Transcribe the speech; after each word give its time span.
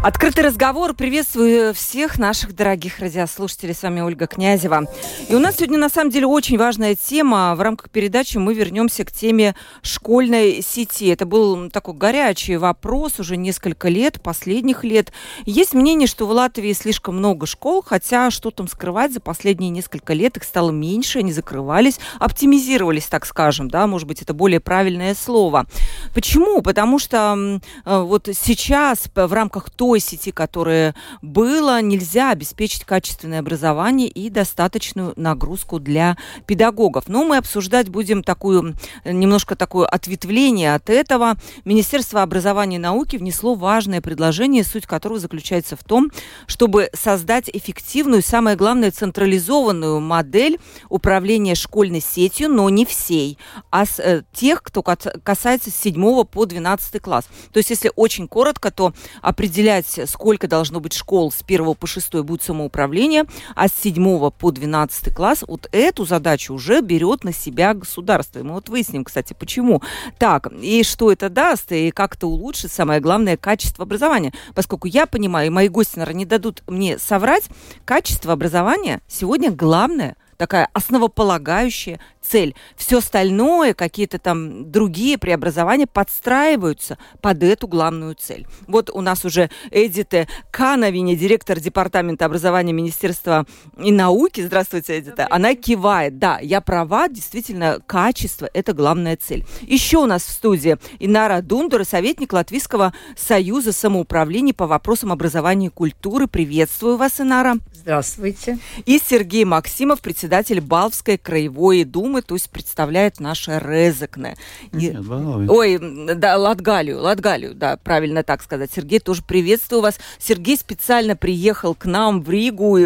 Открытый 0.00 0.44
разговор. 0.44 0.94
Приветствую 0.94 1.74
всех 1.74 2.20
наших 2.20 2.54
дорогих 2.54 3.00
радиослушателей. 3.00 3.74
С 3.74 3.82
вами 3.82 4.00
Ольга 4.00 4.28
Князева. 4.28 4.84
И 5.28 5.34
у 5.34 5.40
нас 5.40 5.56
сегодня 5.56 5.76
на 5.76 5.88
самом 5.88 6.12
деле 6.12 6.28
очень 6.28 6.56
важная 6.56 6.94
тема. 6.94 7.52
В 7.56 7.60
рамках 7.60 7.90
передачи 7.90 8.38
мы 8.38 8.54
вернемся 8.54 9.04
к 9.04 9.10
теме 9.10 9.56
школьной 9.82 10.62
сети. 10.62 11.08
Это 11.08 11.26
был 11.26 11.68
такой 11.70 11.94
горячий 11.94 12.56
вопрос 12.58 13.18
уже 13.18 13.36
несколько 13.36 13.88
лет, 13.88 14.22
последних 14.22 14.84
лет. 14.84 15.12
Есть 15.44 15.74
мнение, 15.74 16.06
что 16.06 16.28
в 16.28 16.30
Латвии 16.30 16.72
слишком 16.74 17.16
много 17.16 17.46
школ, 17.46 17.82
хотя 17.84 18.30
что 18.30 18.52
там 18.52 18.68
скрывать, 18.68 19.12
за 19.12 19.20
последние 19.20 19.70
несколько 19.70 20.12
лет 20.12 20.36
их 20.36 20.44
стало 20.44 20.70
меньше, 20.70 21.18
они 21.18 21.32
закрывались, 21.32 21.98
оптимизировались, 22.20 23.06
так 23.06 23.26
скажем, 23.26 23.68
да, 23.68 23.88
может 23.88 24.06
быть, 24.06 24.22
это 24.22 24.32
более 24.32 24.60
правильное 24.60 25.16
слово. 25.16 25.66
Почему? 26.14 26.62
Потому 26.62 27.00
что 27.00 27.60
э, 27.84 28.00
вот 28.00 28.28
сейчас 28.32 29.10
в 29.12 29.32
рамках 29.32 29.70
той 29.70 29.87
той 29.88 30.00
сети, 30.00 30.32
которая 30.32 30.94
была, 31.22 31.80
нельзя 31.80 32.30
обеспечить 32.30 32.84
качественное 32.84 33.40
образование 33.40 34.08
и 34.08 34.28
достаточную 34.28 35.14
нагрузку 35.16 35.80
для 35.80 36.18
педагогов. 36.46 37.04
Но 37.08 37.24
мы 37.24 37.38
обсуждать 37.38 37.88
будем 37.88 38.22
такую, 38.22 38.74
немножко 39.06 39.56
такое 39.56 39.86
ответвление 39.86 40.74
от 40.74 40.90
этого. 40.90 41.36
Министерство 41.64 42.22
образования 42.22 42.76
и 42.76 42.80
науки 42.80 43.16
внесло 43.16 43.54
важное 43.54 44.02
предложение, 44.02 44.62
суть 44.62 44.86
которого 44.86 45.18
заключается 45.18 45.74
в 45.74 45.82
том, 45.84 46.10
чтобы 46.46 46.90
создать 46.92 47.48
эффективную, 47.50 48.20
самое 48.22 48.56
главное, 48.56 48.90
централизованную 48.90 50.00
модель 50.00 50.58
управления 50.90 51.54
школьной 51.54 52.02
сетью, 52.02 52.50
но 52.50 52.68
не 52.68 52.84
всей, 52.84 53.38
а 53.70 53.86
с 53.86 53.98
э, 54.00 54.22
тех, 54.34 54.62
кто 54.62 54.82
касается 54.82 55.70
с 55.70 55.76
7 55.76 56.24
по 56.24 56.44
12 56.44 57.00
класс. 57.00 57.24
То 57.54 57.58
есть, 57.58 57.70
если 57.70 57.90
очень 57.96 58.28
коротко, 58.28 58.70
то 58.70 58.92
определяется 59.22 59.77
определять, 59.78 60.10
сколько 60.10 60.48
должно 60.48 60.80
быть 60.80 60.92
школ 60.92 61.30
с 61.30 61.42
1 61.46 61.74
по 61.74 61.86
6 61.86 62.14
будет 62.16 62.42
самоуправление, 62.42 63.24
а 63.54 63.68
с 63.68 63.72
7 63.82 64.30
по 64.30 64.50
12 64.50 65.14
класс 65.14 65.44
вот 65.46 65.68
эту 65.72 66.04
задачу 66.04 66.54
уже 66.54 66.80
берет 66.80 67.24
на 67.24 67.32
себя 67.32 67.74
государство. 67.74 68.38
И 68.38 68.42
мы 68.42 68.54
вот 68.54 68.68
выясним, 68.68 69.04
кстати, 69.04 69.34
почему. 69.38 69.82
Так, 70.18 70.52
и 70.52 70.82
что 70.82 71.12
это 71.12 71.28
даст, 71.28 71.72
и 71.72 71.90
как 71.90 72.16
это 72.16 72.26
улучшит, 72.26 72.72
самое 72.72 73.00
главное, 73.00 73.36
качество 73.36 73.84
образования. 73.84 74.32
Поскольку 74.54 74.86
я 74.86 75.06
понимаю, 75.06 75.48
и 75.48 75.50
мои 75.50 75.68
гости, 75.68 75.98
наверное, 75.98 76.18
не 76.18 76.24
дадут 76.24 76.62
мне 76.66 76.98
соврать, 76.98 77.44
качество 77.84 78.32
образования 78.32 79.00
сегодня 79.08 79.50
главное– 79.50 80.16
такая 80.38 80.68
основополагающая 80.72 82.00
цель. 82.28 82.54
Все 82.76 82.98
остальное, 82.98 83.74
какие-то 83.74 84.18
там 84.18 84.70
другие 84.70 85.18
преобразования 85.18 85.86
подстраиваются 85.86 86.98
под 87.20 87.42
эту 87.42 87.68
главную 87.68 88.14
цель. 88.14 88.46
Вот 88.66 88.90
у 88.90 89.00
нас 89.00 89.24
уже 89.24 89.50
Эдита 89.70 90.26
Кановине, 90.50 91.16
директор 91.16 91.58
департамента 91.58 92.24
образования 92.24 92.72
Министерства 92.72 93.46
и 93.78 93.90
науки. 93.92 94.42
Здравствуйте, 94.42 94.98
Эдита. 94.98 95.26
Она 95.30 95.54
кивает. 95.54 96.18
Да, 96.18 96.38
я 96.40 96.60
права, 96.60 97.08
действительно, 97.08 97.80
качество– 97.86 98.48
это 98.54 98.72
главная 98.72 99.16
цель. 99.16 99.44
Еще 99.62 99.98
у 99.98 100.06
нас 100.06 100.24
в 100.24 100.30
студии 100.30 100.76
Инара 100.98 101.40
Дундура, 101.40 101.84
советник 101.84 102.32
Латвийского 102.32 102.92
союза 103.16 103.72
самоуправления 103.72 104.54
по 104.54 104.66
вопросам 104.66 105.12
образования 105.12 105.68
и 105.68 105.70
культуры. 105.70 106.26
Приветствую 106.26 106.96
вас, 106.96 107.20
Инара. 107.20 107.56
Здравствуйте. 107.72 108.58
И 108.84 108.98
Сергей 108.98 109.44
Максимов, 109.44 110.00
председатель 110.00 110.60
Балвской 110.60 111.16
краевой 111.16 111.84
думы, 111.84 112.17
то 112.22 112.34
есть 112.34 112.50
представляет 112.50 113.20
наше 113.20 113.60
Резекне. 113.62 114.36
И... 114.72 114.96
Ой, 114.96 115.78
да, 116.14 116.36
Латгалию, 116.36 117.00
Латгалию, 117.00 117.54
да, 117.54 117.76
правильно 117.76 118.22
так 118.22 118.42
сказать. 118.42 118.70
Сергей, 118.74 119.00
тоже 119.00 119.22
приветствую 119.22 119.82
вас. 119.82 119.98
Сергей 120.18 120.56
специально 120.56 121.16
приехал 121.16 121.74
к 121.74 121.86
нам 121.86 122.22
в 122.22 122.30
Ригу 122.30 122.78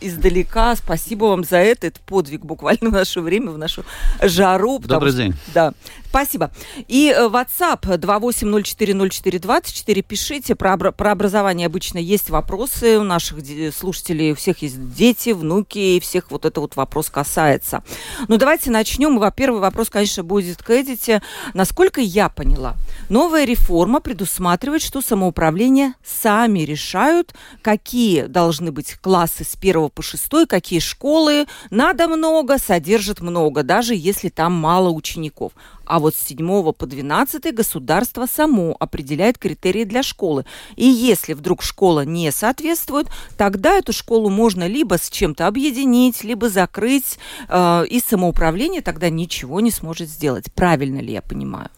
издалека. 0.00 0.76
Спасибо 0.76 1.26
вам 1.26 1.44
за 1.44 1.58
это. 1.58 1.86
Это 1.88 2.00
подвиг 2.00 2.44
буквально 2.44 2.90
в 2.90 2.92
наше 2.92 3.20
время, 3.20 3.50
в 3.50 3.58
нашу 3.58 3.84
жару. 4.22 4.78
Добрый 4.78 5.12
что, 5.12 5.22
день. 5.22 5.34
Да. 5.54 5.72
Спасибо. 6.16 6.50
И 6.88 7.14
э, 7.14 7.28
WhatsApp 7.28 7.82
28040424 7.82 10.00
пишите. 10.00 10.54
Про, 10.54 10.78
про 10.78 11.12
образование 11.12 11.66
обычно 11.66 11.98
есть 11.98 12.30
вопросы 12.30 12.98
у 12.98 13.02
наших 13.02 13.40
слушателей. 13.76 14.32
У 14.32 14.34
всех 14.34 14.62
есть 14.62 14.94
дети, 14.94 15.28
внуки, 15.30 15.78
и 15.78 16.00
всех 16.00 16.30
вот 16.30 16.46
это 16.46 16.62
вот 16.62 16.74
вопрос 16.74 17.10
касается. 17.10 17.82
Ну, 18.28 18.38
давайте 18.38 18.70
начнем. 18.70 19.18
Во-первых, 19.18 19.60
вопрос, 19.60 19.90
конечно, 19.90 20.24
будет 20.24 20.62
к 20.62 20.70
Эдите. 20.70 21.20
Насколько 21.52 22.00
я 22.00 22.30
поняла, 22.30 22.76
новая 23.10 23.44
реформа 23.44 24.00
предусматривает, 24.00 24.80
что 24.80 25.02
самоуправление 25.02 25.92
сами 26.02 26.60
решают, 26.60 27.34
какие 27.60 28.22
должны 28.22 28.72
быть 28.72 28.94
классы 28.94 29.44
с 29.44 29.54
1 29.54 29.90
по 29.90 30.00
6, 30.00 30.46
какие 30.48 30.78
школы. 30.78 31.46
Надо 31.68 32.08
много, 32.08 32.56
содержит 32.56 33.20
много, 33.20 33.62
даже 33.62 33.94
если 33.94 34.30
там 34.30 34.54
мало 34.54 34.88
учеников. 34.88 35.52
А 35.86 35.98
вот 36.00 36.14
с 36.14 36.26
7 36.26 36.72
по 36.72 36.86
12 36.86 37.54
государство 37.54 38.26
само 38.26 38.76
определяет 38.78 39.38
критерии 39.38 39.84
для 39.84 40.02
школы. 40.02 40.44
И 40.74 40.84
если 40.84 41.32
вдруг 41.32 41.62
школа 41.62 42.04
не 42.04 42.30
соответствует, 42.32 43.06
тогда 43.36 43.74
эту 43.74 43.92
школу 43.92 44.28
можно 44.28 44.66
либо 44.66 44.98
с 44.98 45.08
чем-то 45.08 45.46
объединить, 45.46 46.24
либо 46.24 46.48
закрыть, 46.48 47.18
э, 47.48 47.86
и 47.88 48.00
самоуправление 48.00 48.82
тогда 48.82 49.08
ничего 49.08 49.60
не 49.60 49.70
сможет 49.70 50.08
сделать. 50.08 50.52
Правильно 50.52 51.00
ли 51.00 51.12
я 51.12 51.22
понимаю? 51.22 51.70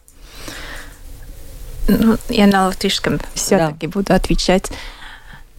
Ну, 1.87 2.17
я 2.29 2.47
на 2.47 2.67
латышском 2.67 3.19
все-таки 3.33 3.87
да. 3.87 3.93
буду 3.93 4.13
отвечать. 4.13 4.71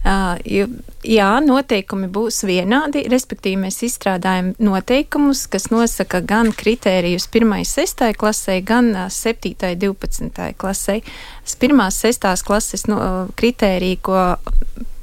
Jā, 0.01 1.27
noteikumi 1.45 2.07
būs 2.09 2.39
vienādi, 2.49 3.03
respektīvi 3.09 3.59
mēs 3.61 3.77
izstrādājam 3.85 4.51
noteikumus, 4.61 5.43
kas 5.51 5.69
nosaka 5.69 6.23
gan 6.25 6.49
kritērijus 6.57 7.27
1. 7.29 7.53
6. 7.69 8.03
klasē, 8.17 8.57
gan 8.65 8.89
7. 9.13 9.53
12. 9.77 10.47
klasē. 10.57 10.97
Pirmās 11.61 12.01
6. 12.01 12.27
klases 12.47 12.87
no, 12.89 12.97
kritērija, 13.37 14.01
ko 14.01 14.25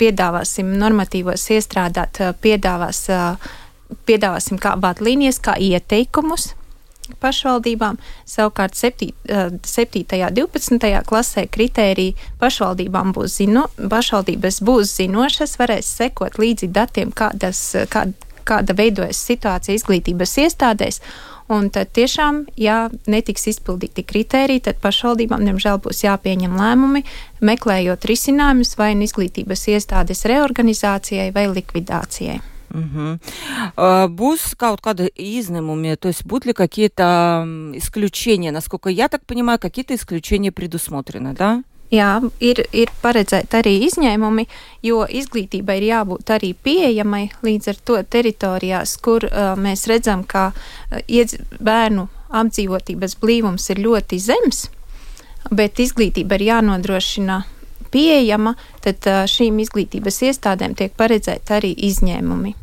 piedāvāsim 0.02 0.74
normatīvos 0.82 1.46
iestrādāt, 1.54 2.18
piedāvās, 2.42 3.04
piedāvāsim 4.06 4.58
kā 4.58 4.74
vadlīnijas, 4.82 5.38
kā 5.46 5.54
ieteikumus 5.62 6.56
pašvaldībām. 7.20 7.98
Savukārt 8.28 8.76
7. 8.78 9.12
7. 9.64 10.04
12. 10.38 10.92
klasē 11.08 11.46
kritērija 11.50 12.30
pašvaldībām 12.40 13.14
būs, 13.16 13.38
zino, 13.40 13.66
pašvaldības 13.76 14.62
būs 14.66 14.94
zinošas, 15.00 15.58
varēs 15.60 15.90
sekot 16.00 16.38
līdzi 16.38 16.70
datiem, 16.72 17.12
kādas, 17.12 17.62
kā, 17.92 18.06
kāda 18.48 18.76
veidojas 18.76 19.20
situācija 19.30 19.78
izglītības 19.78 20.38
iestādēs. 20.44 21.02
Un 21.48 21.70
tad 21.72 21.94
tiešām, 21.96 22.42
ja 22.60 22.90
netiks 23.08 23.46
izpildīti 23.48 24.04
kriteriji, 24.04 24.66
tad 24.66 24.82
pašvaldībām, 24.84 25.46
diemžēl, 25.48 25.80
būs 25.80 26.02
jāpieņem 26.04 26.58
lēmumi, 26.60 27.02
meklējot 27.40 28.04
risinājumus 28.10 28.74
vai 28.76 28.92
nu 28.98 29.08
izglītības 29.08 29.64
iestādes 29.72 30.26
reorganizācijai 30.28 31.30
vai 31.32 31.48
likvidācijai. 31.48 32.36
Угу. 32.73 33.07
Būs 34.17 34.47
kaut 34.57 34.81
kādi 34.81 35.05
izņēmumi, 35.13 35.95
то 35.97 36.07
есть 36.09 36.25
будут 36.25 36.45
ли 36.45 36.53
какие-то 36.53 37.45
исключения? 37.75 38.51
Насколько 38.51 38.89
я 38.89 39.09
так 39.09 39.25
понимаю, 39.25 39.59
какие-то 39.59 39.93
исключения 39.93 40.51
предусмотрены, 40.51 41.33
да? 41.33 41.63
Jā, 41.93 42.23
ir, 42.41 42.63
ir 42.73 42.89
paredzēti 43.03 43.59
arī 43.59 43.75
izņēmumi, 43.85 44.47
jo 44.81 45.03
izglītībai 45.05 45.75
ir 45.77 45.83
jābūt 45.91 46.31
arī 46.33 46.53
pieejamai 46.57 47.27
līdz 47.45 47.69
ar 47.69 47.81
to 47.85 47.99
teritorijās, 48.15 48.95
kur 48.97 49.27
uh, 49.27 49.53
mēs 49.59 49.85
redzam, 49.91 50.23
ka 50.25 50.47
uh, 50.49 51.03
iedz, 51.05 51.37
bērnu 51.61 52.07
apdzīvotības 52.33 53.13
blīvums 53.21 53.69
ir 53.69 53.83
ļoti 53.85 54.17
zems, 54.17 54.63
bet 55.53 55.77
izglītība 55.83 56.39
ir 56.39 56.47
jānodrošina 56.47 57.43
pieejama, 57.92 58.54
tad 58.84 59.06
šīm 59.32 59.60
izglītības 59.64 60.22
iestādēm 60.30 60.76
tiek 60.78 60.94
paredzēti 60.98 61.54
arī 61.58 61.74
izņēmumi. 61.90 62.54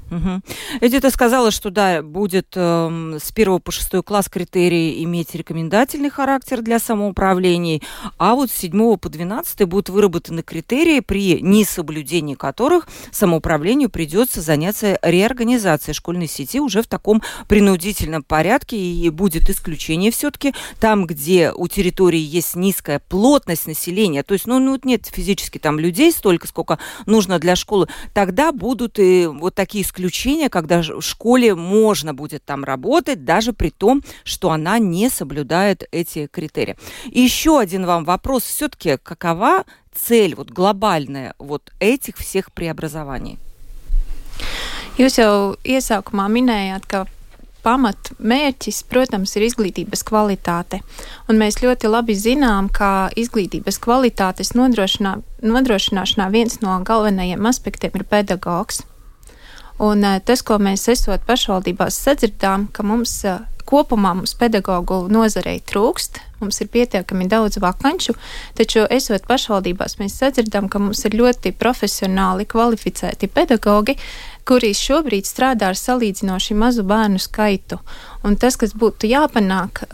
Эдита 0.82 1.10
сказала, 1.10 1.52
что 1.52 1.70
да, 1.70 2.02
будет 2.02 2.48
э, 2.56 3.18
с 3.22 3.32
1 3.32 3.60
по 3.60 3.72
6 3.72 4.04
класс 4.04 4.30
критерии 4.30 5.04
иметь 5.04 5.34
рекомендательный 5.34 6.10
характер 6.10 6.62
для 6.62 6.80
самоуправлений, 6.80 7.82
а 8.18 8.36
вот 8.36 8.52
с 8.52 8.54
7 8.54 8.98
по 8.98 9.10
12 9.10 9.68
будут 9.68 9.90
выработаны 9.90 10.44
критерии, 10.44 11.00
при 11.00 11.42
несоблюдении 11.42 12.36
которых 12.36 12.88
самоуправлению 13.12 13.90
придется 13.90 14.42
заняться 14.42 15.00
реорганизацией 15.02 15.96
школьной 15.96 16.28
сети 16.28 16.60
уже 16.60 16.82
в 16.82 16.88
таком 16.88 17.22
принудительном 17.48 18.24
порядке, 18.24 18.78
и 18.78 19.10
будет 19.10 19.50
исключение 19.50 20.12
все-таки 20.12 20.54
там, 20.80 21.08
где 21.08 21.52
у 21.52 21.68
территории 21.68 22.20
есть 22.20 22.56
низкая 22.56 23.00
плотность 23.00 23.68
населения, 23.68 24.24
то 24.24 24.34
есть, 24.34 24.46
ну, 24.46 24.60
ну 24.60 24.80
нет 24.84 25.08
физически 25.08 25.58
там 25.58 25.80
людей 25.80 26.12
столько, 26.12 26.48
сколько 26.48 26.80
нужно 27.06 27.40
для 27.40 27.56
школы, 27.56 27.88
тогда 28.14 28.52
будут 28.52 29.00
и 29.00 29.28
вот 29.28 29.56
такие 29.56 29.84
исключения, 29.96 30.50
когда 30.50 30.82
в 30.82 31.02
школе 31.02 31.56
можно 31.56 32.14
будет 32.14 32.44
там 32.44 32.64
работать, 32.64 33.24
даже 33.24 33.54
при 33.54 33.70
том, 33.70 34.04
что 34.24 34.52
она 34.52 34.80
не 34.80 35.10
соблюдает 35.10 35.88
эти 35.92 36.28
критерии. 36.28 36.76
И 37.06 37.22
еще 37.22 37.60
один 37.60 37.86
вам 37.86 38.06
вопрос. 38.06 38.44
Все-таки 38.44 38.98
какова 39.02 39.64
цель 39.94 40.36
вот 40.36 40.52
глобальная 40.52 41.34
вот 41.40 41.72
этих 41.80 42.18
всех 42.18 42.52
преобразований? 42.52 43.40
Jūs 44.96 45.18
jau 45.20 45.56
iesākumā 45.64 46.30
minējāt, 46.32 46.86
ka 46.88 47.02
pamatmērķis, 47.66 48.82
protams, 48.88 49.34
ir 49.36 49.44
izglītības 49.48 50.06
kvalitāte. 50.08 50.80
Un 51.28 51.40
mēs 51.40 51.60
ļoti 51.64 51.92
labi 51.92 52.16
zinām, 52.16 52.70
ka 52.72 53.10
izglītības 53.16 53.80
kvalitātes 53.84 54.54
nodrošinā, 54.56 55.18
nodrošināšanā 55.44 56.30
viens 56.32 56.60
no 56.64 56.80
galvenajiem 56.88 57.48
aspektiem 57.52 57.96
ir 57.96 58.08
pedagogs. 58.08 58.84
Un 59.78 60.04
eh, 60.08 60.22
tas, 60.24 60.44
ko 60.46 60.60
mēs 60.62 60.88
esot 60.92 61.26
pašvaldībās 61.28 61.98
sadzirdām, 62.06 62.70
ka 62.72 62.86
mums 62.88 63.18
eh, 63.28 63.42
kopumā 63.68 64.14
mums 64.16 64.36
pedagoģu 64.40 65.06
nozarei 65.12 65.60
trūkst, 65.68 66.22
mums 66.42 66.62
ir 66.62 66.70
pietiekami 66.74 67.28
daudz 67.32 67.60
vakanču, 67.64 68.16
taču 68.58 68.86
esot 68.90 69.28
pašvaldībās, 69.30 70.00
mēs 70.02 70.18
sadzirdam, 70.22 70.70
ka 70.70 70.82
mums 70.84 71.06
ir 71.08 71.18
ļoti 71.18 71.54
profesionāli 71.60 72.48
kvalificēti 72.50 73.32
pedagoģi, 73.32 73.98
kuri 74.46 74.76
šobrīd 74.78 75.26
strādā 75.26 75.72
ar 75.72 75.80
salīdzinoši 75.80 76.58
mazu 76.58 76.84
bērnu 76.86 77.22
skaitu. 77.22 77.80
Un 78.26 78.38
tas, 78.42 78.58
kas 78.62 78.76
būtu 78.78 79.10
jāpanāk, 79.10 79.86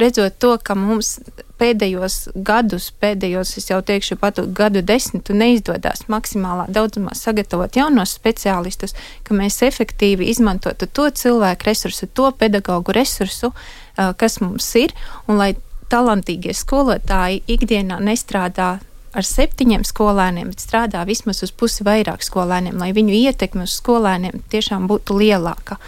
redzot 0.00 0.38
to, 0.42 0.56
ka 0.62 0.74
mums 0.78 1.18
pēdējos 1.60 2.16
gadus, 2.34 2.88
pēdējos, 3.02 3.54
es 3.60 3.68
jau 3.70 3.80
teikšu, 3.84 4.16
pat 4.20 4.40
gadu 4.56 4.82
desmitu 4.86 5.36
neizdodas 5.36 6.06
maksimālā 6.10 6.66
daudzumā 6.72 7.14
sagatavot 7.18 7.76
jaunos 7.76 8.14
speciālistus, 8.16 8.96
ka 9.26 9.36
mēs 9.36 9.60
efektīvi 9.66 10.30
izmantotu 10.32 10.88
to 10.88 11.10
cilvēku 11.22 11.70
resursu, 11.70 12.08
to 12.08 12.30
pedagoģu 12.40 12.96
resursu, 12.96 13.52
kas 13.94 14.40
mums 14.40 14.70
ir, 14.80 14.94
un 15.28 15.38
lai 15.42 15.52
talantīgie 15.90 16.54
skolotāji 16.56 17.42
ikdienā 17.50 18.00
nestrādā 18.04 18.78
ar 19.10 19.26
septiņiem 19.26 19.84
skolēniem, 19.86 20.52
bet 20.52 20.62
strādā 20.62 21.02
vismaz 21.08 21.42
uz 21.46 21.50
pusi 21.50 21.84
vairāk 21.86 22.22
skolēniem, 22.22 22.78
lai 22.78 22.92
viņu 22.96 23.16
ietekme 23.26 23.66
uz 23.66 23.74
skolēniem 23.80 24.44
tiešām 24.52 24.86
būtu 24.90 25.18
lielāka. 25.18 25.80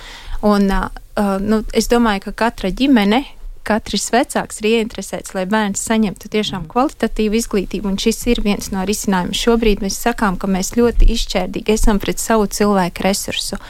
Un, 0.43 0.67
uh, 0.75 1.39
nu, 1.39 1.63
es 1.73 1.87
domāju, 1.91 2.27
ka 2.27 2.35
katra 2.47 2.73
ģimene, 2.75 3.23
katrs 3.67 4.09
vecāks 4.11 4.59
ir 4.61 4.71
ieinteresēts, 4.73 5.37
lai 5.37 5.45
bērns 5.51 5.85
saņemtu 5.87 6.31
tiešām 6.33 6.67
kvalitatīvu 6.71 7.39
izglītību, 7.39 7.93
un 7.93 8.01
šis 8.03 8.25
ir 8.33 8.43
viens 8.43 8.73
no 8.75 8.83
risinājumiem. 8.89 9.39
Šobrīd 9.39 9.85
mēs 9.85 10.01
sakām, 10.03 10.39
ka 10.41 10.51
mēs 10.51 10.75
ļoti 10.79 11.13
izšķērdīgi 11.15 11.77
esam 11.77 12.03
pret 12.03 12.19
savu 12.23 12.49
cilvēku 12.51 13.07
resursu. 13.07 13.61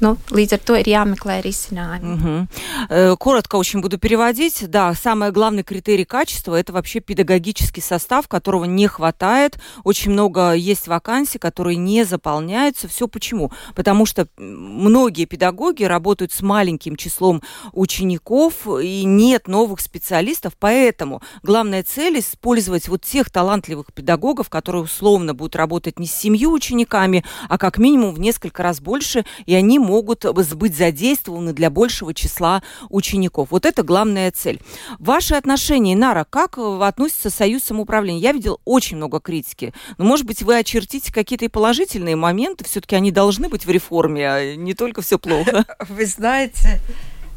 Ну, 0.00 0.16
līdz 0.30 0.52
ar 0.52 0.60
to 0.60 0.74
ir 0.76 0.86
jāmeklē. 0.86 1.40
Угу. 1.46 3.16
Коротко 3.16 3.56
очень 3.56 3.80
буду 3.80 3.98
переводить. 3.98 4.68
Да, 4.68 4.92
самый 4.94 5.30
главный 5.30 5.62
критерий 5.62 6.04
качества– 6.04 6.54
это 6.60 6.72
вообще 6.72 7.00
педагогический 7.00 7.80
состав, 7.80 8.28
которого 8.28 8.64
не 8.64 8.88
хватает. 8.88 9.58
Очень 9.84 10.12
много 10.12 10.52
есть 10.52 10.86
вакансий, 10.86 11.38
которые 11.38 11.76
не 11.76 12.04
заполняются. 12.04 12.88
Все 12.88 13.08
почему? 13.08 13.52
Потому 13.74 14.04
что 14.06 14.28
многие 14.36 15.24
педагоги 15.24 15.84
работают 15.84 16.32
с 16.32 16.42
маленьким 16.42 16.96
числом 16.96 17.42
учеников, 17.72 18.66
и 18.66 19.04
нет 19.04 19.48
новых 19.48 19.80
специалистов. 19.80 20.54
Поэтому 20.58 21.22
главная 21.42 21.82
цель– 21.82 22.18
использовать 22.20 22.88
вот 22.88 23.02
тех 23.02 23.30
талантливых 23.30 23.94
педагогов, 23.94 24.50
которые 24.50 24.82
условно 24.82 25.32
будут 25.32 25.56
работать 25.56 25.98
не 25.98 26.06
с 26.06 26.12
семью 26.14 26.52
учениками, 26.52 27.24
а 27.48 27.56
как 27.56 27.78
минимум 27.78 28.14
в 28.14 28.20
несколько 28.20 28.62
раз 28.62 28.80
больше, 28.80 29.24
и 29.46 29.54
они 29.54 29.78
могут 29.86 30.24
быть 30.34 30.76
задействованы 30.76 31.52
для 31.52 31.70
большего 31.70 32.12
числа 32.12 32.62
учеников. 32.90 33.48
Вот 33.50 33.64
это 33.64 33.82
главная 33.82 34.30
цель. 34.32 34.60
Ваши 34.98 35.34
отношения, 35.34 35.96
Нара, 35.96 36.26
как 36.28 36.58
относится 36.58 37.30
Союз 37.30 37.64
самоуправления? 37.64 38.20
Я 38.20 38.32
видел 38.32 38.60
очень 38.64 38.96
много 38.96 39.20
критики. 39.20 39.72
Но, 39.96 40.04
может 40.04 40.26
быть, 40.26 40.42
вы 40.42 40.58
очертите 40.58 41.12
какие-то 41.12 41.44
и 41.44 41.48
положительные 41.48 42.16
моменты? 42.16 42.64
Все-таки 42.64 42.96
они 42.96 43.10
должны 43.12 43.48
быть 43.48 43.64
в 43.64 43.70
реформе, 43.70 44.28
а 44.28 44.56
не 44.56 44.74
только 44.74 45.02
все 45.02 45.18
плохо. 45.18 45.64
Вы 45.88 46.06
знаете, 46.06 46.80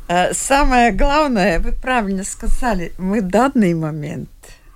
э, 0.08 0.34
самое 0.34 0.92
главное, 0.92 1.60
вы 1.60 1.72
правильно 1.72 2.24
сказали, 2.24 2.94
мы 2.98 3.22
в 3.22 3.28
данный 3.28 3.74
момент 3.74 4.30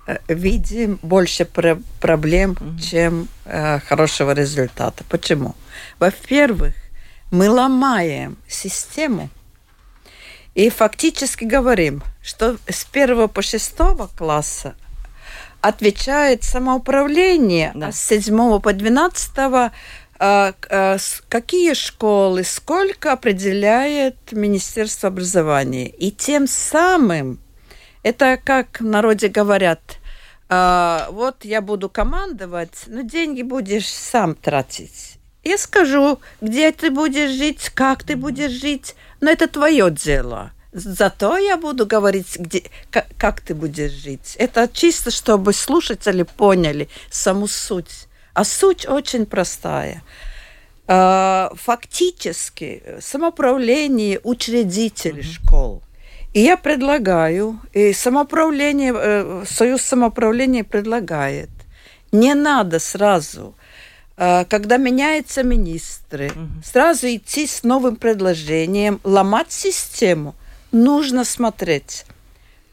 э, 0.06 0.18
видим 0.28 0.98
больше 1.02 1.44
проблем, 2.00 2.56
чем 2.80 3.28
э, 3.44 3.80
хорошего 3.80 4.32
результата. 4.32 5.04
Почему? 5.08 5.54
Во-первых, 5.98 6.74
мы 7.34 7.50
ломаем 7.50 8.36
систему 8.46 9.28
и 10.54 10.70
фактически 10.70 11.44
говорим, 11.44 12.00
что 12.22 12.58
с 12.68 12.84
первого 12.84 13.26
по 13.26 13.42
шестого 13.42 14.06
класса 14.06 14.76
отвечает 15.60 16.44
самоуправление, 16.44 17.72
да. 17.74 17.88
а 17.88 17.92
с 17.92 18.00
седьмого 18.00 18.60
по 18.60 18.72
двенадцатого 18.72 19.72
а, 20.16 20.54
а, 20.70 20.96
какие 21.28 21.74
школы, 21.74 22.44
сколько 22.44 23.12
определяет 23.12 24.16
Министерство 24.30 25.08
образования. 25.08 25.88
И 25.88 26.12
тем 26.12 26.46
самым, 26.46 27.40
это 28.04 28.38
как 28.42 28.78
в 28.78 28.84
народе 28.84 29.26
говорят, 29.26 29.98
а, 30.48 31.08
вот 31.10 31.44
я 31.44 31.60
буду 31.60 31.88
командовать, 31.88 32.84
но 32.86 33.00
деньги 33.00 33.42
будешь 33.42 33.88
сам 33.88 34.36
тратить. 34.36 35.18
Я 35.44 35.58
скажу, 35.58 36.20
где 36.40 36.72
ты 36.72 36.90
будешь 36.90 37.30
жить, 37.30 37.70
как 37.74 38.02
ты 38.02 38.16
будешь 38.16 38.50
жить, 38.50 38.94
но 39.20 39.30
это 39.30 39.46
твое 39.46 39.90
дело. 39.90 40.52
Зато 40.72 41.36
я 41.36 41.56
буду 41.56 41.86
говорить, 41.86 42.36
где, 42.36 42.64
как, 42.90 43.06
как 43.16 43.40
ты 43.42 43.54
будешь 43.54 43.92
жить. 43.92 44.34
Это 44.38 44.68
чисто, 44.72 45.10
чтобы 45.10 45.52
слушатели 45.52 46.22
поняли 46.22 46.88
саму 47.10 47.46
суть. 47.46 48.08
А 48.32 48.44
суть 48.44 48.88
очень 48.88 49.26
простая. 49.26 50.02
А, 50.88 51.52
фактически 51.54 52.82
самоуправление 53.00 54.20
учредителей 54.24 55.22
mm-hmm. 55.22 55.46
школ. 55.46 55.82
И 56.32 56.40
я 56.40 56.56
предлагаю, 56.56 57.60
и 57.72 57.92
самоуправление, 57.92 58.92
э, 58.96 59.44
Союз 59.46 59.82
самоуправления 59.82 60.64
предлагает, 60.64 61.50
не 62.10 62.34
надо 62.34 62.80
сразу 62.80 63.54
когда 64.16 64.76
меняются 64.76 65.42
министры, 65.42 66.30
угу. 66.30 66.62
сразу 66.64 67.06
идти 67.08 67.46
с 67.46 67.62
новым 67.62 67.96
предложением, 67.96 69.00
ломать 69.02 69.52
систему. 69.52 70.34
Нужно 70.70 71.24
смотреть, 71.24 72.04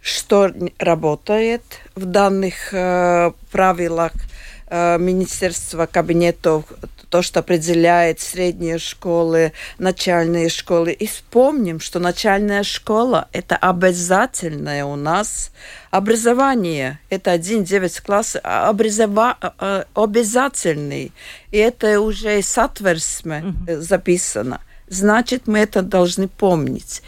что 0.02 0.50
работает 0.80 1.64
в 1.96 2.06
данных 2.06 2.74
э, 2.74 3.32
правилах 3.52 4.14
э, 4.16 4.31
Министерства 4.72 5.86
кабинетов, 5.86 6.66
то, 7.12 7.22
что 7.22 7.42
определяет 7.42 8.22
средние 8.22 8.80
школы, 8.80 9.52
начальные 9.78 10.48
школы. 10.48 10.94
И 10.94 11.06
вспомним, 11.06 11.82
что 11.82 12.00
начальная 12.00 12.64
школа– 12.64 13.28
это 13.34 13.58
обязательное 13.58 14.86
у 14.86 14.96
нас 14.96 15.52
образование. 15.92 17.00
Это 17.10 17.36
1-9 17.36 18.02
класс 18.02 18.38
а 18.42 18.70
образова... 18.70 19.38
А, 19.42 19.54
а, 19.60 19.86
обязательный. 19.94 21.12
И 21.52 21.58
это 21.58 22.00
уже 22.00 22.42
Satversme 22.42 23.54
записано. 23.68 24.62
Значит, 24.88 25.48
мы 25.48 25.60
это 25.60 25.82
должны 25.82 26.30
помнить. 26.30 27.02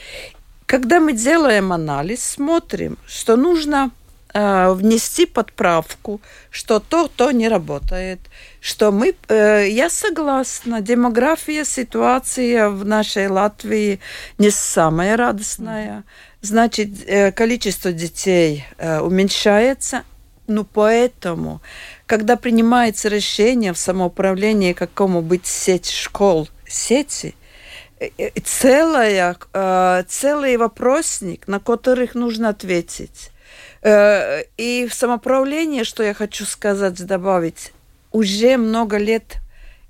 Когда 0.66 1.00
мы 1.00 1.14
делаем 1.14 1.72
анализ, 1.72 2.24
смотрим, 2.24 2.98
что 3.08 3.38
нужно 3.38 3.92
э, 3.92 4.03
внести 4.34 5.28
подправку, 5.28 6.20
что 6.50 6.80
то, 6.80 7.08
то 7.08 7.32
не 7.32 7.48
работает, 7.48 8.20
что 8.64 8.94
мы, 8.94 9.14
э, 9.28 9.68
я 9.70 9.90
согласна, 9.90 10.80
демография, 10.80 11.66
ситуация 11.66 12.70
в 12.70 12.86
нашей 12.86 13.28
Латвии 13.28 14.00
не 14.38 14.50
самая 14.52 15.18
радостная, 15.18 16.06
значит, 16.42 16.90
э, 17.06 17.34
количество 17.34 17.92
детей 17.92 18.66
э, 18.78 19.02
уменьшается, 19.02 20.04
ну 20.48 20.64
поэтому, 20.64 21.62
когда 22.06 22.38
принимается 22.38 23.10
решение 23.10 23.74
в 23.74 23.78
самоуправлении, 23.78 24.72
какому 24.72 25.22
быть 25.22 25.46
сеть 25.46 25.90
школ, 25.90 26.48
сети 26.66 27.36
целая, 28.44 29.38
целый 30.10 30.58
вопросник, 30.58 31.48
на 31.48 31.60
которых 31.60 32.16
нужно 32.16 32.50
ответить. 32.50 33.33
И 33.86 34.88
в 34.90 34.94
самоуправлении, 34.94 35.84
что 35.84 36.04
я 36.04 36.14
хочу 36.14 36.46
сказать, 36.46 37.06
добавить, 37.06 37.74
уже 38.12 38.58
много 38.58 38.98
лет 38.98 39.40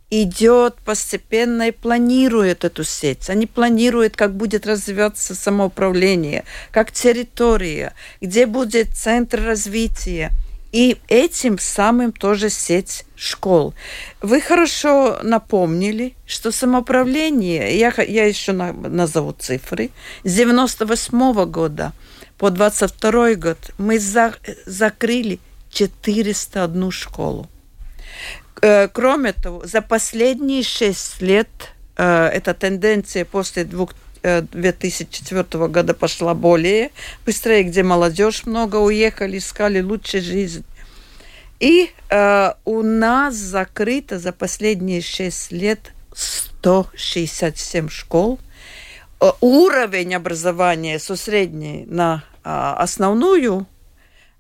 идет 0.10 0.76
постепенно 0.86 1.70
и 1.70 1.72
планирует 1.72 2.64
эту 2.64 2.84
сеть. 2.84 3.30
Они 3.30 3.48
планируют, 3.48 4.16
как 4.16 4.34
будет 4.36 4.68
развиваться 4.68 5.34
самоуправление, 5.34 6.44
как 6.72 6.92
территория, 6.92 7.94
где 8.22 8.46
будет 8.46 8.90
центр 8.96 9.44
развития. 9.44 10.32
И 10.72 10.98
этим 11.08 11.60
самым 11.60 12.12
тоже 12.12 12.50
сеть 12.50 13.06
школ. 13.16 13.74
Вы 14.22 14.42
хорошо 14.42 15.20
напомнили, 15.22 16.16
что 16.26 16.52
самоуправление, 16.52 17.78
я, 17.78 17.94
я 18.02 18.26
еще 18.26 18.54
на, 18.54 18.74
назову 18.74 19.34
цифры, 19.34 19.92
с 20.24 20.34
98 20.34 21.46
года 21.46 21.94
по 22.44 22.50
22 22.50 23.36
год 23.36 23.58
мы 23.78 24.00
за, 24.00 24.34
закрыли 24.66 25.40
401 25.70 26.92
школу. 26.92 27.48
Э, 28.62 28.90
кроме 28.90 29.32
того, 29.32 29.66
за 29.66 29.82
последние 29.82 30.62
шесть 30.62 31.22
лет 31.22 31.48
э, 31.96 32.04
эта 32.34 32.54
тенденция 32.54 33.24
после 33.24 33.64
двух 33.64 33.94
2004 34.24 35.46
э, 35.54 35.68
года 35.70 35.94
пошла 35.94 36.34
более 36.34 36.92
быстрее, 37.26 37.64
где 37.64 37.82
молодежь 37.82 38.46
много 38.46 38.76
уехали, 38.76 39.38
искали 39.38 39.80
лучшей 39.80 40.20
жизнь. 40.20 40.66
И 41.62 41.92
э, 42.10 42.54
у 42.66 42.82
нас 42.82 43.36
закрыто 43.36 44.20
за 44.20 44.34
последние 44.34 45.00
шесть 45.02 45.54
лет 45.54 45.94
167 46.14 47.88
школ. 47.88 48.38
Уровень 49.40 50.16
образования 50.16 51.00
со 51.00 51.16
средней 51.16 51.86
на 51.88 52.26
основную 52.44 53.66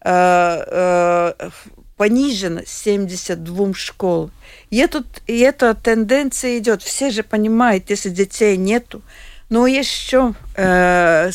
э, 0.03 1.33
э, 1.39 1.49
понижено 1.97 2.61
72 2.65 3.73
школ. 3.73 4.31
И, 4.69 4.77
этот, 4.77 5.05
и 5.27 5.39
эта 5.39 5.73
тенденция 5.73 6.57
идет. 6.57 6.81
Все 6.81 7.11
же 7.11 7.23
понимают, 7.23 7.89
если 7.89 8.09
детей 8.09 8.57
нету. 8.57 9.01
Но 9.49 9.67
еще 9.67 10.33
э, 10.55 11.31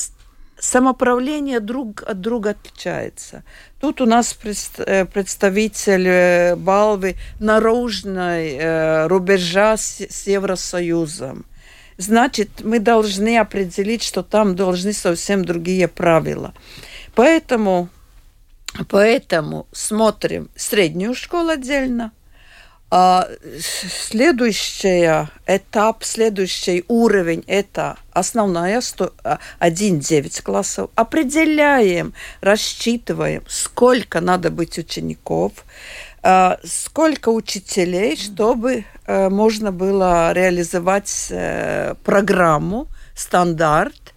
самоуправление 0.59 1.61
друг 1.61 2.03
от 2.03 2.21
друга 2.21 2.51
отличается. 2.51 3.45
Тут 3.81 4.01
у 4.01 4.07
нас 4.07 4.37
э, 4.79 5.05
представитель 5.05 6.57
Балвы 6.57 7.15
наружной 7.39 8.55
э, 8.55 9.07
рубежа 9.07 9.77
с, 9.77 10.01
с 10.01 10.27
Евросоюзом. 10.27 11.47
Значит, 11.99 12.63
мы 12.65 12.79
должны 12.79 13.39
определить, 13.39 14.03
что 14.03 14.23
там 14.23 14.57
должны 14.57 14.93
совсем 14.93 15.45
другие 15.45 15.89
правила. 15.89 16.55
Поэтому 17.15 17.91
Поэтому 18.89 19.67
смотрим 19.73 20.51
среднюю 20.55 21.15
школу 21.15 21.51
отдельно, 21.51 22.13
а 22.91 23.29
следующий 23.61 25.27
этап, 25.47 26.05
следующий 26.05 26.85
уровень– 26.89 27.45
это 27.47 27.97
основная 28.13 28.81
1-9 28.81 30.43
классов. 30.43 30.91
Определяем, 30.95 32.15
рассчитываем, 32.41 33.43
сколько 33.47 34.21
надо 34.21 34.51
быть 34.51 34.79
учеников, 34.79 35.53
а, 35.57 35.65
сколько 36.65 37.29
учителей, 37.29 38.17
чтобы 38.17 38.85
э, 39.07 39.29
можно 39.29 39.73
было 39.73 40.33
реализовать 40.33 41.29
э, 41.31 41.95
программу, 42.05 42.89
стандарт. 43.15 44.15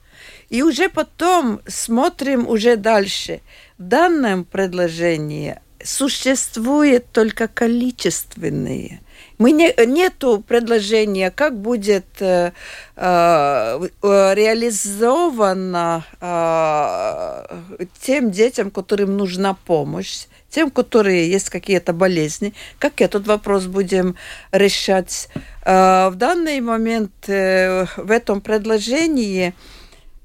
И 0.50 0.64
уже 0.64 0.90
потом 0.90 1.62
смотрим 1.68 2.48
уже 2.48 2.76
дальше– 2.76 3.42
в 3.82 3.84
данном 3.84 4.46
предложении 4.46 5.60
существует 5.84 7.12
только 7.12 7.48
количественные. 7.48 9.02
Мы 9.40 9.54
не, 9.54 9.74
нету 9.88 10.44
предложения, 10.48 11.32
как 11.32 11.60
будет 11.60 12.06
э, 12.20 12.52
э, 12.96 13.90
реализовано 14.36 16.06
э, 16.22 17.58
тем 18.00 18.30
детям, 18.30 18.70
которым 18.70 19.18
нужна 19.18 19.56
помощь, 19.56 20.28
тем, 20.52 20.70
которые 20.70 21.32
есть 21.32 21.50
какие-то 21.50 21.94
болезни, 21.94 22.54
как 22.78 23.02
этот 23.02 23.26
вопрос 23.26 23.66
будем 23.66 24.16
решать. 24.52 25.30
Э, 25.66 26.10
в 26.10 26.16
данный 26.16 26.62
момент 26.62 27.12
э, 27.28 27.86
в 27.98 28.12
этом 28.12 28.42
предложении 28.42 29.54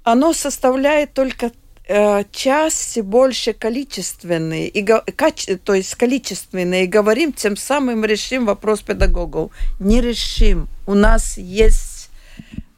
оно 0.03 0.33
составляет 0.35 1.15
только 1.15 1.51
Э, 1.89 2.25
части 2.33 2.99
больше 2.99 3.53
количественные, 3.53 4.67
и, 4.67 4.85
то 4.85 5.73
есть 5.73 5.95
количественные, 5.95 6.85
и 6.85 6.89
говорим, 6.89 7.33
тем 7.33 7.57
самым 7.57 8.05
решим 8.05 8.45
вопрос 8.45 8.81
педагогов. 8.81 9.53
Не 9.79 10.01
решим. 10.01 10.69
У 10.85 10.95
нас 10.95 11.39
есть 11.39 12.11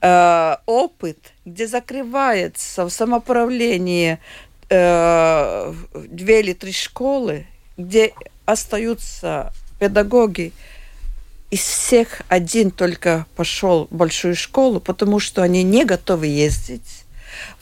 э, 0.02 0.56
опыт, 0.66 1.32
где 1.46 1.66
закрывается 1.66 2.84
в 2.84 2.90
самоуправлении 2.90 4.18
э, 4.68 5.74
две 5.94 6.40
или 6.40 6.52
три 6.52 6.72
школы, 6.72 7.46
где 7.76 8.12
остаются 8.46 9.52
педагоги, 9.78 10.52
из 11.50 11.60
всех 11.60 12.22
один 12.28 12.70
только 12.70 13.26
пошел 13.36 13.86
в 13.90 13.94
большую 13.94 14.36
школу, 14.36 14.80
потому 14.80 15.18
что 15.18 15.42
они 15.42 15.62
не 15.62 15.84
готовы 15.84 16.26
ездить 16.26 17.04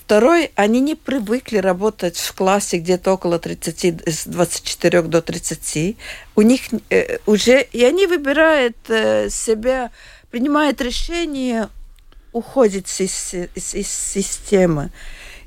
Второй, 0.06 0.52
они 0.54 0.78
не 0.80 0.94
привыкли 0.94 1.58
работать 1.58 2.16
в 2.16 2.32
классе 2.32 2.78
где-то 2.78 3.10
около 3.10 3.40
30, 3.40 4.06
с 4.06 4.26
24 4.26 5.02
до 5.02 5.20
30. 5.20 5.96
У 6.36 6.42
них 6.42 6.60
э, 6.90 7.18
уже, 7.26 7.60
и 7.72 7.82
они 7.82 8.06
выбирают 8.06 8.76
э, 8.86 9.28
себя, 9.30 9.90
принимают 10.30 10.80
решение, 10.80 11.68
уходить 12.32 13.00
из, 13.00 13.34
из, 13.34 13.74
из 13.74 13.88
системы. 13.88 14.92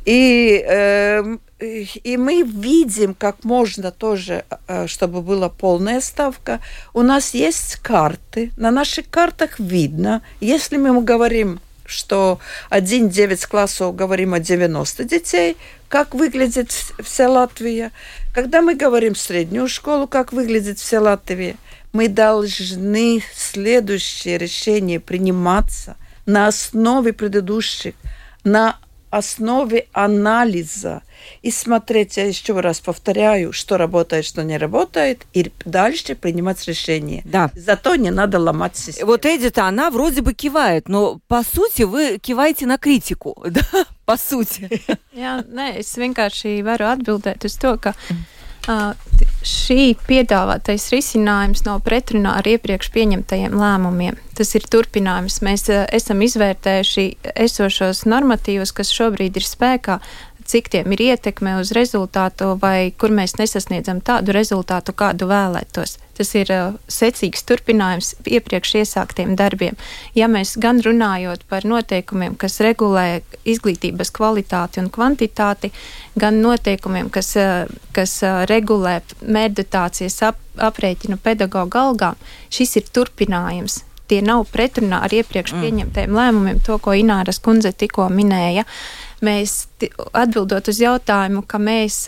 И, 0.09 0.65
э, 0.67 1.37
и 1.59 2.17
мы 2.17 2.41
видим, 2.41 3.13
как 3.13 3.43
можно 3.43 3.91
тоже, 3.91 4.43
э, 4.67 4.87
чтобы 4.87 5.21
была 5.21 5.49
полная 5.49 6.01
ставка. 6.01 6.61
У 6.95 7.03
нас 7.03 7.35
есть 7.35 7.75
карты, 7.75 8.51
на 8.57 8.71
наших 8.71 9.07
картах 9.11 9.59
видно, 9.59 10.23
если 10.41 10.77
мы 10.77 10.99
говорим 11.03 11.59
что 11.85 12.39
один 12.69 13.09
9 13.09 13.45
классов 13.47 13.95
говорим 13.95 14.35
о 14.35 14.39
90 14.39 15.03
детей, 15.05 15.57
как 15.87 16.13
выглядит 16.13 16.71
вся 17.03 17.27
Латвия. 17.27 17.91
Когда 18.31 18.61
мы 18.61 18.75
говорим 18.75 19.15
среднюю 19.15 19.67
школу, 19.67 20.05
как 20.07 20.31
выглядит 20.31 20.77
вся 20.77 21.01
Латвия, 21.01 21.55
мы 21.91 22.07
должны 22.07 23.23
следующее 23.35 24.37
решение 24.37 24.99
приниматься 24.99 25.97
на 26.27 26.47
основе 26.47 27.11
предыдущих, 27.11 27.95
на 28.43 28.77
основе 29.09 29.87
анализа 29.93 31.01
и 31.41 31.51
смотреть, 31.51 32.17
я 32.17 32.25
еще 32.25 32.59
раз 32.59 32.79
повторяю, 32.79 33.53
что 33.53 33.77
работает, 33.77 34.25
что 34.25 34.43
не 34.43 34.57
работает, 34.57 35.25
и 35.33 35.51
дальше 35.65 36.15
принимать 36.15 36.65
решение. 36.67 37.21
Да. 37.25 37.51
Зато 37.55 37.95
не 37.95 38.11
надо 38.11 38.39
ломать 38.39 38.77
систему. 38.77 39.11
Вот 39.11 39.25
Эдита, 39.25 39.65
она 39.65 39.89
вроде 39.89 40.21
бы 40.21 40.33
кивает, 40.33 40.87
но 40.89 41.19
по 41.27 41.43
сути 41.43 41.83
вы 41.83 42.19
киваете 42.19 42.65
на 42.65 42.77
критику, 42.77 43.43
да, 43.49 43.85
по 44.05 44.17
сути. 44.17 44.69
Jā, 45.13 45.41
nē, 45.43 45.73
es 45.81 45.89
vienkārši 45.99 46.59
varu 46.63 46.87
atbildēt 46.87 47.43
uz 47.45 47.57
to, 47.59 47.75
ka 47.81 47.93
šī 49.45 49.93
piedāvātais 50.07 50.89
risinājums 50.93 51.63
nav 51.67 51.81
pretrunā 51.85 52.35
ar 52.39 52.47
iepriekš 52.49 52.89
pieņemtajiem 52.95 53.55
lēmumiem. 53.55 54.17
Tas 54.35 54.51
ir 54.55 54.65
turpinājums. 54.71 55.39
Mēs 55.45 55.67
uh, 55.71 55.85
esam 55.95 56.23
izvērtējuši 56.25 57.05
esošos 57.47 58.05
normatīvus, 58.09 58.73
kas 58.75 58.91
šobrīd 58.95 59.39
ir 59.39 59.47
spēkā, 59.47 59.99
cik 60.49 60.69
tiem 60.73 60.93
ir 60.95 61.03
ietekme 61.11 61.55
uz 61.61 61.71
rezultātu, 61.77 62.55
vai 62.61 62.91
kur 62.97 63.13
mēs 63.13 63.37
nesasniedzam 63.37 64.01
tādu 64.05 64.33
rezultātu, 64.35 64.95
kādu 64.97 65.29
vēlētos. 65.29 65.97
Tas 66.17 66.33
ir 66.35 66.49
uh, 66.51 66.75
secīgs 66.91 67.45
turpinājums 67.47 68.11
iepriekš 68.27 68.73
iesāktiem 68.81 69.37
darbiem. 69.39 69.77
Ja 70.17 70.27
mēs 70.27 70.57
gan 70.59 70.81
runājot 70.83 71.45
par 71.47 71.67
noteikumiem, 71.69 72.35
kas 72.39 72.59
regulē 72.65 73.21
izglītības 73.47 74.11
kvalitāti 74.17 74.81
un 74.83 74.89
kvantitāti, 74.91 75.71
gan 76.19 76.41
noteikumiem, 76.43 77.11
kas, 77.13 77.35
uh, 77.39 77.69
kas 77.95 78.17
uh, 78.25 78.41
regulē 78.49 78.99
mērķdotācijas 79.21 80.23
ap, 80.31 80.41
aprēķinu 80.59 81.21
pedagoģa 81.23 81.85
algām, 81.85 82.19
šis 82.51 82.81
ir 82.81 82.91
turpinājums 82.91 83.83
tie 84.09 84.23
nav 84.25 84.47
pretrunā 84.49 85.03
ar 85.05 85.13
iepriekš 85.13 85.53
mm. 85.53 85.63
pieņemtajiem 85.63 86.17
lēmumiem, 86.17 86.63
to, 86.65 86.79
ko 86.81 86.95
Ināras 86.97 87.41
kundze 87.45 87.71
tikko 87.77 88.09
minēja. 88.13 88.65
Mēs 89.25 89.67
atbildot 90.13 90.69
uz 90.71 90.79
jautājumu, 90.79 91.43
ka 91.47 91.59
mēs 91.59 92.05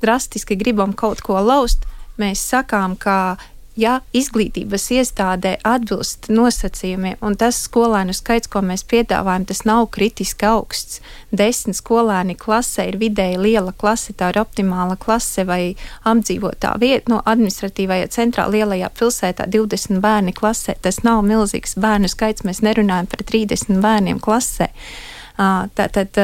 drastiski 0.00 0.56
gribam 0.56 0.94
kaut 0.96 1.20
ko 1.24 1.40
laust, 1.44 1.84
mēs 2.20 2.42
sakām, 2.52 2.96
ka 3.00 3.36
ja 3.80 3.98
izglītības 4.16 4.88
iestādē 4.94 5.54
atbilst 5.66 6.28
nosacījumiem, 6.32 7.18
un 7.24 7.36
tas 7.38 7.58
skolēnu 7.66 8.14
skaits, 8.16 8.50
ko 8.50 8.62
mēs 8.64 8.84
piedāvājam, 8.90 9.46
tas 9.48 9.62
nav 9.68 9.86
kritiski 9.94 10.46
augsts. 10.48 11.00
Desmit 11.30 11.78
skolēni 11.78 12.36
klasē 12.40 12.88
ir 12.90 12.98
vidēji 13.00 13.38
liela 13.40 13.72
klase, 13.72 14.12
tā 14.12 14.32
ir 14.32 14.40
optimāla 14.42 14.98
klase 15.00 15.46
vai 15.48 15.76
apdzīvotā 16.08 16.74
vieta 16.82 17.14
no 17.14 17.20
administratīvajā 17.24 18.10
centrā 18.16 18.48
lielajā 18.50 18.90
pilsētā 18.98 19.46
20 19.50 20.02
bērni 20.02 20.34
klasē. 20.36 20.76
Tas 20.82 21.02
nav 21.06 21.22
milzīgs 21.26 21.78
bērnu 21.80 22.10
skaits, 22.10 22.44
mēs 22.48 22.64
nerunājam 22.66 23.10
par 23.12 23.24
30 23.32 23.80
bērniem 23.84 24.20
klasē. 24.22 24.70
Tātad 25.40 26.18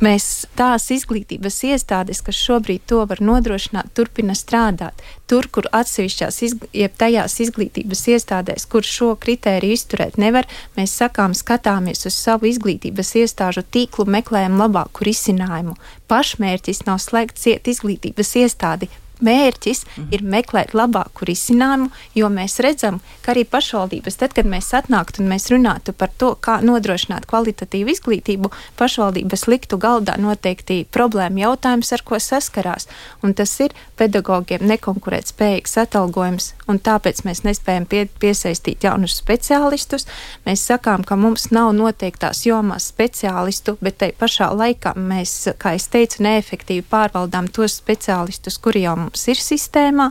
mēs 0.00 0.46
tās 0.56 0.86
izglītības 0.94 1.58
iestādes, 1.68 2.22
kas 2.24 2.38
šobrīd 2.40 2.86
to 2.88 3.02
var 3.08 3.20
nodrošināt, 3.24 3.92
turpina 3.96 4.34
strādāt. 4.36 5.00
Tur, 5.30 5.48
kur 5.52 5.68
atsevišķās, 5.76 6.40
jeb 6.76 6.96
tajās 7.00 7.36
izglītības 7.44 8.06
iestādēs, 8.14 8.66
kur 8.70 8.86
šo 8.86 9.12
kritēriju 9.20 9.76
izturēt 9.76 10.18
nevar, 10.20 10.48
mēs 10.78 10.96
sakām, 11.02 11.36
skatāmies 11.36 12.06
uz 12.08 12.16
savu 12.16 12.50
izglītības 12.50 13.14
iestāžu 13.22 13.64
tīklu, 13.64 14.08
meklējam 14.08 14.58
labāku 14.60 15.06
risinājumu. 15.08 15.76
Pašmērķis 16.10 16.84
nav 16.88 17.00
slēgt 17.04 17.40
ciet 17.40 17.68
izglītības 17.70 18.34
iestādi, 18.40 18.90
mērķis 19.24 19.84
mm. 19.86 20.08
ir 20.14 20.24
meklēt 20.24 20.74
labāku 20.76 21.26
risinājumu, 21.28 21.90
jo 22.16 22.30
mēs 22.32 22.58
redzam, 22.64 23.00
ka 23.24 23.34
arī 23.34 23.44
pašvaldības, 23.48 24.18
tad, 24.20 24.34
kad 24.36 24.48
mēs 24.48 24.70
atnāktu 24.76 25.22
un 25.22 25.30
mēs 25.32 25.50
runātu 25.52 25.94
par 25.96 26.12
to, 26.18 26.32
kā 26.40 26.58
nodrošināt 26.64 27.26
kvalitatīvu 27.30 27.94
izglītību, 27.94 28.50
pašvaldības 28.78 29.46
liktu 29.50 29.78
galdā 29.80 30.16
noteikti 30.20 30.84
problēma 30.92 31.44
jautājums, 31.46 31.92
ar 31.96 32.04
ko 32.06 32.20
saskarās. 32.22 32.88
Un 33.24 33.34
tas 33.36 33.52
ir 33.60 33.74
pedagogiem 34.00 34.64
nekonkurētspējīgs 34.70 35.76
atalgojums, 35.84 36.52
un 36.70 36.80
tāpēc 36.82 37.24
mēs 37.26 37.44
nespējam 37.46 37.86
pie, 37.90 38.04
piesaistīt 38.22 38.86
jaunus 38.86 39.18
speciālistus. 39.20 40.06
Mēs 40.46 40.64
sakām, 40.70 41.04
ka 41.04 41.18
mums 41.20 41.50
nav 41.54 41.72
noteiktās 41.76 42.44
jomās 42.46 42.90
speciālistu, 42.92 43.76
bet 43.84 44.00
tai 44.02 44.12
pašā 44.16 44.50
laikā 44.54 44.94
mēs, 44.96 45.34
kā 45.60 45.74
es 45.78 45.88
teicu, 45.92 46.22
neefektīvi 46.26 46.86
pārvaldām 46.90 47.50
tos 47.52 47.78
speciālistus, 47.80 48.58
kuri 48.62 48.86
jau 48.86 48.96
mums 48.96 49.09
mums 49.10 49.26
ir 49.28 49.40
sistēmā. 49.42 50.10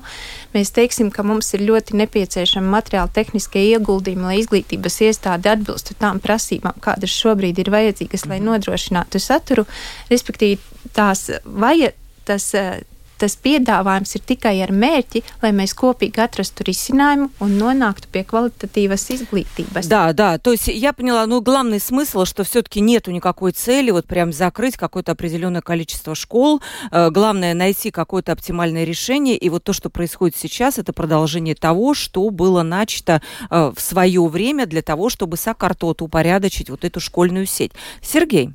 Mēs 0.53 0.73
teiksim, 0.75 1.09
ka 1.15 1.23
mums 1.23 1.53
ir 1.55 1.63
ļoti 1.67 1.97
nepieciešami 2.01 2.69
materiāli 2.73 3.15
tehniskie 3.15 3.63
ieguldījumi, 3.71 4.27
lai 4.27 4.37
izglītības 4.41 4.99
iestāde 5.07 5.53
atbilstu 5.53 5.95
tām 5.99 6.19
prasībām, 6.23 6.77
kādas 6.83 7.15
šobrīd 7.15 7.59
ir 7.63 7.71
vajadzīgas, 7.73 8.27
lai 8.27 8.41
mhm. 8.41 8.51
nodrošinātu 8.51 9.21
saturu. 9.23 9.65
Respektīvi, 10.11 10.59
tās 10.93 11.29
vajag 11.45 11.95
tas 12.29 12.51
tas 13.19 13.35
piedāvājums 13.35 14.15
ir 14.15 14.23
tikai 14.25 14.55
ar 14.63 14.71
mērķi, 14.71 15.23
lai 15.43 15.51
мы 15.55 15.67
kopīgi 15.69 16.23
atrastu 16.23 16.65
risinājumu 16.67 17.29
un 17.43 17.57
нонакту 17.59 18.07
pie 18.11 18.23
квалитативas 18.23 19.09
изглитības. 19.11 19.87
Да, 19.87 20.13
да, 20.13 20.37
то 20.37 20.51
есть 20.51 20.67
я 20.67 20.93
поняла, 20.93 21.25
ну, 21.27 21.41
главный 21.41 21.79
смысл, 21.79 22.25
что 22.25 22.43
все-таки 22.43 22.81
нету 22.81 23.11
никакой 23.11 23.51
цели 23.51 23.91
вот 23.91 24.05
прям 24.05 24.31
закрыть 24.33 24.77
какое-то 24.77 25.11
определенное 25.11 25.61
количество 25.61 26.15
школ, 26.15 26.61
э, 26.91 27.09
главное 27.11 27.53
найти 27.53 27.91
какое-то 27.91 28.31
оптимальное 28.31 28.83
решение, 28.83 29.37
и 29.37 29.49
вот 29.49 29.63
то, 29.63 29.73
что 29.73 29.89
происходит 29.89 30.35
сейчас, 30.35 30.79
это 30.79 30.93
продолжение 30.93 31.55
того, 31.55 31.93
что 31.93 32.29
было 32.29 32.63
начато 32.63 33.21
э, 33.49 33.71
в 33.75 33.81
свое 33.81 34.25
время 34.27 34.65
для 34.65 34.81
того, 34.81 35.09
чтобы 35.09 35.37
сокартот 35.37 36.01
упорядочить 36.01 36.69
вот 36.69 36.85
эту 36.85 36.99
школьную 36.99 37.45
сеть. 37.45 37.71
Сергей. 38.01 38.51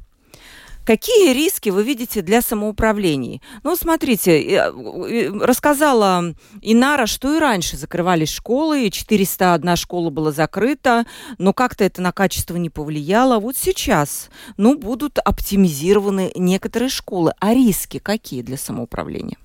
Какие 0.85 1.33
риски 1.33 1.71
вы 1.71 1.83
видите 1.83 2.21
для 2.21 2.43
самоуправлений? 2.43 3.41
Ну, 3.62 3.75
смотрите, 3.75 4.43
э, 4.43 5.31
рассказала 5.41 6.35
Инара, 6.61 7.07
что 7.07 7.35
и 7.35 7.38
раньше 7.38 7.79
закрывались 7.79 8.31
школы, 8.31 8.87
и 8.87 8.91
401 8.91 9.76
школа 9.76 10.11
была 10.11 10.31
закрыта, 10.31 11.07
но 11.38 11.55
как-то 11.55 11.85
это 11.85 12.03
на 12.03 12.12
качество 12.12 12.57
не 12.57 12.69
повлияло. 12.69 13.38
Вот 13.38 13.57
сейчас, 13.57 14.29
ну, 14.59 14.79
будут 14.79 15.19
оптимизированы 15.19 16.33
некоторые 16.35 16.91
школы. 16.91 17.33
А 17.41 17.55
риски 17.55 17.99
какие 17.99 18.43
для 18.43 18.59
самоуправления? 18.59 19.38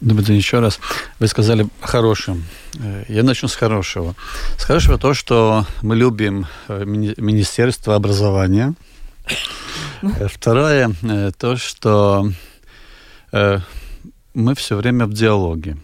Добрый 0.00 0.24
день 0.24 0.36
еще 0.36 0.60
раз. 0.60 0.78
Вы 1.18 1.26
сказали 1.26 1.66
хорошим. 1.80 2.44
Э, 2.78 3.02
я 3.08 3.24
начну 3.24 3.48
с 3.48 3.56
хорошего. 3.56 4.14
С 4.58 4.62
хорошего 4.62 4.96
то, 4.96 5.12
что 5.12 5.66
мы 5.82 5.96
любим 5.96 6.46
э, 6.68 6.84
Министерство 6.84 7.96
образования– 7.96 8.74
второе, 10.28 10.94
э, 11.02 11.30
то, 11.38 11.56
что 11.56 12.30
э, 13.32 13.58
мы 14.34 14.54
все 14.54 14.76
время 14.76 15.06
в 15.06 15.12
диалоге. 15.12 15.76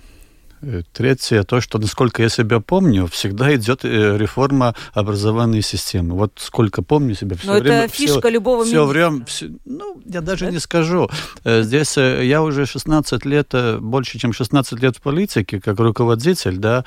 Третье, 0.93 1.43
то, 1.43 1.61
что, 1.61 1.79
насколько 1.79 2.23
я 2.23 2.29
себя 2.31 2.61
помню, 2.61 3.07
всегда 3.07 3.55
идет 3.55 3.85
реформа 3.85 4.75
образовательной 4.95 5.63
системы. 5.63 6.17
Вот 6.17 6.33
сколько 6.37 6.83
помню 6.83 7.15
себя, 7.15 7.37
все 7.37 7.47
Но 7.47 7.61
время... 7.61 7.85
это 7.85 7.95
фишка 7.95 8.21
все, 8.21 8.29
любого 8.31 8.65
все 8.65 8.85
время, 8.85 9.25
все, 9.27 9.51
Ну, 9.67 10.01
я 10.07 10.23
даже 10.23 10.47
да? 10.47 10.51
не 10.51 10.59
скажу. 10.59 11.09
Здесь 11.45 11.97
я 11.99 12.43
уже 12.43 12.65
16 12.65 13.25
лет, 13.27 13.55
больше, 13.81 14.19
чем 14.19 14.33
16 14.33 14.81
лет 14.81 14.97
в 14.97 15.03
политике, 15.03 15.61
как 15.61 15.79
руководитель, 15.79 16.57
да, 16.57 16.85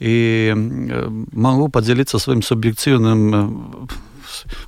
и 0.00 0.52
могу 1.32 1.68
поделиться 1.68 2.18
своим 2.18 2.42
субъективным 2.42 3.88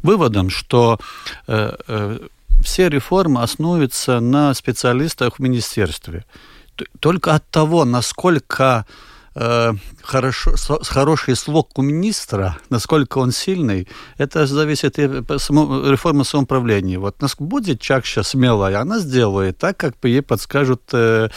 выводом, 0.03 0.51
что 0.51 0.99
э, 1.47 1.75
э, 1.89 2.19
все 2.63 2.89
реформы 2.89 3.43
основываются 3.43 4.21
на 4.21 4.55
специалистах 4.55 5.37
в 5.37 5.39
министерстве. 5.41 6.25
Только 7.01 7.35
от 7.35 7.49
того, 7.51 7.85
насколько 7.85 8.87
э, 9.35 9.73
хорошо, 10.05 10.55
хороший 10.83 11.37
слог 11.37 11.77
министра, 11.79 12.59
насколько 12.71 13.19
он 13.19 13.33
сильный, 13.33 13.89
это 14.19 14.47
зависит 14.47 14.99
от 14.99 14.99
реформы 14.99 16.25
самоуправления. 16.25 16.99
Вот 16.99 17.21
нас 17.21 17.35
будет 17.39 17.81
чаще 17.81 18.23
смелая, 18.23 18.81
она 18.81 18.99
сделает 18.99 19.59
так, 19.59 19.77
как 19.77 19.95
ей 20.03 20.23
подскажут 20.23 20.83
э, 20.93 21.29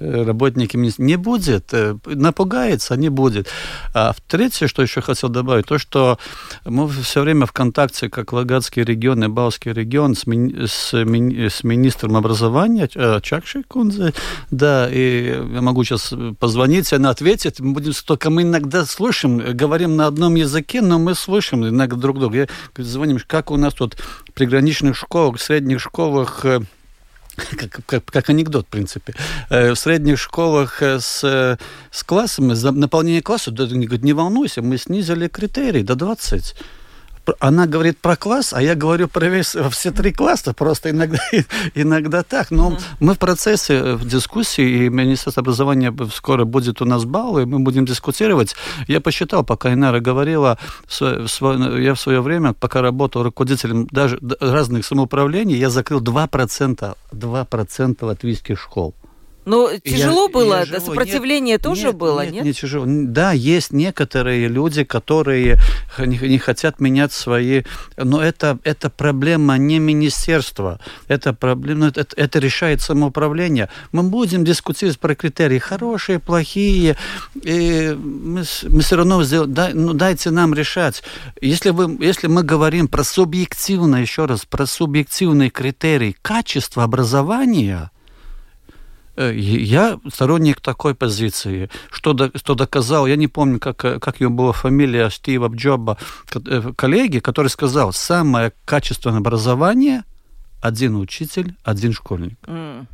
Э, 0.00 0.24
работники 0.24 0.76
не 0.98 1.16
будет, 1.16 1.72
э, 1.72 1.96
напугается, 2.04 2.96
не 2.96 3.10
будет. 3.10 3.48
А 3.94 4.12
в 4.12 4.20
третье, 4.20 4.66
что 4.66 4.82
еще 4.82 5.00
хотел 5.00 5.28
добавить, 5.28 5.66
то, 5.66 5.78
что 5.78 6.18
мы 6.64 6.88
все 6.88 7.22
время 7.22 7.46
в 7.46 7.52
контакте, 7.52 8.10
как 8.10 8.32
Лагатский 8.32 8.82
регион 8.82 9.22
и 9.24 9.28
Балтский 9.28 9.72
регион, 9.72 10.16
с, 10.16 10.26
ми, 10.26 10.66
с, 10.66 10.92
ми, 10.92 11.48
с 11.48 11.62
министром 11.62 12.16
образования 12.16 12.88
э, 12.92 13.20
Чакши 13.22 13.62
Кунзе, 13.62 14.12
да, 14.50 14.88
и 14.90 15.26
я 15.52 15.62
могу 15.62 15.84
сейчас 15.84 16.12
позвонить, 16.40 16.92
она 16.92 17.10
ответит, 17.10 17.60
мы 17.60 17.72
будем, 17.72 17.92
только 18.14 18.30
мы 18.30 18.42
иногда 18.42 18.86
слышим, 18.86 19.38
говорим 19.38 19.96
на 19.96 20.06
одном 20.06 20.36
языке, 20.36 20.80
но 20.80 21.00
мы 21.00 21.16
слышим 21.16 21.66
иногда 21.66 21.96
друг 21.96 22.20
друга. 22.20 22.46
Я 22.76 22.84
звоним, 22.84 23.18
как 23.26 23.50
у 23.50 23.56
нас 23.56 23.74
тут 23.74 23.96
приграничных 24.34 24.96
школах, 24.96 25.40
средних 25.40 25.80
школах 25.80 26.44
как, 27.56 27.80
как, 27.86 28.04
как 28.04 28.30
анекдот, 28.30 28.66
в 28.66 28.68
принципе. 28.68 29.16
Э, 29.50 29.72
в 29.72 29.76
средних 29.76 30.20
школах 30.20 30.80
э, 30.80 31.00
с, 31.00 31.58
с 31.90 32.04
классами, 32.04 32.54
наполнение 32.70 33.20
класса, 33.20 33.50
не 33.50 34.12
волнуйся, 34.12 34.62
мы 34.62 34.78
снизили 34.78 35.26
критерий 35.26 35.82
до 35.82 35.96
20 35.96 36.54
она 37.40 37.66
говорит 37.66 37.98
про 37.98 38.16
класс, 38.16 38.52
а 38.52 38.62
я 38.62 38.74
говорю 38.74 39.08
про 39.08 39.26
весь, 39.28 39.56
все 39.70 39.90
три 39.90 40.12
класса, 40.12 40.52
просто 40.52 40.90
иногда, 40.90 41.18
иногда 41.74 42.22
так. 42.22 42.50
Но 42.50 42.70
mm-hmm. 42.70 42.82
мы 43.00 43.14
в 43.14 43.18
процессе 43.18 43.74
э, 43.74 43.94
в 43.94 44.06
дискуссии, 44.06 44.86
и 44.86 44.88
Министерство 44.88 45.40
образования 45.40 45.94
скоро 46.12 46.44
будет 46.44 46.82
у 46.82 46.84
нас 46.84 47.04
баллы, 47.04 47.42
и 47.42 47.46
мы 47.46 47.60
будем 47.60 47.86
дискутировать. 47.86 48.54
Я 48.88 49.00
посчитал, 49.00 49.44
пока 49.44 49.72
Инара 49.72 50.00
говорила, 50.00 50.58
я 51.00 51.94
в 51.94 52.00
свое 52.00 52.20
время, 52.20 52.52
пока 52.52 52.82
работал 52.82 53.22
руководителем 53.22 53.86
даже 53.90 54.18
разных 54.40 54.84
самоуправлений, 54.84 55.56
я 55.56 55.70
закрыл 55.70 56.00
2%, 56.00 56.96
2% 57.12 58.04
латвийских 58.04 58.60
школ. 58.60 58.94
Ну, 59.44 59.70
тяжело 59.82 60.26
я, 60.26 60.32
было, 60.32 60.58
я 60.60 60.64
живу. 60.64 60.86
сопротивление 60.86 61.54
нет, 61.54 61.62
тоже 61.62 61.86
нет, 61.88 61.96
было, 61.96 62.24
нет? 62.24 62.34
Нет, 62.34 62.44
не 62.44 62.52
тяжело. 62.52 62.84
Да, 62.86 63.32
есть 63.32 63.72
некоторые 63.72 64.48
люди, 64.48 64.84
которые 64.84 65.58
не, 65.98 66.18
не 66.18 66.38
хотят 66.38 66.80
менять 66.80 67.12
свои... 67.12 67.62
Но 67.96 68.22
это, 68.22 68.58
это 68.64 68.90
проблема 68.90 69.58
не 69.58 69.78
министерства, 69.78 70.80
это 71.08 71.32
проблема... 71.32 71.88
Это, 71.88 72.06
это 72.16 72.38
решает 72.38 72.80
самоуправление. 72.80 73.68
Мы 73.92 74.02
будем 74.04 74.44
дискутировать 74.44 74.98
про 74.98 75.14
критерии, 75.14 75.58
хорошие, 75.58 76.18
плохие, 76.18 76.96
и 77.42 77.96
мы, 77.98 78.44
мы 78.62 78.80
все 78.80 78.96
равно 78.96 79.22
сделаем... 79.22 79.52
Да, 79.52 79.70
ну, 79.72 79.92
дайте 79.92 80.30
нам 80.30 80.54
решать. 80.54 81.02
Если, 81.40 81.70
вы, 81.70 81.96
если 82.04 82.26
мы 82.26 82.42
говорим 82.42 82.88
про 82.88 83.04
субъективное, 83.04 84.00
еще 84.00 84.24
раз, 84.24 84.44
про 84.44 84.66
субъективный 84.66 85.50
критерий 85.50 86.16
качества 86.22 86.84
образования, 86.84 87.90
я 89.16 89.98
сторонник 90.12 90.60
такой 90.60 90.94
позиции, 90.94 91.70
что, 91.90 92.30
что 92.34 92.54
доказал, 92.54 93.06
я 93.06 93.16
не 93.16 93.28
помню, 93.28 93.60
как, 93.60 93.76
как 93.76 94.20
ее 94.20 94.28
была 94.28 94.52
фамилия 94.52 95.10
Стива 95.10 95.48
Джоба, 95.48 95.98
э, 96.34 96.72
коллеги, 96.76 97.18
который 97.18 97.48
сказал, 97.48 97.92
самое 97.92 98.52
качественное 98.64 99.18
образование– 99.18 100.04
один 100.64 100.96
учитель, 100.96 101.54
один 101.62 101.92
школьник. 101.92 102.38
Mm. 102.46 102.86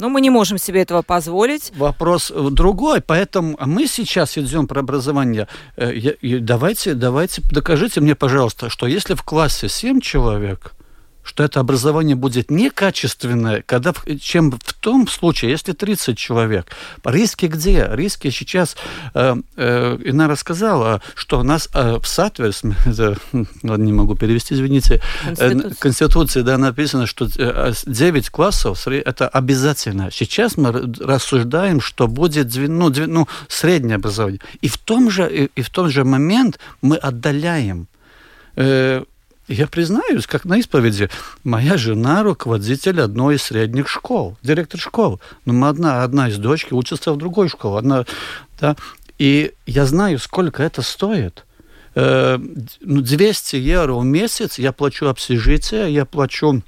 Но 0.00 0.08
мы 0.08 0.20
не 0.20 0.30
можем 0.30 0.58
себе 0.58 0.82
этого 0.82 1.02
позволить. 1.02 1.72
Вопрос 1.76 2.32
другой, 2.34 3.00
поэтому 3.00 3.56
мы 3.64 3.86
сейчас 3.86 4.36
идем 4.36 4.66
про 4.66 4.80
образование. 4.80 5.46
Э, 5.76 5.92
давайте, 6.40 6.94
давайте, 6.94 7.42
докажите 7.52 8.00
мне, 8.00 8.16
пожалуйста, 8.16 8.68
что 8.68 8.88
если 8.88 9.14
в 9.14 9.22
классе 9.22 9.68
7 9.68 10.00
человек, 10.00 10.72
что 11.22 11.44
это 11.44 11.60
образование 11.60 12.16
будет 12.16 12.50
некачественное, 12.50 13.62
когда, 13.64 13.92
чем 14.20 14.52
в 14.52 14.72
том 14.74 15.08
случае, 15.08 15.52
если 15.52 15.72
30 15.72 16.18
человек. 16.18 16.66
Риски 17.04 17.46
где? 17.46 17.88
Риски 17.92 18.30
сейчас, 18.30 18.76
э, 19.14 19.36
э, 19.56 19.98
Ина 20.04 20.28
рассказала, 20.28 21.00
что 21.14 21.40
у 21.40 21.42
нас 21.42 21.68
э, 21.74 21.98
в 22.00 22.06
соответствии, 22.06 22.74
не 23.76 23.92
могу 23.92 24.14
перевести, 24.14 24.54
извините, 24.54 25.00
Конституция, 25.24 25.70
э, 25.70 25.74
Конституции 25.78 26.42
да, 26.42 26.58
написано, 26.58 27.06
что 27.06 27.26
9 27.26 28.30
классов 28.30 28.86
это 28.86 29.28
обязательно. 29.28 30.10
Сейчас 30.10 30.56
мы 30.56 30.72
рассуждаем, 31.00 31.80
что 31.80 32.08
будет 32.08 32.54
ну, 32.56 32.90
ну, 32.90 33.28
среднее 33.48 33.96
образование. 33.96 34.40
И 34.60 34.68
в 34.68 34.78
том 34.78 35.10
же, 35.10 35.28
и, 35.30 35.50
и 35.54 35.62
в 35.62 35.70
том 35.70 35.88
же 35.88 36.04
момент 36.04 36.58
мы 36.80 36.96
отдаляем 36.96 37.86
э, 38.56 39.04
я 39.52 39.66
признаюсь, 39.66 40.26
как 40.26 40.44
на 40.44 40.58
исповеди, 40.58 41.10
моя 41.44 41.76
жена 41.76 42.22
руководитель 42.22 43.00
одной 43.00 43.36
из 43.36 43.42
средних 43.42 43.88
школ, 43.88 44.36
директор 44.42 44.80
школы. 44.80 45.18
Но 45.44 45.52
мы 45.52 45.68
одна, 45.68 46.02
одна 46.02 46.28
из 46.28 46.38
дочки 46.38 46.74
учится 46.74 47.12
в 47.12 47.16
другой 47.16 47.48
школе. 47.48 47.78
Одна, 47.78 48.04
да, 48.60 48.76
и 49.18 49.52
я 49.66 49.86
знаю, 49.86 50.18
сколько 50.18 50.62
это 50.62 50.82
стоит. 50.82 51.44
200 51.94 51.96
э, 52.00 52.38
ну, 52.80 53.02
евро 53.58 53.94
в 53.94 54.04
месяц 54.04 54.58
я 54.58 54.72
плачу 54.72 55.08
общежитие, 55.08 55.92
я 55.92 56.04
плачу 56.04 56.62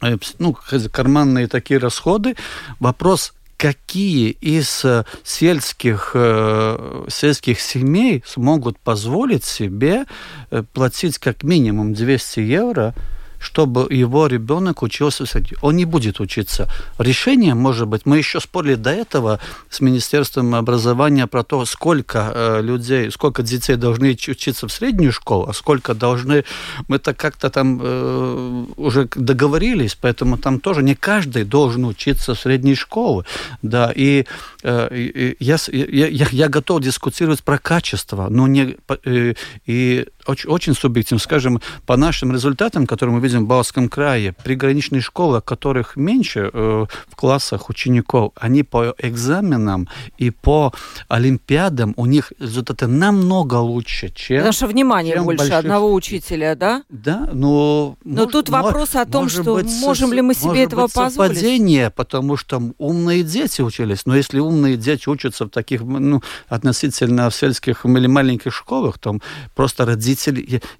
э, 0.00 0.16
ну, 0.38 0.56
карманные 0.90 1.48
такие 1.48 1.78
расходы. 1.78 2.34
Вопрос, 2.80 3.34
какие 3.56 4.30
из 4.30 4.84
э, 4.84 5.04
сельских, 5.22 6.12
э, 6.14 7.04
сельских 7.08 7.60
семей 7.60 8.22
смогут 8.26 8.78
позволить 8.78 9.44
себе 9.44 10.04
э, 10.50 10.62
платить 10.72 11.18
как 11.18 11.42
минимум 11.42 11.94
200 11.94 12.40
евро 12.40 12.94
чтобы 13.44 13.86
его 13.90 14.26
ребенок 14.26 14.82
учился 14.82 15.26
в 15.26 15.28
среде. 15.28 15.56
Он 15.60 15.76
не 15.76 15.84
будет 15.84 16.18
учиться. 16.18 16.68
Решение, 16.98 17.54
может 17.54 17.86
быть, 17.86 18.06
мы 18.06 18.18
еще 18.18 18.40
спорили 18.40 18.74
до 18.74 18.90
этого 18.90 19.38
с 19.68 19.80
Министерством 19.80 20.54
образования 20.54 21.26
про 21.26 21.44
то, 21.44 21.64
сколько 21.66 22.32
э, 22.34 22.62
людей, 22.62 23.10
сколько 23.10 23.42
детей 23.42 23.76
должны 23.76 24.10
учиться 24.10 24.66
в 24.66 24.72
среднюю 24.72 25.12
школу, 25.12 25.46
а 25.48 25.52
сколько 25.52 25.94
должны... 25.94 26.44
Мы 26.88 26.98
так 26.98 27.16
как-то 27.16 27.50
там 27.50 27.80
э, 27.82 28.64
уже 28.76 29.08
договорились, 29.14 29.94
поэтому 29.94 30.38
там 30.38 30.58
тоже 30.58 30.82
не 30.82 30.94
каждый 30.94 31.44
должен 31.44 31.84
учиться 31.84 32.34
в 32.34 32.40
средней 32.40 32.74
школе. 32.74 33.26
Да, 33.62 33.92
и, 33.94 34.24
э, 34.62 34.88
и 34.90 35.36
я, 35.38 35.56
я, 35.68 36.28
я 36.30 36.48
готов 36.48 36.80
дискутировать 36.80 37.42
про 37.42 37.58
качество, 37.58 38.28
но 38.30 38.46
не... 38.46 38.76
Э, 39.04 39.34
и 39.66 40.06
очень, 40.26 40.50
очень 40.50 40.74
субъективно, 40.74 41.20
скажем, 41.20 41.60
по 41.86 41.96
нашим 41.96 42.32
результатам, 42.32 42.86
которые 42.86 43.14
мы 43.16 43.20
видим 43.20 43.44
в 43.44 43.48
Балтском 43.48 43.88
крае, 43.88 44.32
приграничные 44.32 45.00
школы, 45.00 45.40
которых 45.40 45.96
меньше 45.96 46.50
э, 46.52 46.86
в 47.08 47.16
классах 47.16 47.68
учеников, 47.68 48.32
они 48.36 48.62
по 48.62 48.94
экзаменам 48.98 49.88
и 50.18 50.30
по 50.30 50.72
олимпиадам, 51.08 51.94
у 51.96 52.06
них 52.06 52.32
результаты 52.38 52.86
намного 52.86 53.54
лучше, 53.56 54.10
чем... 54.14 54.52
Что 54.52 54.66
внимание 54.66 55.20
больше 55.20 55.38
больших... 55.38 55.58
одного 55.58 55.92
учителя, 55.92 56.54
да? 56.54 56.82
Да, 56.88 57.28
но... 57.32 57.96
Но 58.04 58.22
может, 58.22 58.32
тут 58.32 58.48
вопрос 58.48 58.94
о 58.94 59.04
том, 59.04 59.28
что 59.28 59.56
быть, 59.56 59.70
можем 59.80 60.12
ли 60.12 60.22
мы 60.22 60.34
себе 60.34 60.64
этого 60.64 60.82
быть 60.82 60.92
позволить. 60.94 61.36
совпадение, 61.36 61.90
потому 61.90 62.36
что 62.36 62.62
умные 62.78 63.22
дети 63.22 63.62
учились, 63.62 64.06
но 64.06 64.16
если 64.16 64.38
умные 64.38 64.76
дети 64.76 65.08
учатся 65.08 65.44
в 65.46 65.50
таких, 65.50 65.82
ну, 65.82 66.22
относительно 66.48 67.30
в 67.30 67.34
сельских 67.34 67.84
или 67.84 68.06
маленьких 68.06 68.52
школах, 68.52 68.98
то 68.98 69.18
просто 69.54 69.84
родители, 69.84 70.13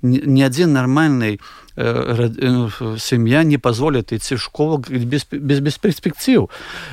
ни 0.03 0.42
один 0.42 0.73
нормальный 0.73 1.40
семья 1.77 3.43
не 3.43 3.59
позволит 3.59 4.13
идти 4.13 4.37
в 4.37 4.43
школу 4.43 4.79
без, 4.79 5.25
без, 5.31 5.61
без 5.61 5.79
перспектив. 5.79 6.49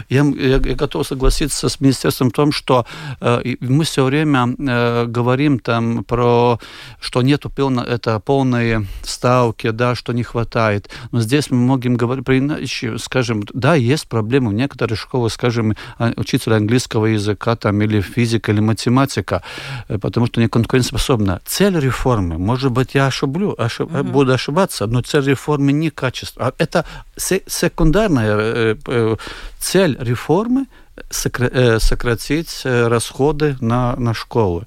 Я, 0.10 0.24
я, 0.24 0.60
я 0.63 0.76
готов 0.76 1.08
согласиться 1.08 1.70
с 1.70 1.80
министерством 1.80 2.30
в 2.30 2.34
том, 2.34 2.52
что 2.52 2.86
э, 3.20 3.56
мы 3.60 3.84
все 3.84 4.04
время 4.04 4.56
э, 4.58 5.06
говорим 5.06 5.60
там 5.60 6.04
про, 6.04 6.60
что 7.00 7.22
нету 7.22 7.50
полно, 7.50 7.84
это 7.84 8.20
полные 8.20 8.86
ставки, 9.04 9.70
да, 9.72 9.96
что 9.96 10.13
не 10.13 10.24
хватает. 10.24 10.89
Но 11.12 11.22
здесь 11.22 11.52
мы 11.52 11.58
можем 11.58 11.96
говорить 11.96 12.26
про 12.26 12.38
иначе, 12.38 12.98
скажем, 12.98 13.44
да, 13.54 13.76
есть 13.76 14.08
проблемы 14.08 14.52
в 14.52 14.54
некоторых 14.54 15.00
школах, 15.00 15.32
скажем, 15.34 15.76
а, 15.98 16.12
учителя 16.15 16.58
английского 16.58 17.08
языка 17.08 17.56
там, 17.56 17.82
или 17.82 18.02
физика, 18.02 18.52
или 18.52 18.62
математика, 18.62 19.44
э, 19.88 19.98
потому 19.98 20.28
что 20.28 20.41
не 20.41 20.48
конкурентоспособна. 20.48 21.41
Цель 21.46 21.80
реформы, 21.80 22.38
может 22.38 22.72
быть, 22.72 22.96
я 22.96 23.08
ошиблю, 23.08 23.56
ошиб, 23.58 23.89
mm-hmm. 23.89 24.04
буду 24.04 24.34
ошибаться, 24.34 24.70
развиваться, 24.71 24.88
но 24.88 25.01
цель 25.01 25.29
реформы 25.29 25.71
не 25.71 25.89
качество. 25.89 26.47
А 26.47 26.53
это 26.57 26.86
секундарная 27.17 28.36
э, 28.38 28.75
э, 28.88 29.15
цель 29.60 29.97
реформы 29.99 30.65
э, 30.95 31.79
сократить 31.79 32.62
расходы 32.63 33.57
на, 33.60 33.95
на 33.97 34.13
школы. 34.13 34.65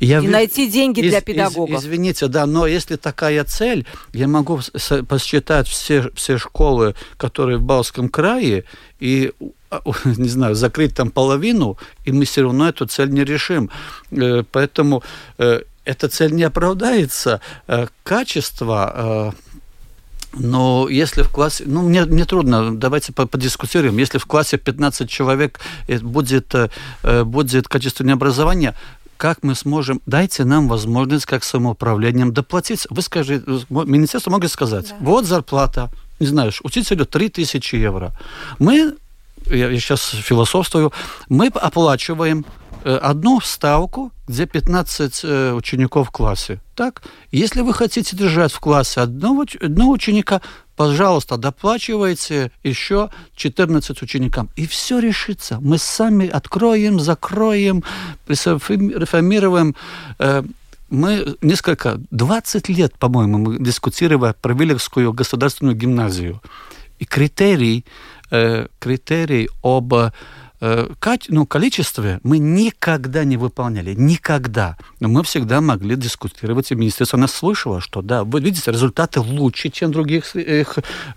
Я, 0.00 0.20
и 0.20 0.28
найти 0.28 0.70
деньги 0.70 1.00
из, 1.00 1.10
для 1.10 1.20
педагогов. 1.20 1.78
Из, 1.78 1.84
извините, 1.84 2.28
да, 2.28 2.46
но 2.46 2.66
если 2.66 2.96
такая 2.96 3.44
цель, 3.44 3.84
я 4.14 4.28
могу 4.28 4.60
посчитать 5.08 5.68
все, 5.68 6.10
все 6.14 6.38
школы, 6.38 6.94
которые 7.18 7.58
в 7.58 7.62
Балском 7.62 8.08
крае, 8.08 8.64
и 9.00 9.32
не 10.04 10.28
знаю, 10.28 10.54
закрыть 10.54 10.94
там 10.94 11.10
половину, 11.10 11.76
и 12.06 12.12
мы 12.12 12.24
все 12.24 12.42
равно 12.42 12.68
эту 12.68 12.86
цель 12.86 13.10
не 13.10 13.24
решим. 13.24 13.70
Поэтому 14.52 15.02
эта 15.90 16.08
цель 16.08 16.32
не 16.32 16.44
оправдается. 16.44 17.40
Э, 17.66 17.86
качество 18.02 18.92
э, 18.94 19.32
но 20.32 20.88
если 20.88 21.22
в 21.22 21.28
классе, 21.28 21.64
ну, 21.66 21.82
мне, 21.82 22.04
мне 22.04 22.24
трудно, 22.24 22.76
давайте 22.76 23.12
подискутируем. 23.12 23.98
Если 23.98 24.18
в 24.18 24.26
классе 24.26 24.58
15 24.58 25.10
человек 25.10 25.58
э, 25.88 25.98
будет, 25.98 26.54
будет 27.24 27.68
качественное 27.68 28.14
образование, 28.14 28.74
как 29.16 29.42
мы 29.42 29.56
сможем, 29.56 30.00
дайте 30.06 30.44
нам 30.44 30.68
возможность 30.68 31.26
как 31.26 31.42
самоуправлением 31.42 32.32
доплатить. 32.32 32.86
Вы 32.90 33.02
скажите, 33.02 33.44
министерство 33.68 34.30
может 34.30 34.52
сказать, 34.52 34.88
да. 34.90 34.96
вот 35.00 35.26
зарплата, 35.26 35.90
не 36.20 36.26
знаю, 36.26 36.52
учителю 36.62 37.04
3000 37.04 37.74
евро. 37.74 38.12
Мы, 38.60 38.94
я, 39.46 39.68
я 39.68 39.80
сейчас 39.80 40.10
философствую, 40.10 40.92
мы 41.28 41.48
оплачиваем 41.48 42.46
одну 42.88 43.40
ставку, 43.40 44.12
где 44.26 44.46
15 44.46 45.20
э, 45.24 45.52
учеников 45.52 46.08
в 46.08 46.10
классе. 46.10 46.60
Так? 46.74 47.02
Если 47.32 47.62
вы 47.62 47.74
хотите 47.74 48.16
держать 48.16 48.52
в 48.52 48.60
классе 48.60 49.00
одного, 49.00 49.44
одного 49.60 49.92
ученика, 49.92 50.40
пожалуйста, 50.76 51.36
доплачивайте 51.36 52.50
еще 52.62 53.10
14 53.36 54.02
ученикам. 54.02 54.48
И 54.56 54.66
все 54.66 54.98
решится. 54.98 55.58
Мы 55.60 55.78
сами 55.78 56.28
откроем, 56.28 57.00
закроем, 57.00 57.84
реформируем. 58.28 59.74
Э, 60.18 60.42
мы 60.88 61.36
несколько, 61.40 62.00
20 62.10 62.68
лет, 62.68 62.94
по-моему, 62.98 63.38
мы 63.38 63.58
дискутировали 63.58 64.34
про 64.40 64.54
Вилевскую 64.54 65.12
государственную 65.12 65.76
гимназию. 65.76 66.40
И 66.98 67.04
критерий, 67.04 67.84
критерий 68.80 69.48
об 69.62 69.94
Э, 69.94 70.10
ну, 71.28 71.46
количестве 71.46 72.20
мы 72.22 72.38
никогда 72.38 73.24
не 73.24 73.36
выполняли, 73.38 73.94
никогда. 73.94 74.76
Но 75.00 75.08
мы 75.08 75.22
всегда 75.22 75.60
могли 75.60 75.96
дискутировать, 75.96 76.70
и 76.70 76.74
министерство 76.74 77.16
нас 77.16 77.32
слышало, 77.32 77.80
что 77.80 78.02
да, 78.02 78.24
вы 78.24 78.40
видите, 78.40 78.70
результаты 78.70 79.20
лучше, 79.20 79.70
чем 79.70 79.88
в 79.88 79.92
других 79.92 80.36
э, 80.36 80.64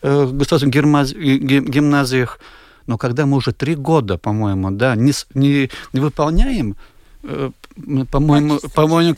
э, 0.01 0.25
государственных 0.27 0.73
гимназиях. 1.69 2.39
Но 2.88 2.97
когда 2.97 3.25
мы 3.25 3.38
уже 3.38 3.51
три 3.51 3.75
года, 3.75 4.17
по-моему, 4.17 4.71
да, 4.71 4.95
не, 4.95 5.12
не, 5.34 5.69
не 5.93 5.99
выполняем 5.99 6.75
Э, 7.75 8.05
по-моему, 8.09 8.59
по-моему, 8.73 9.15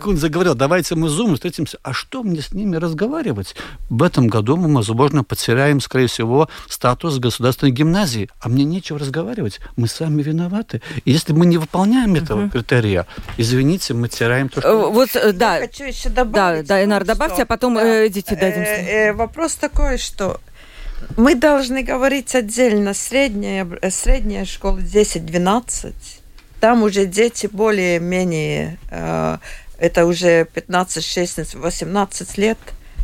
Кун 0.00 0.16
заговорил, 0.16 0.54
давайте 0.54 0.94
мы 0.94 1.08
зум 1.08 1.34
встретимся. 1.34 1.78
А 1.82 1.92
что 1.92 2.22
мне 2.22 2.40
с 2.40 2.52
ними 2.52 2.76
разговаривать? 2.76 3.54
В 3.88 4.02
этом 4.02 4.28
году 4.28 4.56
мы, 4.56 4.74
возможно, 4.74 5.24
потеряем, 5.24 5.80
скорее 5.80 6.06
всего, 6.06 6.48
статус 6.68 7.18
государственной 7.18 7.72
гимназии. 7.72 8.28
А 8.40 8.48
мне 8.48 8.64
нечего 8.64 8.98
разговаривать. 8.98 9.60
Мы 9.76 9.88
сами 9.88 10.22
виноваты. 10.22 10.82
И 11.04 11.12
если 11.12 11.32
мы 11.32 11.46
не 11.46 11.58
выполняем 11.58 12.14
этого 12.14 12.44
угу. 12.44 12.50
критерия, 12.50 13.06
извините, 13.36 13.94
мы 13.94 14.08
теряем 14.08 14.48
то, 14.48 14.60
что... 14.60 14.68
Э, 14.68 14.90
вот, 14.90 15.14
э, 15.14 15.32
да. 15.32 15.56
Я 15.56 15.66
хочу 15.66 15.84
еще 15.84 16.08
добавить. 16.08 16.66
Да, 16.66 16.76
да, 16.76 16.84
Инар, 16.84 17.04
добавьте, 17.04 17.42
а 17.42 17.46
потом 17.46 17.74
да. 17.74 18.06
идите 18.06 18.36
дадим. 18.36 18.62
Э, 18.62 19.12
вопрос 19.12 19.54
такой, 19.54 19.98
что 19.98 20.40
мы 21.16 21.34
должны 21.34 21.82
говорить 21.82 22.34
отдельно. 22.34 22.94
Средняя, 22.94 23.66
средняя 23.90 24.44
школа 24.44 24.78
10-12 24.78 26.19
там 26.60 26.82
уже 26.82 27.06
дети 27.06 27.48
более-менее, 27.50 28.78
э, 28.90 29.38
это 29.78 30.06
уже 30.06 30.44
15, 30.44 31.04
16, 31.04 31.54
18 31.54 32.38
лет, 32.38 32.58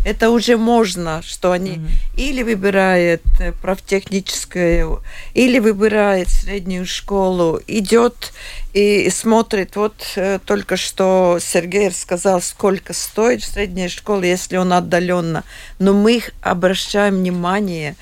Это 0.04 0.30
уже 0.30 0.56
можно, 0.56 1.20
что 1.22 1.50
они 1.50 1.78
mm-hmm. 1.78 2.16
или 2.16 2.42
выбирают 2.44 3.22
э, 3.40 3.50
профтехническое, 3.50 4.86
или 5.34 5.58
выбирает 5.58 6.28
среднюю 6.28 6.86
школу, 6.86 7.60
идет 7.66 8.32
и 8.72 9.10
смотрит. 9.10 9.74
Вот 9.74 9.96
э, 10.14 10.38
только 10.44 10.76
что 10.76 11.38
Сергей 11.40 11.90
сказал, 11.90 12.40
сколько 12.40 12.92
стоит 12.92 13.42
средняя 13.42 13.88
школа, 13.88 14.22
если 14.22 14.58
он 14.58 14.72
отдаленно. 14.72 15.42
Но 15.80 15.92
мы 15.92 16.22
обращаем 16.40 17.16
внимание 17.16 17.96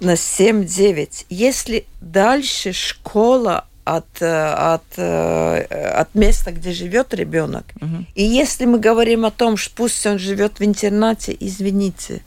на 0.00 0.14
7-9. 0.14 1.26
Если 1.28 1.86
дальше 2.00 2.72
школа 2.72 3.67
от, 3.96 4.22
э, 4.22 4.74
от, 4.74 4.84
э, 4.96 6.00
от 6.00 6.14
места, 6.14 6.52
где 6.52 6.72
живет 6.72 7.14
ребенок. 7.14 7.64
Угу. 7.80 8.04
И 8.14 8.24
если 8.24 8.66
мы 8.66 8.78
говорим 8.78 9.24
о 9.24 9.30
том, 9.30 9.56
что 9.56 9.74
пусть 9.76 10.06
он 10.06 10.18
живет 10.18 10.60
в 10.60 10.64
интернате, 10.64 11.36
извините, 11.40 12.22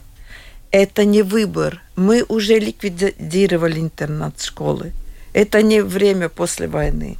это 0.70 1.04
не 1.04 1.22
выбор. 1.22 1.80
Мы 1.96 2.24
уже 2.28 2.58
ликвидировали 2.58 3.78
интернат 3.80 4.40
школы. 4.40 4.92
Это 5.34 5.62
не 5.62 5.82
время 5.82 6.28
после 6.28 6.66
войны. 6.66 7.16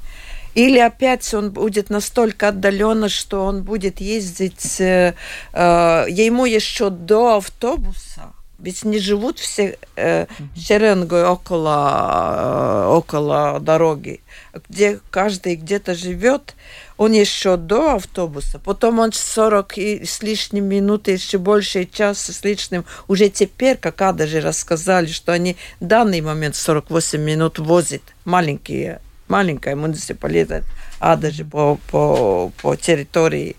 Или 0.54 0.78
опять 0.78 1.34
он 1.34 1.50
будет 1.50 1.90
настолько 1.90 2.48
отдаленно, 2.48 3.08
что 3.08 3.44
он 3.44 3.62
будет 3.62 4.00
ездить, 4.00 4.80
э, 4.80 5.14
э, 5.52 6.06
ему 6.08 6.46
еще 6.46 6.90
до 6.90 7.36
автобуса 7.36 8.32
ведь 8.62 8.84
не 8.84 8.98
живут 8.98 9.40
все 9.40 9.76
э, 9.96 10.26
шеренгой 10.56 11.24
около, 11.24 12.86
э, 12.86 12.86
около 12.86 13.58
дороги, 13.60 14.20
где 14.68 15.00
каждый 15.10 15.56
где-то 15.56 15.94
живет, 15.94 16.54
он 16.96 17.10
еще 17.10 17.56
до 17.56 17.96
автобуса, 17.96 18.60
потом 18.60 19.00
он 19.00 19.12
40 19.12 19.78
и 19.78 20.04
с 20.04 20.22
лишним 20.22 20.66
минут, 20.66 21.08
еще 21.08 21.38
больше 21.38 21.84
часа 21.84 22.32
с 22.32 22.44
лишним, 22.44 22.84
уже 23.08 23.28
теперь, 23.28 23.76
как 23.76 24.00
Адажи 24.00 24.40
рассказали, 24.40 25.08
что 25.08 25.32
они 25.32 25.56
в 25.80 25.86
данный 25.86 26.20
момент 26.20 26.54
48 26.54 27.20
минут 27.20 27.58
возят 27.58 28.02
маленькие, 28.24 29.00
маленькая 29.26 29.74
муниципалитет 29.74 30.62
Адажи 31.00 31.44
по, 31.44 31.80
по, 31.90 32.52
по 32.62 32.76
территории 32.76 33.56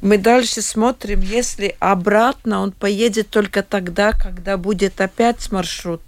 мы 0.00 0.18
дальше 0.18 0.62
смотрим, 0.62 1.20
если 1.20 1.74
обратно 1.78 2.60
он 2.60 2.72
поедет 2.72 3.30
только 3.30 3.62
тогда, 3.62 4.12
когда 4.12 4.56
будет 4.56 5.00
опять 5.00 5.50
маршрут. 5.50 6.02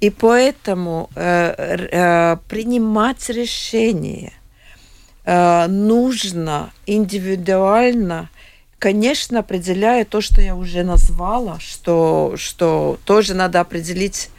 И 0.00 0.10
поэтому 0.10 1.10
э, 1.14 1.54
э, 1.90 2.36
принимать 2.48 3.28
решение 3.30 4.32
э, 5.24 5.66
нужно 5.66 6.70
индивидуально, 6.86 8.30
конечно, 8.78 9.40
определяя 9.40 10.04
то, 10.04 10.20
что 10.20 10.40
я 10.40 10.54
уже 10.54 10.84
назвала, 10.84 11.58
что, 11.58 12.34
что 12.36 12.98
тоже 13.04 13.34
надо 13.34 13.60
определить 13.60 14.30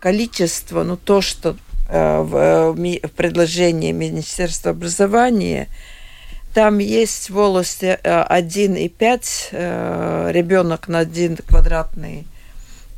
количество, 0.00 0.82
ну 0.82 0.96
то, 0.96 1.22
что 1.22 1.56
э, 1.88 2.20
в, 2.20 2.72
в 2.74 3.10
предложении 3.12 3.92
Министерства 3.92 4.72
образования– 4.72 5.68
там 6.54 6.78
есть 6.78 7.30
волосы 7.30 7.98
1,5 8.04 9.48
э, 9.50 10.30
ребенок 10.30 10.86
на 10.86 11.00
один 11.00 11.36
квадратный. 11.36 12.26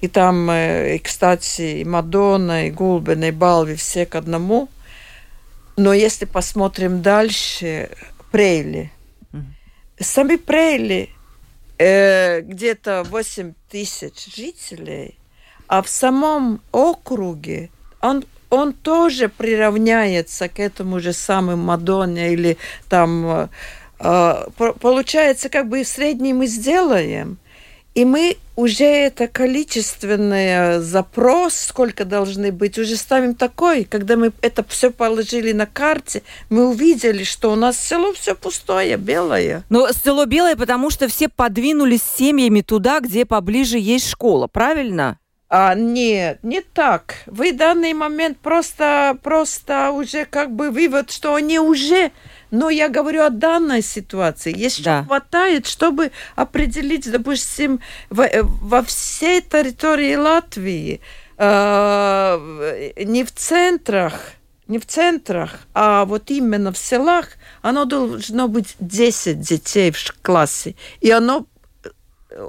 И 0.03 0.09
там, 0.09 0.51
э, 0.51 0.97
и, 0.97 0.99
кстати, 0.99 1.81
и 1.81 1.85
Мадонна, 1.85 2.67
и 2.67 2.71
Гулбин, 2.71 3.25
и 3.25 3.31
Балви 3.31 3.75
все 3.75 4.05
к 4.05 4.15
одному. 4.15 4.69
Но 5.79 5.95
если 5.95 6.27
посмотрим 6.27 7.01
дальше, 7.01 7.89
Прейли. 8.31 8.93
Сами 9.99 10.37
Прейли 10.37 11.09
э, 11.79 12.43
где-то 12.43 13.05
8 13.05 13.55
тысяч 13.71 14.37
жителей, 14.37 15.19
а 15.67 15.81
в 15.81 15.89
самом 15.89 16.61
округе 16.73 17.71
он 18.03 18.23
он 18.51 18.73
тоже 18.73 19.29
приравняется 19.29 20.49
к 20.49 20.61
этому 20.61 21.01
же 21.01 21.13
самому 21.13 21.63
Мадонне 21.63 22.33
или 22.33 22.57
там... 22.89 23.27
Э, 23.27 23.49
э 23.99 24.47
получается, 24.81 25.49
как 25.49 25.69
бы 25.69 25.85
средний 25.85 26.33
мы 26.33 26.47
сделаем, 26.47 27.39
и 27.97 28.05
мы 28.05 28.37
уже 28.57 28.85
это 28.85 29.27
количественный 29.27 30.81
запрос, 30.81 31.55
сколько 31.55 32.05
должны 32.05 32.53
быть, 32.53 32.79
уже 32.79 32.95
ставим 32.95 33.35
такой, 33.35 33.85
когда 33.85 34.17
мы 34.17 34.33
это 34.43 34.63
все 34.69 34.91
положили 34.91 35.53
на 35.53 35.65
карте, 35.65 36.23
мы 36.51 36.69
увидели, 36.69 37.25
что 37.25 37.53
у 37.53 37.55
нас 37.55 37.79
село 37.79 38.13
все 38.13 38.35
пустое, 38.35 38.99
белое. 38.99 39.65
Но 39.71 39.89
село 39.93 40.27
белое, 40.27 40.57
потому 40.57 40.91
что 40.91 41.09
все 41.09 41.31
подвинулись 41.31 42.03
семьями 42.03 42.61
туда, 42.61 43.01
где 43.01 43.25
поближе 43.25 43.79
есть 43.79 44.11
школа, 44.11 44.47
правильно? 44.47 45.19
А, 45.49 45.75
нет, 45.75 46.41
не 46.43 46.61
так. 46.61 47.17
Вы 47.27 47.53
в 47.53 47.57
данный 47.57 47.93
момент 47.93 48.39
просто, 48.39 49.17
просто 49.23 49.91
уже 49.93 50.25
как 50.25 50.51
бы 50.55 50.71
вывод, 50.71 51.11
что 51.11 51.35
они 51.35 51.59
уже... 51.59 52.11
Но 52.53 52.71
я 52.71 52.89
говорю 52.89 53.23
о 53.23 53.31
данной 53.31 53.83
ситуации. 53.83 54.57
Еще 54.57 54.83
да. 54.83 55.05
хватает, 55.05 55.67
чтобы 55.67 56.13
определить, 56.37 57.11
допустим, 57.11 57.81
во, 58.09 58.29
во 58.43 58.83
всей 58.83 59.41
территории 59.41 60.15
Латвии, 60.15 61.01
э, 61.39 62.93
не 63.05 63.25
в 63.25 63.33
центрах, 63.33 64.33
не 64.69 64.79
в 64.79 64.87
центрах, 64.87 65.61
а 65.75 66.05
вот 66.05 66.31
именно 66.31 66.73
в 66.73 66.79
селах, 66.79 67.31
оно 67.63 67.85
должно 67.85 68.47
быть 68.47 68.77
10 68.79 69.41
детей 69.41 69.91
в 69.91 70.15
классе. 70.23 70.77
И 71.01 71.11
оно 71.11 71.47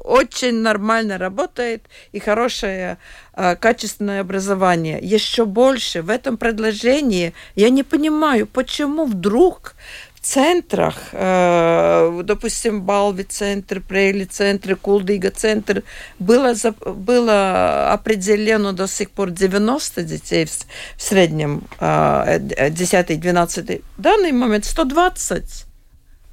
очень 0.04 0.62
нормально 0.62 1.18
работает 1.18 1.84
и 2.12 2.20
хорошее 2.20 2.98
э, 3.34 3.56
качественное 3.56 4.22
образование. 4.22 5.00
Еще 5.02 5.46
больше 5.46 6.02
в 6.02 6.10
этом 6.10 6.38
предложении 6.38 7.34
я 7.56 7.70
не 7.70 7.84
понимаю, 7.84 8.48
почему 8.48 9.06
вдруг 9.06 9.76
в 10.16 10.20
центрах, 10.22 10.96
э, 11.12 12.22
допустим, 12.24 12.82
Балви 12.82 13.24
центр, 13.24 13.82
Прейли 13.82 14.26
центр, 14.26 15.84
было, 16.20 16.54
было 16.86 17.94
определено 17.94 18.72
до 18.74 18.88
сих 18.88 19.12
пор 19.12 19.30
90 19.32 20.04
детей 20.04 20.46
в, 20.46 21.02
среднем, 21.02 21.64
э, 21.80 22.40
10-12, 22.70 23.82
в 23.98 24.02
данный 24.02 24.32
момент 24.32 24.66
120. 24.66 25.67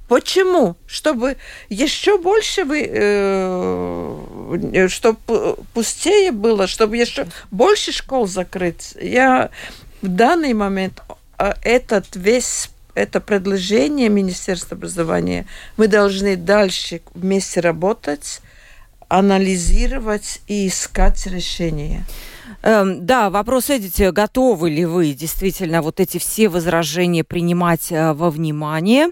Почему? 0.08 0.76
Чтобы 0.86 1.38
еще 1.70 2.18
больше 2.18 2.64
вы, 2.64 2.86
э, 2.86 4.88
чтобы 4.88 5.56
пустее 5.72 6.30
было, 6.30 6.66
чтобы 6.66 6.98
еще 6.98 7.26
больше 7.50 7.92
школ 7.92 8.26
закрыть. 8.26 8.94
Я 9.00 9.48
в 10.02 10.08
данный 10.08 10.52
момент 10.52 11.02
а, 11.38 11.56
этот 11.62 12.14
весь 12.14 12.68
это 12.94 13.20
предложение 13.20 14.08
Министерства 14.08 14.76
образования 14.76 15.46
мы 15.76 15.88
должны 15.88 16.36
дальше 16.36 17.00
вместе 17.14 17.60
работать, 17.60 18.40
анализировать 19.08 20.40
и 20.46 20.68
искать 20.68 21.26
решения. 21.26 22.04
Эм, 22.66 23.04
да, 23.04 23.28
вопрос, 23.28 23.68
Эдите, 23.68 24.10
готовы 24.10 24.70
ли 24.70 24.86
вы 24.86 25.12
действительно 25.12 25.82
вот 25.82 26.00
эти 26.00 26.16
все 26.16 26.48
возражения 26.48 27.22
принимать 27.22 27.92
э, 27.92 28.14
во 28.14 28.30
внимание? 28.30 29.08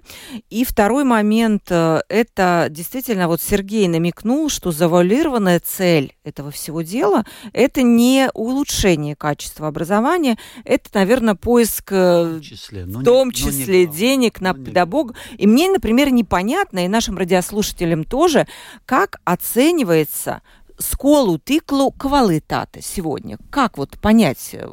И 0.49 0.65
второй 0.65 1.05
момент, 1.05 1.65
э, 1.69 2.01
это 2.09 2.69
действительно, 2.71 3.29
вот 3.29 3.43
Сергей 3.43 3.89
намекнул, 3.89 4.49
что 4.49 4.73
завуалированная 4.73 5.61
цель 5.61 6.15
этого 6.25 6.51
всего 6.51 6.81
дела, 6.81 7.27
это 7.53 7.83
не 7.83 8.31
улучшение 8.33 9.17
качества 9.17 9.69
образования, 9.69 10.39
это, 10.65 10.89
наверное, 10.95 11.35
поиск 11.35 11.93
э, 11.93 12.39
в, 12.39 12.41
числе, 12.41 12.87
в 12.87 13.05
том 13.05 13.29
не, 13.29 13.35
числе 13.35 13.87
не 13.87 13.93
денег 13.93 14.41
на 14.41 14.55
педагога. 14.55 15.15
И 15.37 15.47
мне, 15.47 15.71
например, 15.71 16.11
непонятно, 16.11 16.87
и 16.87 16.89
нашим 16.89 17.19
радиослушателям 17.19 18.05
тоже, 18.05 18.47
как 18.87 19.21
оценивается 19.27 20.41
сколу 20.78 21.38
тиклу 21.38 21.92
квалитаты 21.92 22.82
сегодня? 22.82 23.38
Как 23.50 23.78
вот 23.78 23.98
понять? 24.00 24.50
Э, 24.54 24.68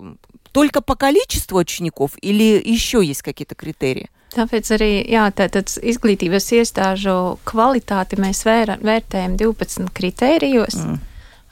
только 0.52 0.80
по 0.80 0.94
количеству 0.94 1.58
учеников 1.58 2.12
или 2.20 2.62
еще 2.64 3.04
есть 3.04 3.22
какие-то 3.22 3.54
критерии? 3.54 4.10
Tāpēc 4.34 4.70
arī 4.74 4.90
jā, 5.06 5.28
tātad 5.30 5.70
izglītības 5.78 6.48
iestāžu 6.58 7.38
kvalitāti 7.46 8.18
mēs 8.18 8.42
vēra, 8.46 8.78
vērtējam 8.82 9.37
12 9.38 9.92
kritērijos. 9.94 10.78
Mm. 10.80 10.96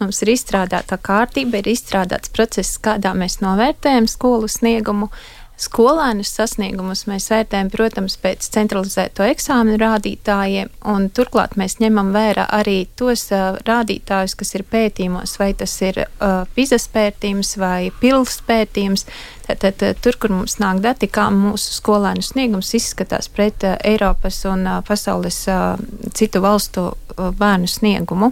Mums 0.02 0.18
ir 0.24 0.32
izstrādāta 0.32 0.98
kārtība, 0.98 1.60
ir 1.60 1.70
izstrādāts 1.70 2.32
process, 2.34 2.74
kādā 2.82 3.12
mēs 3.14 3.38
novērtējam 3.42 4.08
skolu 4.10 4.50
sniegumu. 4.50 5.12
Skolēnu 5.57 6.21
sasniegumus 6.21 7.07
mēs 7.09 7.31
vērtējam, 7.31 7.71
protams, 7.73 8.13
pēc 8.21 8.45
centralizēto 8.53 9.25
eksāmenu 9.25 9.79
rādītājiem, 9.81 10.69
un 10.93 11.07
turklāt 11.09 11.55
mēs 11.57 11.79
ņemam 11.81 12.11
vērā 12.13 12.45
arī 12.59 12.83
tos 12.99 13.23
uh, 13.33 13.57
rādītājus, 13.65 14.35
kas 14.37 14.53
ir 14.53 14.63
pētījumos, 14.69 15.33
vai 15.41 15.49
tas 15.57 15.73
ir 15.81 16.03
uh, 16.03 16.43
pizas 16.53 16.85
pētījums 16.93 17.55
vai 17.57 17.89
pils 18.01 18.37
pētījums. 18.45 19.07
Tātad 19.47 19.81
tur, 20.03 20.19
kur 20.21 20.35
mums 20.35 20.59
nāk 20.61 20.83
dati, 20.83 21.09
kā 21.09 21.29
mūsu 21.33 21.73
skolēnu 21.79 22.21
sniegums 22.21 22.75
izskatās 22.77 23.31
pret 23.33 23.65
uh, 23.65 23.79
Eiropas 23.81 24.43
un 24.45 24.61
uh, 24.67 24.79
pasaules 24.85 25.41
uh, 25.49 25.73
citu 26.13 26.43
valstu 26.45 26.91
uh, 26.91 27.31
bērnu 27.33 27.71
sniegumu. 27.71 28.29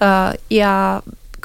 Uh, 0.00 0.32
ja 0.50 0.74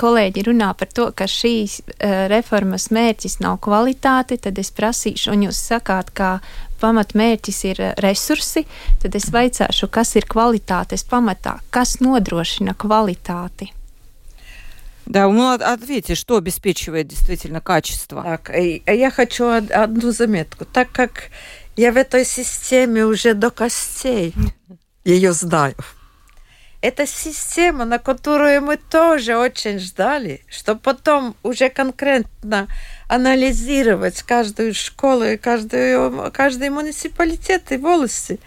kolēģi 0.00 0.44
runā 0.46 0.70
par 0.78 0.88
to, 0.96 1.10
ka 1.16 1.26
šīs 1.28 1.80
uh, 1.82 2.26
reformas 2.32 2.88
mērķis 2.94 3.40
nav 3.44 3.58
kvalitāte, 3.64 4.38
tad 4.40 4.58
es 4.58 4.72
prasīšu, 4.72 5.32
un 5.34 5.48
jūs 5.48 5.60
sakāt, 5.70 6.14
ka 6.16 6.38
pamatmērķis 6.80 7.58
ir 7.68 7.82
resursi, 8.00 8.64
tad 9.02 9.18
es 9.18 9.28
vaicāšu, 9.34 9.90
kas 9.92 10.14
ir 10.16 10.28
kvalitātes 10.30 11.04
pamatā, 11.04 11.58
kas 11.70 11.98
nodrošina 12.00 12.74
kvalitāti. 12.78 13.74
Да, 15.10 15.28
ну 15.28 15.50
ответьте, 15.50 16.14
что 16.14 16.36
обеспечивает 16.36 17.08
действительно 17.08 17.60
качество? 17.60 18.22
Так, 18.22 18.52
я 18.54 19.10
хочу 19.10 19.48
одну 19.48 20.12
заметку. 20.12 20.64
Так 20.64 20.92
как 20.92 21.30
я 21.76 21.90
в 21.90 21.96
этой 21.96 22.24
системе 22.24 23.04
уже 23.04 23.34
до 23.34 23.50
костей 23.50 24.32
ее 25.04 25.32
знаю, 25.32 25.74
это 26.81 27.07
система, 27.07 27.85
на 27.85 27.99
которую 27.99 28.61
мы 28.61 28.77
тоже 28.77 29.37
очень 29.37 29.79
ждали, 29.79 30.41
чтобы 30.49 30.79
потом 30.79 31.35
уже 31.43 31.69
конкретно 31.69 32.67
анализировать 33.07 34.21
каждую 34.23 34.73
школу 34.73 35.23
и 35.23 35.37
каждую, 35.37 36.31
каждый 36.31 36.69
муниципалитет 36.69 37.71
и 37.71 37.77
волосы. 37.77 38.39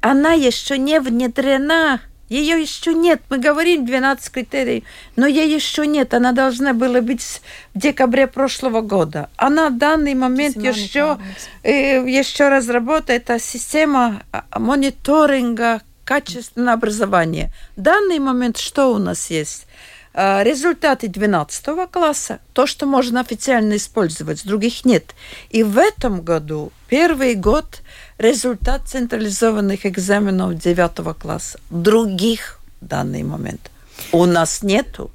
Она 0.00 0.32
еще 0.32 0.78
не 0.78 1.00
внедрена 1.00 2.00
ее 2.28 2.60
еще 2.60 2.92
нет. 2.92 3.22
Мы 3.30 3.38
говорим 3.38 3.86
12 3.86 4.32
критерий, 4.32 4.84
но 5.14 5.26
ей 5.26 5.52
еще 5.52 5.86
нет. 5.86 6.12
Она 6.12 6.32
должна 6.32 6.72
была 6.72 7.00
быть 7.00 7.22
в 7.22 7.78
декабре 7.78 8.26
прошлого 8.26 8.80
года. 8.80 9.30
Она 9.36 9.70
в 9.70 9.78
данный 9.78 10.14
момент 10.14 10.56
еще, 10.56 11.18
э, 11.62 12.04
еще 12.08 12.48
разработает 12.48 13.30
система 13.38 14.22
а, 14.32 14.58
мониторинга 14.58 15.82
качественное 16.06 16.72
образование. 16.72 17.52
В 17.76 17.82
данный 17.82 18.18
момент 18.18 18.56
что 18.56 18.94
у 18.94 18.98
нас 18.98 19.28
есть? 19.28 19.66
А, 20.14 20.42
результаты 20.42 21.08
12 21.08 21.90
класса, 21.90 22.38
то, 22.54 22.66
что 22.66 22.86
можно 22.86 23.20
официально 23.20 23.76
использовать, 23.76 24.46
других 24.46 24.86
нет. 24.86 25.14
И 25.50 25.62
в 25.62 25.76
этом 25.76 26.22
году, 26.22 26.72
первый 26.88 27.34
год, 27.34 27.82
результат 28.16 28.88
централизованных 28.88 29.84
экзаменов 29.84 30.54
9 30.54 31.18
класса. 31.18 31.60
Других 31.68 32.60
в 32.80 32.86
данный 32.86 33.24
момент 33.24 33.70
у 34.12 34.24
нас 34.24 34.62
нету. 34.62 35.10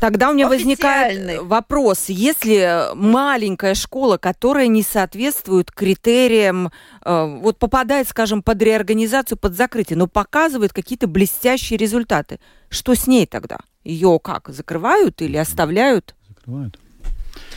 Тогда 0.00 0.30
у 0.30 0.34
меня 0.34 0.48
возникает 0.48 1.40
вопрос, 1.42 2.08
если 2.08 2.94
маленькая 2.94 3.74
школа, 3.74 4.16
которая 4.16 4.68
не 4.68 4.82
соответствует 4.82 5.72
критериям, 5.72 6.70
э, 7.04 7.38
вот 7.40 7.58
попадает, 7.58 8.08
скажем, 8.08 8.42
под 8.42 8.62
реорганизацию, 8.62 9.38
под 9.38 9.56
закрытие, 9.56 9.96
но 9.96 10.06
показывает 10.06 10.72
какие-то 10.72 11.08
блестящие 11.08 11.78
результаты, 11.78 12.38
что 12.68 12.94
с 12.94 13.06
ней 13.06 13.26
тогда? 13.26 13.58
Ее 13.82 14.20
как, 14.22 14.50
закрывают 14.50 15.20
или 15.20 15.36
оставляют? 15.36 16.14
Закрывают. 16.28 16.78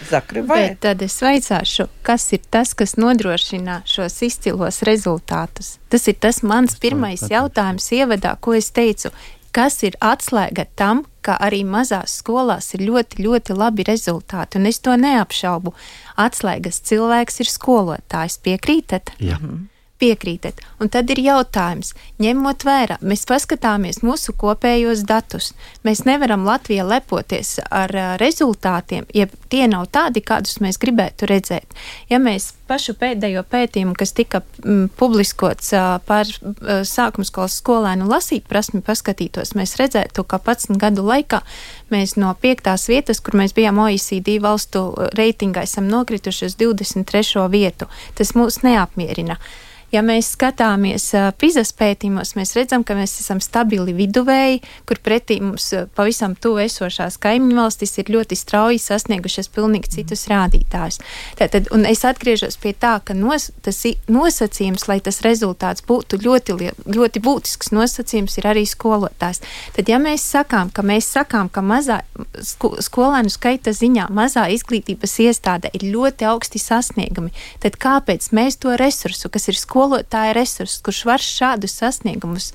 Закрывает. 0.09 0.71
Bet 0.71 0.79
tad 0.81 1.01
es 1.05 1.21
vaicāšu, 1.21 1.87
kas 2.01 2.31
ir 2.33 2.41
tas, 2.49 2.73
kas 2.73 2.95
nodrošina 2.97 3.81
šos 3.85 4.17
izcilos 4.25 4.81
rezultātus? 4.85 5.77
Tas 5.89 6.07
ir 6.09 6.17
tas 6.17 6.41
mans 6.41 6.75
pirmais 6.81 7.21
jautājums 7.29 7.91
ievadā, 7.93 8.33
ko 8.41 8.55
es 8.57 8.71
teicu 8.73 9.11
kas 9.55 9.81
ir 9.87 9.97
atslēga 10.01 10.65
tam, 10.75 11.05
ka 11.21 11.35
arī 11.43 11.61
mazās 11.67 12.17
skolās 12.21 12.71
ir 12.75 12.85
ļoti, 12.87 13.21
ļoti 13.25 13.57
labi 13.57 13.85
rezultāti, 13.87 14.57
un 14.57 14.69
es 14.71 14.79
to 14.81 14.95
neapšaubu. 14.97 15.75
Atslēgas 16.21 16.81
cilvēks 16.89 17.43
ir 17.43 17.51
skolotājs. 17.51 18.39
Piekrītat? 18.41 19.13
Jā. 19.19 19.37
Mhm 19.41 19.67
piekrītat. 20.01 20.61
Un 20.81 20.89
tad 20.89 21.11
ir 21.13 21.21
jautājums, 21.21 21.93
ņemot 22.21 22.65
vērā, 22.65 22.97
mēs 23.05 23.27
paskatāmies 23.29 24.01
mūsu 24.05 24.33
kopējos 24.37 25.05
datus. 25.07 25.51
Mēs 25.85 26.03
nevaram 26.09 26.45
Latvijā 26.47 26.85
lepoties 26.87 27.59
ar 27.69 27.93
uh, 27.93 28.09
rezultātiem, 28.21 29.05
ja 29.13 29.27
tie 29.53 29.67
nav 29.69 29.87
tādi, 29.93 30.23
kādus 30.25 30.59
mēs 30.63 30.81
gribētu 30.81 31.29
redzēt. 31.29 31.77
Ja 32.09 32.19
mēs 32.21 32.51
pašu 32.71 32.95
pēdējo 32.99 33.43
pētījumu, 33.51 33.95
kas 33.99 34.15
tika 34.17 34.41
m, 34.63 34.87
publiskots 34.97 35.73
uh, 35.75 35.97
par 36.07 36.29
uh, 36.29 36.81
sākuma 36.87 37.27
skolas 37.27 37.59
skolēnu 37.61 38.09
lasīt 38.09 38.47
prasmi 38.49 38.81
paskatītos, 38.85 39.55
mēs 39.59 39.77
redzētu, 39.81 40.25
ka 40.25 40.41
11 40.41 40.81
gadu 40.81 41.05
laikā 41.05 41.43
mēs 41.93 42.17
no 42.17 42.33
piektās 42.41 42.87
vietas, 42.89 43.21
kur 43.21 43.37
mēs 43.37 43.53
bijām 43.57 43.81
OECD 43.83 44.39
valstu 44.41 44.87
reitingā, 45.17 45.65
esam 45.67 45.89
nokrituši 45.91 46.47
uz 46.49 46.57
23. 46.57 47.45
vietu. 47.51 47.89
Tas 48.17 48.33
mūs 48.37 48.63
neapmierina. 48.65 49.37
Ja 49.91 49.99
mēs 50.05 50.29
skatāmies 50.37 51.09
PISAS 51.41 51.73
pētījumos, 51.75 52.33
mēs 52.37 52.53
redzam, 52.55 52.85
ka 52.87 52.95
mēs 52.95 53.17
esam 53.19 53.41
stabili 53.43 53.91
viduvēji, 53.97 54.61
kur 54.87 55.01
pretī 55.03 55.41
mums 55.43 55.65
pavisam 55.97 56.31
tuvu 56.39 56.61
esošās 56.63 57.17
kaimiņu 57.19 57.57
valstis 57.59 57.97
ir 57.99 58.11
ļoti 58.15 58.37
strauji 58.39 58.79
sasniegušas 58.79 59.51
pilnīgi 59.51 59.91
citus 59.97 60.23
rādītājus. 60.31 61.01
Tātad, 61.39 61.67
un 61.75 61.83
es 61.89 62.05
atgriežos 62.07 62.55
pie 62.61 62.71
tā, 62.71 62.93
ka 63.03 63.15
nos, 63.17 63.49
tas 63.65 63.81
nosacījums, 64.07 64.87
lai 64.87 65.01
tas 65.03 65.19
rezultāts 65.25 65.83
būtu 65.87 66.21
ļoti, 66.23 66.55
ļoti 66.87 67.23
būtisks 67.27 67.73
nosacījums, 67.75 68.37
ir 68.39 68.47
arī 68.53 68.63
skolotājs. 68.69 69.43
Tad, 69.75 69.91
ja 69.91 69.99
mēs 69.99 70.23
sakām, 70.23 70.71
ka 70.71 70.87
mēs 70.87 71.11
sakām, 71.17 71.51
ka 71.51 71.65
mazā 71.65 71.99
sko, 72.39 72.77
skolēnu 72.79 73.31
skaita 73.33 73.75
ziņā 73.75 74.07
mazā 74.15 74.47
izglītības 74.55 75.19
iestāde 75.27 75.71
ir 75.75 75.89
ļoti 75.91 76.31
augsti 76.31 76.63
sasniegumi, 76.63 77.35
tad 77.59 77.75
kāpēc 77.81 78.31
mēs 78.31 78.61
to 78.63 78.79
resursu, 78.79 79.27
kas 79.27 79.51
ir 79.51 79.59
skolotājs, 79.59 79.80
skolotāja 79.80 80.36
resurss, 80.36 80.82
kurš 80.84 81.04
var 81.08 81.22
šādus 81.22 81.78
sasniegumus 81.80 82.52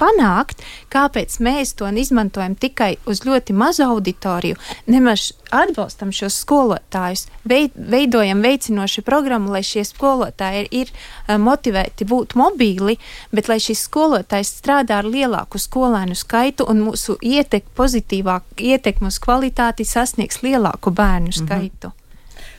panākt, 0.00 0.62
kāpēc 0.92 1.38
mēs 1.42 1.74
to 1.78 1.88
izmantojam 1.88 2.54
tikai 2.58 2.96
uz 3.08 3.22
ļoti 3.26 3.54
mazu 3.56 3.86
auditoriju, 3.86 4.58
nemaz 4.90 5.30
atbalstam 5.54 6.12
šos 6.14 6.38
skolotājus, 6.44 7.26
veid, 7.48 7.74
veidojam 7.76 8.42
veicinošu 8.44 9.04
programmu, 9.06 9.52
lai 9.54 9.62
šie 9.66 9.86
skolotāji 9.88 10.64
ir, 10.64 10.70
ir 10.82 10.92
eh, 10.92 11.36
motivēti 11.40 12.08
būt 12.08 12.36
mobīli, 12.38 12.98
bet 13.32 13.50
lai 13.52 13.58
šis 13.62 13.86
skolotājs 13.88 14.52
strādā 14.60 15.00
ar 15.00 15.08
lielāku 15.08 15.60
skolēnu 15.60 16.16
skaitu 16.18 16.68
un 16.68 16.84
mūsu 16.88 17.18
ietek, 17.22 17.68
pozitīvāk 17.76 18.60
ietekmu 18.60 19.12
uz 19.12 19.20
kvalitāti 19.22 19.86
sasniegs 19.88 20.42
lielāku 20.44 20.92
bērnu 20.92 21.32
mhm. 21.32 21.38
skaitu. 21.44 21.92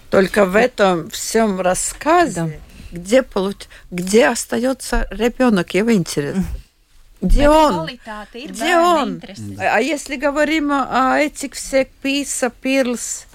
Только 0.09 0.45
в 0.45 0.55
этом 0.55 1.09
всем 1.09 1.59
рассказе 1.59 2.41
да 2.41 2.47
где, 2.92 3.22
получ... 3.22 3.68
где 3.90 4.28
остается 4.28 5.06
ребенок, 5.10 5.74
его 5.74 5.92
интерес. 5.92 6.36
Где 7.20 7.48
он? 7.48 7.88
Где 8.34 8.76
он? 8.76 9.22
А 9.58 9.80
если 9.80 10.16
говорим 10.16 10.72
о 10.72 11.18
этих 11.18 11.54
всех 11.54 11.88
ПИСа, 12.02 12.50
ПИРЛС, 12.50 13.26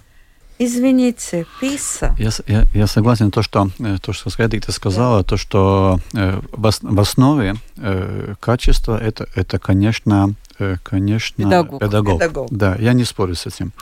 Извините, 0.60 1.46
ПИСа. 1.60 2.16
Я, 2.18 2.30
я, 2.48 2.66
я 2.74 2.88
согласен 2.88 3.32
то, 3.32 3.44
что 3.44 3.70
э, 3.80 3.98
то, 4.02 4.14
что 4.14 4.30
Скайдик 4.30 4.70
сказала, 4.72 5.24
то, 5.24 5.38
что 5.38 6.00
э, 6.14 6.40
в 6.52 7.00
основе 7.00 7.56
э, 7.78 8.34
качества 8.40 8.98
это, 8.98 9.28
это, 9.36 9.60
конечно, 9.60 10.36
Э, 10.60 10.78
конечно, 10.82 11.44
педагог. 11.44 11.80
педагог. 11.82 12.20
педагог. 12.20 12.48
Да, 12.52 12.76
я 12.80 12.94
не 12.94 13.04
спорю 13.04 13.36
с 13.36 13.46
этим. 13.46 13.74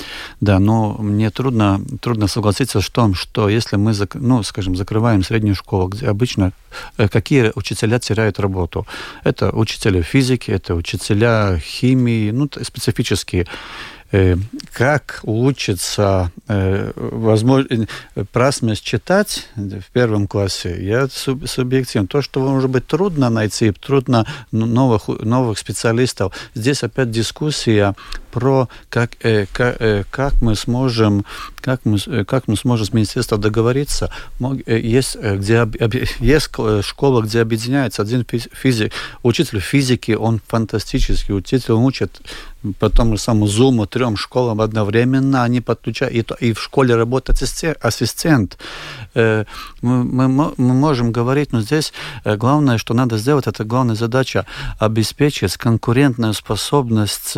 Да, 0.42 0.60
но 0.60 0.98
мне 1.00 1.30
трудно, 1.30 1.82
трудно 2.02 2.28
согласиться 2.28 2.82
с 2.82 2.90
том, 2.90 3.14
что 3.14 3.48
если 3.48 3.78
мы, 3.78 3.94
ну, 4.16 4.44
скажем, 4.44 4.76
закрываем 4.76 5.24
среднюю 5.24 5.56
школу, 5.56 5.88
где 5.88 6.08
обычно 6.08 6.52
э, 6.98 7.08
какие 7.08 7.54
учителя 7.56 8.00
теряют 8.00 8.40
работу? 8.40 8.86
Это 9.24 9.52
учителя 9.52 10.02
физики, 10.04 10.52
это 10.52 10.76
учителя 10.76 11.58
химии, 11.60 12.32
ну, 12.32 12.50
специфические. 12.62 13.48
Э, 14.12 14.36
как 14.72 15.20
улучшится 15.24 16.32
э, 16.48 16.92
возможно, 16.96 17.88
прасмость 18.32 18.84
читать 18.84 19.50
в 19.56 19.92
первом 19.92 20.28
классе, 20.28 20.78
я 20.80 21.08
субъективен. 21.08 22.08
То, 22.08 22.22
что 22.22 22.40
может 22.40 22.70
быть 22.70 22.86
трудно 22.86 23.30
найти, 23.30 23.72
трудно 23.72 24.28
новых, 24.52 25.08
новых 25.08 25.58
специалистов. 25.58 26.34
Здесь 26.54 26.84
опять 26.84 27.10
дискуссия 27.10 27.96
про 28.36 28.68
как, 28.90 29.12
как, 29.54 29.78
как 30.12 30.42
мы 30.42 30.56
сможем, 30.56 31.24
как 31.62 31.86
мы, 31.86 31.98
как 32.26 32.50
мы 32.50 32.58
сможем 32.58 32.86
с 32.86 32.92
министерством 32.92 33.40
договориться. 33.40 34.12
Есть, 34.68 35.16
где, 35.16 35.66
есть 36.20 36.50
школа, 36.82 37.22
где 37.22 37.40
объединяется 37.40 38.02
один 38.02 38.26
физик, 38.26 38.92
учитель 39.24 39.62
физики, 39.62 40.12
он 40.12 40.42
фантастический 40.46 41.34
учитель, 41.34 41.72
он 41.72 41.86
учит 41.86 42.20
по 42.80 42.90
тому 42.90 43.16
самому 43.18 43.46
Zoom 43.46 43.88
трем 43.88 44.18
школам 44.18 44.60
одновременно, 44.60 45.44
они 45.44 45.62
подключают, 45.62 46.32
и, 46.42 46.50
и 46.50 46.54
в 46.54 46.62
школе 46.62 46.96
работает 46.96 47.42
ассистент. 47.82 48.58
Мы, 49.14 49.46
мы, 49.82 50.28
мы 50.28 50.74
можем 50.74 51.12
говорить, 51.14 51.54
но 51.54 51.62
здесь 51.62 51.94
главное, 52.26 52.78
что 52.80 52.94
надо 52.94 53.18
сделать, 53.18 53.48
это 53.48 53.64
главная 53.64 53.96
задача 53.96 54.46
обеспечить 54.80 55.56
конкурентную 55.56 56.34
способность 56.34 57.38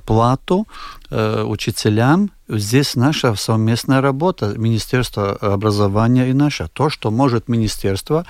зарплату 0.00 0.66
учителям. 1.10 2.30
Здесь 2.48 2.96
наша 2.96 3.34
совместная 3.34 4.00
работа, 4.00 4.54
Министерство 4.56 5.32
образования 5.32 6.30
и 6.30 6.32
наша. 6.32 6.68
То, 6.68 6.90
что 6.90 7.10
может 7.10 7.48
министерство. 7.48 8.24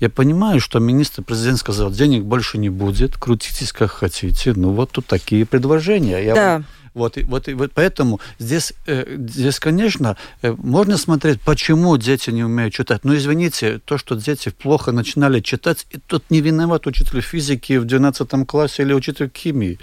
Я 0.00 0.08
понимаю, 0.08 0.60
что 0.60 0.78
министр-президент 0.78 1.58
сказал, 1.58 1.90
денег 1.90 2.24
больше 2.24 2.58
не 2.58 2.70
будет, 2.70 3.16
крутитесь 3.16 3.72
как 3.72 3.90
хотите. 3.90 4.52
Ну 4.56 4.70
вот 4.72 4.90
тут 4.90 5.06
такие 5.06 5.44
предложения. 5.44 6.24
Я 6.24 6.34
да. 6.34 6.62
Вот, 6.96 7.18
вот, 7.24 7.46
вот 7.48 7.72
поэтому 7.74 8.20
здесь, 8.38 8.72
э, 8.86 9.04
здесь, 9.28 9.60
конечно, 9.60 10.16
э, 10.40 10.54
можно 10.56 10.96
смотреть, 10.96 11.42
почему 11.42 11.98
дети 11.98 12.30
не 12.30 12.42
умеют 12.42 12.72
читать. 12.72 13.04
Но 13.04 13.14
извините, 13.14 13.80
то, 13.84 13.98
что 13.98 14.14
дети 14.14 14.48
плохо 14.48 14.92
начинали 14.92 15.40
читать, 15.40 15.86
и 15.94 15.98
тут 15.98 16.30
не 16.30 16.40
виноват 16.40 16.86
учитель 16.86 17.20
физики 17.20 17.76
в 17.76 17.84
12 17.84 18.46
классе 18.46 18.82
или 18.82 18.94
учитель 18.94 19.30
химии. 19.36 19.78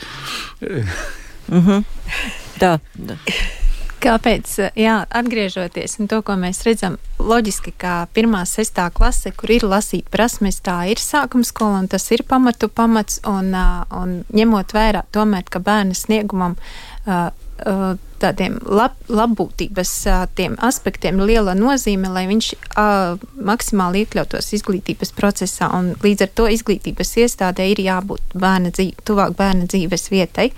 Mm 1.54 1.66
-hmm. 1.66 1.84
Tā. 2.60 2.80
tā. 3.08 3.18
Kāpēc? 4.04 4.52
Eh, 4.60 4.72
jā, 4.84 4.98
atgriežoties 5.10 5.96
pie 5.96 6.08
to, 6.12 6.20
ko 6.28 6.36
mēs 6.40 6.64
redzam, 6.68 6.98
loģiski, 7.24 7.72
ka 7.80 8.08
pirmā, 8.16 8.42
sestā 8.50 8.90
klase, 8.92 9.32
kur 9.32 9.54
ir 9.56 9.64
lasīta 9.64 10.12
prasmes, 10.12 10.60
tā 10.60 10.82
ir 10.92 11.00
sākuma 11.00 11.48
skola 11.48 11.80
un 11.80 11.88
tas 11.88 12.10
ir 12.12 12.26
pamatu 12.28 12.68
pamats. 12.68 13.22
Un, 13.24 13.54
eh, 13.56 13.96
un 13.96 14.26
ņemot 14.34 14.76
vērā, 14.76 15.06
tomēr, 15.12 15.48
ka 15.50 15.60
bērnu 15.60 15.96
sniegumam 15.96 16.58
eh, 17.08 17.30
tādiem 18.20 18.58
lab, 18.66 18.96
labbūtības 19.08 19.92
tiem 20.36 20.56
aspektiem 20.64 21.20
ir 21.20 21.30
liela 21.30 21.54
nozīme, 21.56 22.10
lai 22.12 22.26
viņš 22.28 22.50
a, 22.80 22.86
maksimāli 23.36 24.04
iekļautos 24.04 24.54
izglītības 24.58 25.14
procesā. 25.16 25.70
Līdz 26.04 26.26
ar 26.26 26.32
to 26.36 26.48
izglītības 26.52 27.16
iestādē 27.24 27.70
ir 27.72 27.84
jābūt 27.84 28.36
bērna 28.36 28.74
dzīve, 28.74 29.06
tuvāk 29.08 29.36
bērna 29.40 29.68
dzīves 29.70 30.10
vietai. 30.12 30.50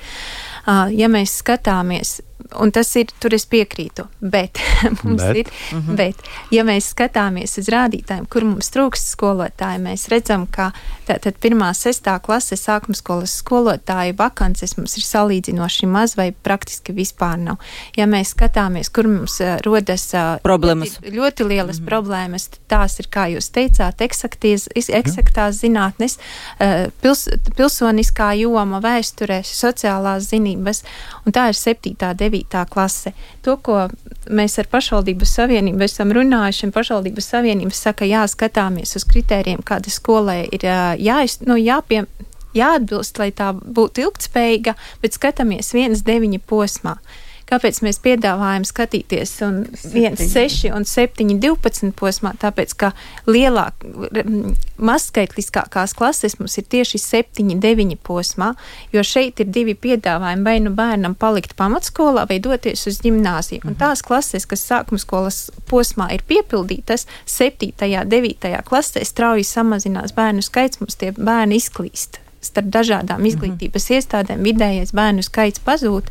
Uh, 0.66 0.90
ja 0.98 1.10
mēs 1.12 1.38
skatāmies 1.44 2.20
un 2.60 2.72
tas 2.72 2.90
ir, 3.00 3.10
tur 3.22 3.34
es 3.36 3.46
piekrītu, 3.50 4.06
bet 4.20 4.60
mums 5.04 5.24
bet. 5.24 5.38
ir, 5.38 5.48
uh 5.48 5.78
mhm. 5.78 5.90
-huh. 5.90 5.96
bet, 5.96 6.16
ja 6.52 6.64
mēs 6.64 6.92
skatāmies 6.94 7.58
uz 7.60 7.70
rādītājiem, 7.72 8.28
kur 8.30 8.44
mums 8.44 8.70
trūkst 8.74 9.12
skolotāji, 9.16 9.82
mēs 9.82 10.08
redzam, 10.12 10.48
ka 10.48 10.72
tātad 11.08 11.40
pirmā, 11.42 11.72
sestā 11.74 12.20
klase 12.20 12.56
sākuma 12.56 12.96
skolas 12.96 13.36
skolotāju 13.42 14.16
vakances 14.18 14.78
mums 14.78 14.98
ir 14.98 15.04
salīdzinoši 15.04 15.88
maz 15.88 16.16
vai 16.18 16.32
praktiski 16.32 16.94
vispār 16.94 17.38
nav. 17.38 17.56
Ja 17.96 18.06
mēs 18.06 18.34
skatāmies, 18.36 18.92
kur 18.92 19.08
mums 19.08 19.40
uh, 19.42 19.58
rodas 19.66 20.14
uh, 20.14 20.40
problēmas, 20.44 21.00
ļoti, 21.00 21.16
ļoti 21.16 21.48
lielas 21.48 21.78
uh 21.78 21.82
mhm. 21.82 21.86
-huh. 21.86 21.90
problēmas, 21.90 22.50
tās 22.68 23.00
ir, 23.00 23.08
kā 23.08 23.28
jūs 23.32 23.50
teicāt, 23.52 24.02
eksaktīs, 24.02 24.68
eksaktās 24.76 25.62
zinātnes, 25.64 26.18
uh, 26.60 26.92
pils, 27.02 27.28
pilsoniskā 27.56 28.34
joma, 28.40 28.80
vēsture, 28.80 29.42
sociālās 29.44 30.30
zinības, 30.30 30.84
un 31.26 31.32
tā 31.32 31.48
ir 31.50 31.56
septītā, 31.56 32.14
9. 32.26 32.62
klase. 32.72 33.14
To, 33.46 33.58
ko 33.58 33.86
mēs 34.34 34.58
ar 34.62 34.70
pašvaldības 34.72 35.36
savienību 35.40 35.86
esam 35.86 36.14
runājuši, 36.16 36.68
un 36.68 36.76
pašvaldības 36.76 37.32
savienības 37.34 37.84
saka, 37.88 38.08
jāskatāmies 38.10 38.96
uz 39.00 39.08
kritērijiem, 39.12 39.64
kāda 39.66 39.94
skolai 39.94 40.42
ir 40.50 40.66
jāiz, 40.66 41.40
nu, 41.46 41.58
jāpie, 41.62 42.06
jāatbilst, 42.56 43.20
lai 43.22 43.32
tā 43.36 43.52
būtu 43.54 44.06
ilgtspējīga, 44.06 44.76
bet 45.04 45.18
skatāmies 45.18 45.74
viens 45.76 46.04
deviņi 46.08 46.42
posmā. 46.50 46.98
Kāpēc 47.46 47.80
mēs 47.86 48.00
piedāvājam 48.02 48.64
skatīties 48.66 49.36
1, 49.46 50.18
6 50.18 50.72
un 50.74 50.88
7, 50.90 51.36
12 51.44 51.92
posmā? 52.00 52.32
Tāpēc, 52.42 52.74
ka 52.82 52.90
lielāk, 53.30 53.86
mazskaitliskākās 54.82 55.94
klases 55.98 56.40
mums 56.40 56.58
ir 56.58 56.66
tieši 56.74 57.02
7, 57.04 57.54
9 57.62 58.00
posmā, 58.06 58.52
jo 58.96 59.06
šeit 59.06 59.44
ir 59.44 59.52
divi 59.54 59.78
piedāvājumi 59.78 60.48
vai 60.48 60.58
nu 60.66 60.74
bērnam 60.74 61.14
palikt 61.22 61.54
pamatskolā 61.60 62.26
vai 62.32 62.40
doties 62.42 62.88
uz 62.90 63.00
ģimnāziju. 63.06 63.62
Un 63.66 63.76
mhm. 63.76 63.80
tās 63.84 64.02
klases, 64.06 64.50
kas 64.50 64.66
sākuma 64.66 65.02
skolas 65.02 65.46
posmā 65.70 66.10
ir 66.18 66.26
piepildītas, 66.26 67.06
7, 67.30 67.76
9 67.78 68.62
klasē 68.66 69.06
strauji 69.06 69.46
samazinās 69.46 70.18
bērnu 70.18 70.42
skaits, 70.46 70.82
mums 70.82 70.98
tie 70.98 71.14
bērni 71.14 71.62
izklīst 71.62 72.22
starp 72.46 72.70
dažādām 72.74 73.26
izglītības 73.26 73.90
iestādēm, 73.98 74.44
vidējais 74.46 74.94
bērnu 74.96 75.26
skaits 75.26 75.64
pazūd. 75.66 76.10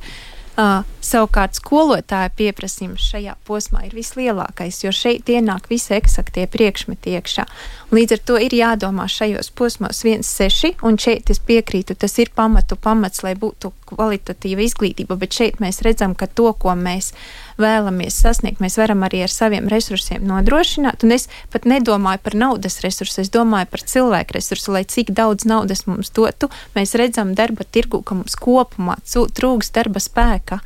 Uh, 0.55 0.85
savukārt 1.03 1.57
skolotāja 1.59 2.31
pieprasījums 2.39 3.03
šajā 3.11 3.33
posmā 3.43 3.81
ir 3.89 3.97
vislielākais, 3.97 4.77
jo 4.85 4.93
šeit 4.95 5.27
ienāk 5.27 5.67
visi 5.67 5.97
eksaktie 5.97 6.45
priekšmeti 6.47 7.17
iekšā. 7.19 7.45
Līdz 7.91 8.15
ar 8.15 8.23
to 8.29 8.37
ir 8.39 8.55
jādomā 8.55 9.09
šajos 9.11 9.51
posmos 9.59 10.05
1,6, 10.07 10.79
un 10.87 10.99
šeit 11.03 11.33
es 11.35 11.43
piekrītu, 11.43 11.97
tas 11.99 12.15
ir 12.23 12.31
pamatu 12.39 12.79
pamats, 12.79 13.25
lai 13.27 13.35
būtu 13.35 13.73
kvalitatīva 13.91 14.63
izglītība, 14.63 15.19
bet 15.19 15.35
šeit 15.35 15.59
mēs 15.59 15.83
redzam, 15.83 16.15
ka 16.15 16.31
to, 16.31 16.53
ko 16.55 16.77
mēs 16.79 17.11
vēlamies 17.61 18.17
sasniegt, 18.25 18.63
mēs 18.63 18.79
varam 18.81 19.05
arī 19.07 19.23
ar 19.25 19.33
saviem 19.33 19.69
resursiem 19.71 20.25
nodrošināt. 20.29 21.05
Un 21.07 21.17
es 21.17 21.29
pat 21.53 21.69
nedomāju 21.69 22.23
par 22.25 22.39
naudas 22.39 22.81
resursu, 22.85 23.21
es 23.23 23.33
domāju 23.35 23.71
par 23.73 23.85
cilvēku 23.95 24.39
resursu, 24.39 24.75
lai 24.75 24.85
cik 24.89 25.15
daudz 25.17 25.47
naudas 25.49 25.87
mums 25.89 26.13
dotu. 26.15 26.51
Mēs 26.77 26.97
redzam 26.99 27.35
darba 27.39 27.65
tirgu, 27.65 28.03
ka 28.03 28.19
mums 28.19 28.37
kopumā 28.41 28.99
trūks 29.05 29.73
darba 29.75 30.03
spēka 30.03 30.61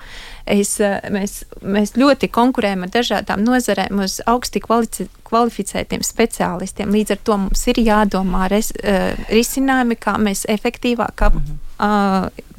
Es, 0.47 0.79
eh, 0.79 0.99
mēs, 1.09 1.43
mēs 1.61 1.95
ļoti 1.95 2.29
konkurējam 2.29 2.83
ar 2.83 2.93
dažādām 2.93 3.43
nozarēm 3.47 4.03
uz 4.03 4.19
augsti 4.25 4.59
kvalificētiem 4.59 6.03
speciālistiem. 6.03 6.91
Līdz 6.91 7.15
ar 7.15 7.21
to 7.23 7.37
mums 7.45 7.67
ir 7.67 7.79
jādomā 7.83 8.49
res, 8.51 8.73
uh, 8.75 9.13
risinājumi, 9.31 9.95
kā 9.97 10.17
mēs 10.19 10.45
efektīvāk, 10.51 11.15
kā 11.15 11.31
mm 11.31 11.39
-hmm 11.39 11.61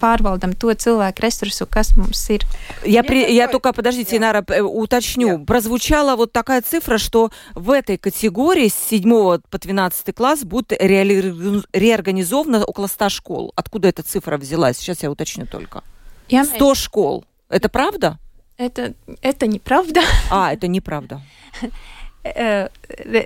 pārвалдам 0.05 0.53
то 0.53 0.75
человек 0.75 1.20
ресурсу, 1.20 1.66
kas 1.66 1.97
mums 1.97 2.31
ir. 2.31 2.45
Я, 2.85 3.03
при, 3.03 3.33
я 3.33 3.49
только, 3.49 3.72
подождите, 3.72 4.16
yeah. 4.16 4.20
Нара, 4.20 4.45
э, 4.49 4.61
уточню. 4.61 5.39
Yeah. 5.39 5.45
Прозвучала 5.47 6.16
вот 6.16 6.33
такая 6.33 6.62
цифра, 6.62 6.99
что 6.99 7.31
в 7.55 7.70
этой 7.70 7.97
категории 7.97 8.68
с 8.68 8.75
7 8.75 9.41
по 9.51 9.59
12 9.59 10.14
класс 10.14 10.45
будет 10.45 10.72
реали, 10.72 11.62
реорганизовано 11.72 12.64
около 12.64 12.87
100 12.87 13.09
школ. 13.09 13.53
Откуда 13.57 13.89
эта 13.89 14.03
цифра 14.03 14.37
взялась? 14.37 14.77
Сейчас 14.77 15.03
я 15.03 15.11
уточню 15.11 15.47
только. 15.47 15.83
Я 16.29 16.45
100 16.45 16.75
школ. 16.75 17.25
Это 17.49 17.68
правда? 17.68 18.18
Это, 18.57 18.95
это 19.20 19.47
неправда. 19.47 20.01
А, 20.31 20.53
это 20.53 20.68
неправда. 20.68 21.20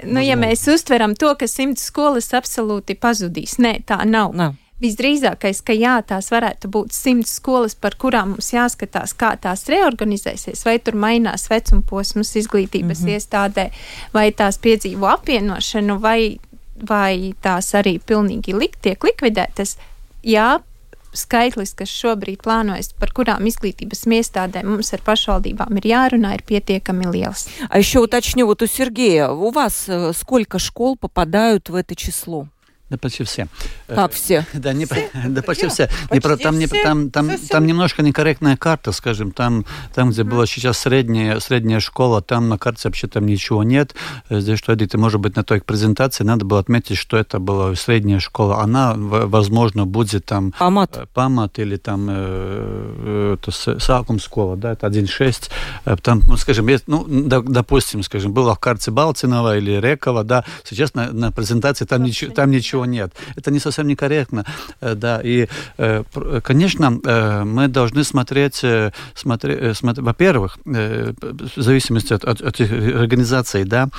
nu, 0.05 0.20
ja 0.20 0.36
mēs 0.36 0.64
uztveram 0.72 1.14
to, 1.14 1.34
ka 1.38 1.46
simts 1.46 1.84
skolas 1.90 2.32
absolūti 2.34 2.96
pazudīs, 2.99 3.59
nē, 3.62 3.78
tā 3.86 4.03
nav. 4.09 4.34
nav. 4.34 4.57
Visdrīzākais, 4.78 5.61
ka 5.66 5.74
jā, 5.74 5.96
tās 6.07 6.28
varētu 6.30 6.68
būt 6.70 6.94
simts 6.94 7.32
skolas, 7.40 7.74
par 7.74 7.96
kurām 7.99 8.36
mums 8.36 8.53
jāskatās, 8.55 9.14
kā 9.18 9.32
tās 9.42 9.64
reorganizēsies, 9.70 10.62
vai 10.66 10.76
tur 10.78 10.94
mainās 10.94 11.49
vecuma 11.51 11.82
posms 11.82 12.36
izglītības 12.38 13.03
mm 13.03 13.07
-hmm. 13.07 13.14
iestādē, 13.18 13.64
vai 14.14 14.30
tās 14.30 14.59
piedzīvo 14.59 15.07
apvienošanu, 15.11 15.99
vai, 15.99 16.38
vai 16.88 17.34
tās 17.42 17.74
arī 17.74 17.99
pilnīgi 17.99 18.55
lik, 18.55 18.78
tiek 18.82 19.05
likvidētas. 19.05 19.76
Jā, 20.22 20.61
skaitlis, 21.16 21.74
kas 21.78 21.90
šobrīd 21.92 22.42
plānojas, 22.44 22.92
par 22.99 23.12
kurām 23.16 23.46
изглитības 23.49 24.05
iestādēm 24.07 24.68
mums 24.74 24.92
ar 24.94 25.03
pašvaldībām 25.07 25.80
ir 25.80 25.88
jārunā, 25.92 26.34
ir 26.36 26.44
pietiekami 26.49 27.11
liels. 27.11 27.49
А 27.68 27.78
еще 27.78 28.01
уточню, 28.01 28.46
вот 28.46 28.62
у 28.62 28.66
Сергея, 28.66 29.28
у 29.28 29.51
вас 29.51 29.88
э, 29.88 30.12
сколько 30.12 30.59
школ 30.59 30.96
попадают 30.96 31.68
в 31.70 31.74
это 31.74 31.94
число? 31.96 32.49
Да 32.93 32.99
почти 32.99 33.23
все. 33.23 33.47
Как 33.87 34.11
все? 34.11 34.45
Да, 34.53 34.71
не, 34.71 34.85
все? 34.85 35.09
да 35.25 35.41
почти 35.41 35.67
все. 35.67 35.87
Почти 35.87 36.13
не 36.13 36.19
про, 36.19 36.37
там, 36.37 36.59
не, 36.59 36.67
там, 36.67 37.09
там, 37.09 37.27
там 37.49 37.65
немножко 37.65 38.03
некорректная 38.03 38.55
карта, 38.55 38.91
скажем. 38.91 39.31
Там, 39.31 39.65
там 39.95 40.11
где 40.11 40.23
была 40.23 40.45
сейчас 40.45 40.77
средняя, 40.77 41.39
средняя 41.39 41.79
школа, 41.79 42.21
там 42.21 42.49
на 42.49 42.59
карте 42.59 42.81
вообще 42.87 43.07
там 43.07 43.25
ничего 43.25 43.63
нет. 43.63 43.95
Э, 44.29 44.39
здесь 44.41 44.59
что 44.59 44.73
это, 44.73 44.97
может 44.99 45.19
быть, 45.21 45.35
на 45.35 45.43
той 45.43 45.59
презентации 45.61 46.23
надо 46.23 46.45
было 46.45 46.59
отметить, 46.59 46.97
что 46.97 47.17
это 47.17 47.39
была 47.39 47.73
средняя 47.73 48.19
школа. 48.19 48.59
Она, 48.61 48.93
возможно, 48.95 49.87
будет 49.87 50.25
там... 50.25 50.53
Памат. 50.59 50.95
Э, 50.95 51.07
Памат 51.11 51.57
или 51.57 51.77
там 51.77 52.05
э, 52.11 53.37
это, 53.39 53.79
Сакум 53.79 54.19
школа, 54.19 54.55
да, 54.55 54.73
это 54.73 54.85
1.6. 54.85 55.97
Там, 56.03 56.21
ну, 56.27 56.37
скажем, 56.37 56.67
есть, 56.67 56.83
ну, 56.85 57.05
допустим, 57.07 58.03
скажем, 58.03 58.33
была 58.33 58.53
в 58.53 58.59
карте 58.59 58.91
Балцинова 58.91 59.57
или 59.57 59.81
Рекова, 59.81 60.23
да, 60.23 60.45
сейчас 60.63 60.93
на, 60.93 61.11
на 61.11 61.31
презентации 61.31 61.85
там 61.85 62.03
ничего, 62.03 62.33
там 62.33 62.51
ничего 62.51 62.82
ничего 62.84 63.03
нет. 63.03 63.13
Это 63.36 63.51
не 63.51 63.59
совсем 63.59 63.88
некорректно, 63.88 64.45
да. 64.81 65.21
И, 65.23 65.47
конечно, 66.43 66.91
мы 67.45 67.67
должны 67.67 68.03
смотреть, 68.03 68.63
смотреть, 69.15 69.77
смотреть 69.77 70.05
во-первых, 70.05 70.57
в 70.65 71.61
зависимости 71.61 72.13
от, 72.13 72.23
от, 72.23 72.41
от 72.41 72.59
организаций, 72.61 73.63
да, 73.63 73.89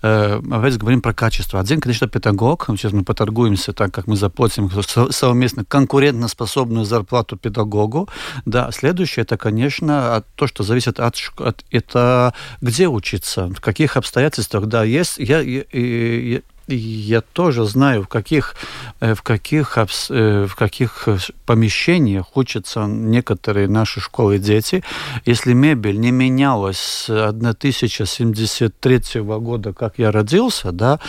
опять 0.00 0.78
говорим 0.78 1.00
про 1.00 1.14
качество. 1.14 1.60
Один, 1.60 1.80
конечно, 1.80 2.08
педагог, 2.08 2.66
сейчас 2.76 2.92
мы 2.92 3.04
поторгуемся 3.04 3.72
так, 3.72 3.92
как 3.92 4.06
мы 4.06 4.16
заплатим 4.16 4.70
совместно 5.10 5.64
конкурентоспособную 5.64 6.84
зарплату 6.84 7.36
педагогу, 7.36 8.08
да. 8.44 8.70
Следующее, 8.72 9.22
это, 9.22 9.36
конечно, 9.36 10.22
то, 10.36 10.46
что 10.46 10.62
зависит 10.62 11.00
от, 11.00 11.16
от 11.38 11.64
это 11.70 12.34
где 12.60 12.88
учиться, 12.88 13.48
в 13.48 13.60
каких 13.60 13.96
обстоятельствах, 13.96 14.66
да, 14.66 14.84
есть, 14.84 15.18
я, 15.18 15.40
я, 15.40 16.40
я 16.68 17.20
тоже 17.20 17.64
знаю, 17.64 18.02
в 18.02 18.08
каких, 18.08 18.54
э, 19.00 19.14
в 19.14 19.22
каких, 19.22 19.78
э, 19.78 20.46
в 20.46 20.54
каких 20.54 21.08
помещениях 21.46 22.36
учатся 22.36 22.86
некоторые 22.86 23.68
наши 23.68 24.00
школы 24.00 24.38
дети. 24.38 24.82
Если 25.24 25.52
мебель 25.52 25.98
не 25.98 26.10
менялась 26.10 26.78
с 26.78 27.08
1073 27.08 29.38
года, 29.38 29.72
как 29.72 29.98
я 29.98 30.12
родился, 30.12 30.72
да, 30.72 31.00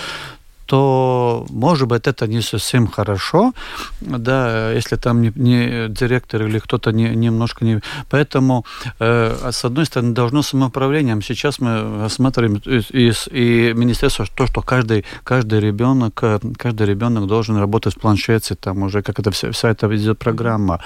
то, 0.65 1.45
может 1.49 1.87
быть, 1.87 2.07
это 2.07 2.27
не 2.27 2.41
совсем 2.41 2.87
хорошо, 2.87 3.53
да, 4.01 4.71
если 4.71 4.95
там 4.95 5.21
не, 5.21 5.31
не 5.35 5.87
директор 5.89 6.43
или 6.43 6.59
кто-то 6.59 6.91
не, 6.91 7.15
немножко 7.15 7.65
не... 7.65 7.81
Поэтому, 8.09 8.65
э, 8.99 9.49
с 9.51 9.65
одной 9.65 9.85
стороны, 9.85 10.13
должно 10.13 10.41
самоуправлением. 10.41 11.21
Сейчас 11.21 11.59
мы 11.59 12.01
рассматриваем 12.01 12.61
и, 12.65 13.11
и, 13.31 13.73
министерство 13.73 14.25
то, 14.35 14.47
что 14.47 14.61
каждый, 14.61 15.05
каждый 15.23 15.59
ребенок, 15.59 16.23
каждый 16.57 16.87
ребенок 16.87 17.27
должен 17.27 17.57
работать 17.57 17.95
в 17.95 17.99
планшете, 17.99 18.55
там 18.55 18.83
уже 18.83 19.01
как 19.01 19.19
это 19.19 19.31
вся, 19.31 19.51
вся 19.51 19.69
эта 19.69 19.93
идет 19.95 20.19
программа 20.19 20.79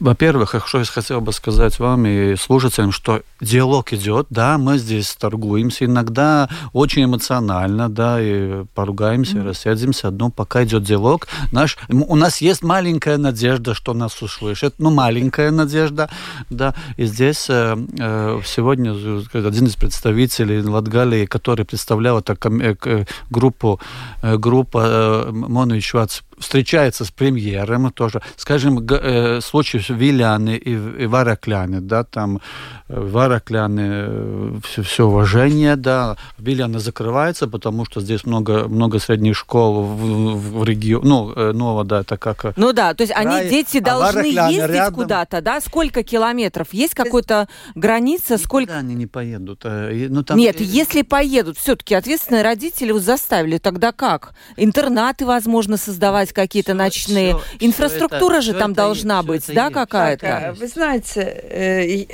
во-первых, 0.00 0.54
что 0.66 0.78
я 0.78 0.84
хотел 0.84 1.20
бы 1.20 1.32
сказать 1.32 1.78
вам 1.78 2.06
и 2.06 2.34
слушателям, 2.36 2.90
что 2.90 3.22
диалог 3.40 3.92
идет, 3.92 4.26
да, 4.30 4.58
мы 4.58 4.78
здесь 4.78 5.14
торгуемся, 5.14 5.84
иногда 5.84 6.48
очень 6.72 7.04
эмоционально, 7.04 7.88
да, 7.88 8.20
и 8.20 8.64
поругаемся, 8.74 9.36
mm-hmm. 9.36 9.48
рассядемся, 9.48 10.10
но 10.10 10.30
пока 10.30 10.64
идет 10.64 10.84
диалог, 10.84 11.28
наш, 11.52 11.76
у 11.88 12.16
нас 12.16 12.40
есть 12.40 12.62
маленькая 12.62 13.18
надежда, 13.18 13.74
что 13.74 13.92
нас 13.92 14.22
услышат, 14.22 14.74
ну, 14.78 14.90
маленькая 14.90 15.50
надежда, 15.50 16.08
да, 16.48 16.74
и 16.96 17.04
здесь 17.04 17.46
э, 17.50 17.76
э, 17.98 18.40
сегодня 18.44 18.92
один 19.34 19.66
из 19.66 19.76
представителей 19.76 20.62
Латгалии, 20.62 21.26
который 21.26 21.64
представлял 21.66 22.18
эту 22.18 22.36
э, 22.60 23.04
группу, 23.28 23.80
э, 24.22 24.36
группа 24.38 25.26
э, 25.26 25.30
Мону 25.30 25.80
Швац 25.80 26.20
встречается 26.40 27.04
с 27.04 27.10
премьером 27.10 27.92
тоже. 27.92 28.20
Скажем, 28.36 28.84
э, 28.90 29.40
случай 29.40 29.78
в 29.78 29.90
Виляне 29.90 30.56
и, 30.56 30.72
и 31.02 31.06
Варакляне, 31.06 31.80
да, 31.80 32.02
там 32.04 32.40
э, 32.88 33.00
Варакляне 33.00 34.60
все, 34.64 34.82
все 34.82 35.06
уважение, 35.06 35.76
да, 35.76 36.16
Виляне 36.38 36.78
закрывается, 36.78 37.46
потому 37.46 37.84
что 37.84 38.00
здесь 38.00 38.24
много, 38.24 38.68
много 38.68 38.98
средних 38.98 39.36
школ 39.36 39.82
в, 39.82 40.60
в 40.60 40.64
регионе, 40.64 41.06
ну, 41.06 41.32
э, 41.36 41.52
нового, 41.52 41.84
да, 41.84 42.00
это 42.00 42.16
как... 42.16 42.56
Ну 42.56 42.72
да, 42.72 42.94
то 42.94 43.02
есть 43.02 43.12
край, 43.12 43.42
они, 43.42 43.50
дети, 43.50 43.78
а 43.78 43.80
должны 43.82 44.26
ездить 44.26 44.94
куда-то, 44.94 45.40
да? 45.40 45.60
Сколько 45.60 46.02
километров? 46.02 46.68
Есть 46.72 46.94
какая-то 46.94 47.48
граница? 47.74 48.38
Сколько... 48.38 48.78
они 48.78 48.94
не 48.94 49.06
поедут. 49.06 49.64
Ну, 49.64 50.22
там... 50.22 50.38
Нет, 50.38 50.60
если 50.60 51.02
поедут, 51.02 51.58
все-таки 51.58 51.94
ответственные 51.94 52.42
родители 52.42 52.98
заставили, 52.98 53.58
тогда 53.58 53.92
как? 53.92 54.32
Интернаты, 54.56 55.26
возможно, 55.26 55.76
создавать 55.76 56.29
делать 56.30 56.32
какие-то 56.32 56.74
ночные. 56.74 57.36
Все, 57.38 57.66
Инфраструктура 57.66 58.40
все 58.40 58.52
же 58.52 58.58
там 58.58 58.72
должна 58.72 59.16
есть, 59.18 59.26
быть, 59.26 59.54
да, 59.54 59.70
какая-то? 59.70 60.54
Вы 60.58 60.66
знаете, 60.68 61.20
э, 61.22 62.06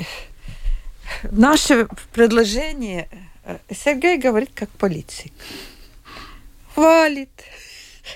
наше 1.31 1.87
предложение 2.13 3.07
э, 3.43 3.57
Сергей 3.71 4.17
говорит 4.17 4.51
как 4.53 4.69
политик. 4.69 5.33
Хвалит. 6.73 7.29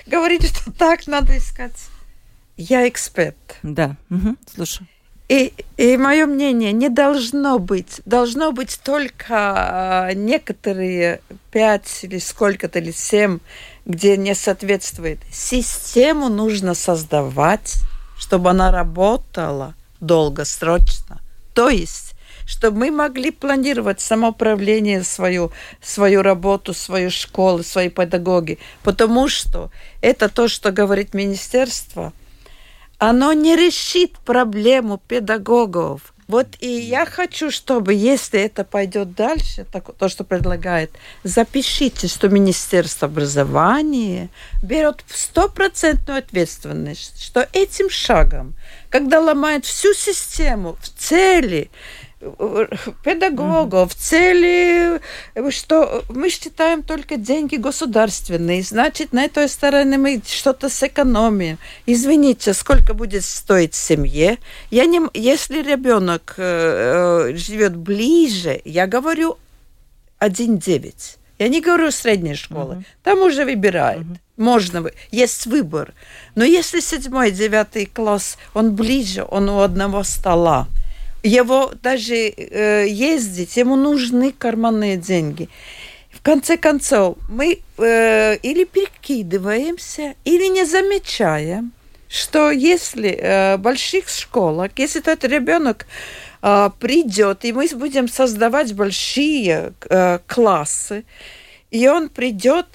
Говорит, 0.06 0.44
что 0.44 0.72
так 0.72 1.06
надо 1.06 1.36
искать. 1.36 1.88
Я 2.56 2.88
эксперт. 2.88 3.36
Да, 3.62 3.96
угу, 4.10 4.36
слушай. 4.54 4.86
И, 5.28 5.54
и 5.78 5.96
мое 5.96 6.26
мнение, 6.26 6.72
не 6.72 6.90
должно 6.90 7.58
быть. 7.58 8.02
Должно 8.04 8.52
быть 8.52 8.78
только 8.84 10.10
э, 10.10 10.14
некоторые 10.14 11.20
пять 11.50 12.00
или 12.04 12.18
сколько-то, 12.18 12.78
или 12.80 12.90
семь 12.90 13.38
где 13.84 14.16
не 14.16 14.34
соответствует. 14.34 15.20
Систему 15.30 16.28
нужно 16.28 16.74
создавать, 16.74 17.76
чтобы 18.18 18.50
она 18.50 18.70
работала 18.70 19.74
долгосрочно. 20.00 21.20
То 21.54 21.68
есть, 21.68 22.14
чтобы 22.46 22.78
мы 22.78 22.90
могли 22.90 23.30
планировать 23.30 24.00
самоуправление, 24.00 25.02
свою, 25.04 25.52
свою 25.80 26.22
работу, 26.22 26.74
свою 26.74 27.10
школу, 27.10 27.62
свои 27.62 27.88
педагоги. 27.88 28.58
Потому 28.82 29.28
что 29.28 29.70
это 30.00 30.28
то, 30.28 30.48
что 30.48 30.70
говорит 30.70 31.14
министерство, 31.14 32.12
оно 32.98 33.32
не 33.32 33.56
решит 33.56 34.18
проблему 34.18 34.98
педагогов 34.98 36.11
вот 36.28 36.56
и 36.60 36.68
я 36.68 37.04
хочу, 37.04 37.50
чтобы, 37.50 37.94
если 37.94 38.40
это 38.40 38.64
пойдет 38.64 39.14
дальше, 39.14 39.66
так, 39.70 39.94
то, 39.94 40.08
что 40.08 40.24
предлагает, 40.24 40.90
запишите, 41.24 42.06
что 42.06 42.28
Министерство 42.28 43.08
образования 43.08 44.28
берет 44.62 45.04
стопроцентную 45.08 46.18
ответственность, 46.20 47.22
что 47.22 47.48
этим 47.52 47.90
шагом, 47.90 48.54
когда 48.88 49.20
ломает 49.20 49.64
всю 49.64 49.94
систему 49.94 50.76
в 50.80 50.88
цели, 50.88 51.70
педагогов, 53.02 53.94
цели, 53.94 55.00
что 55.50 56.04
мы 56.08 56.30
считаем 56.30 56.82
только 56.82 57.16
деньги 57.16 57.56
государственные, 57.56 58.62
значит, 58.62 59.12
на 59.12 59.24
этой 59.24 59.48
стороне 59.48 59.98
мы 59.98 60.22
что-то 60.24 60.68
сэкономим. 60.68 61.58
Извините, 61.86 62.54
сколько 62.54 62.94
будет 62.94 63.24
стоить 63.24 63.74
семье? 63.74 64.38
Я 64.70 64.86
не, 64.86 65.00
если 65.14 65.62
ребенок 65.62 66.34
э, 66.36 67.30
э 67.32 67.36
живет 67.36 67.76
ближе, 67.76 68.60
я 68.64 68.86
говорю 68.86 69.36
1,9. 70.20 70.94
Я 71.38 71.48
не 71.48 71.60
говорю 71.60 71.90
средней 71.90 72.36
школы. 72.36 72.74
Uh-huh. 72.74 72.84
Там 73.02 73.22
уже 73.22 73.44
выбирает. 73.44 74.02
Uh-huh. 74.02 74.18
Можно, 74.36 74.90
есть 75.10 75.46
выбор. 75.46 75.92
Но 76.36 76.44
если 76.44 76.80
седьмой, 76.80 77.32
девятый 77.32 77.86
класс, 77.86 78.38
он 78.54 78.76
ближе, 78.76 79.26
он 79.28 79.48
у 79.48 79.60
одного 79.60 80.04
стола, 80.04 80.68
его 81.22 81.72
даже 81.82 82.14
э, 82.14 82.86
ездить, 82.88 83.56
ему 83.56 83.76
нужны 83.76 84.32
карманные 84.32 84.96
деньги. 84.96 85.48
В 86.10 86.20
конце 86.22 86.56
концов, 86.56 87.16
мы 87.28 87.60
э, 87.78 88.36
или 88.36 88.64
перекидываемся, 88.64 90.14
или 90.24 90.46
не 90.48 90.64
замечаем, 90.64 91.72
что 92.08 92.50
если 92.50 93.10
э, 93.10 93.56
больших 93.56 94.08
школах, 94.08 94.72
если 94.76 95.00
этот 95.00 95.24
ребенок 95.24 95.86
э, 96.42 96.70
придет, 96.78 97.44
и 97.44 97.52
мы 97.52 97.68
будем 97.74 98.08
создавать 98.08 98.74
большие 98.74 99.72
э, 99.88 100.18
классы, 100.26 101.04
и 101.70 101.88
он 101.88 102.08
придет 102.08 102.66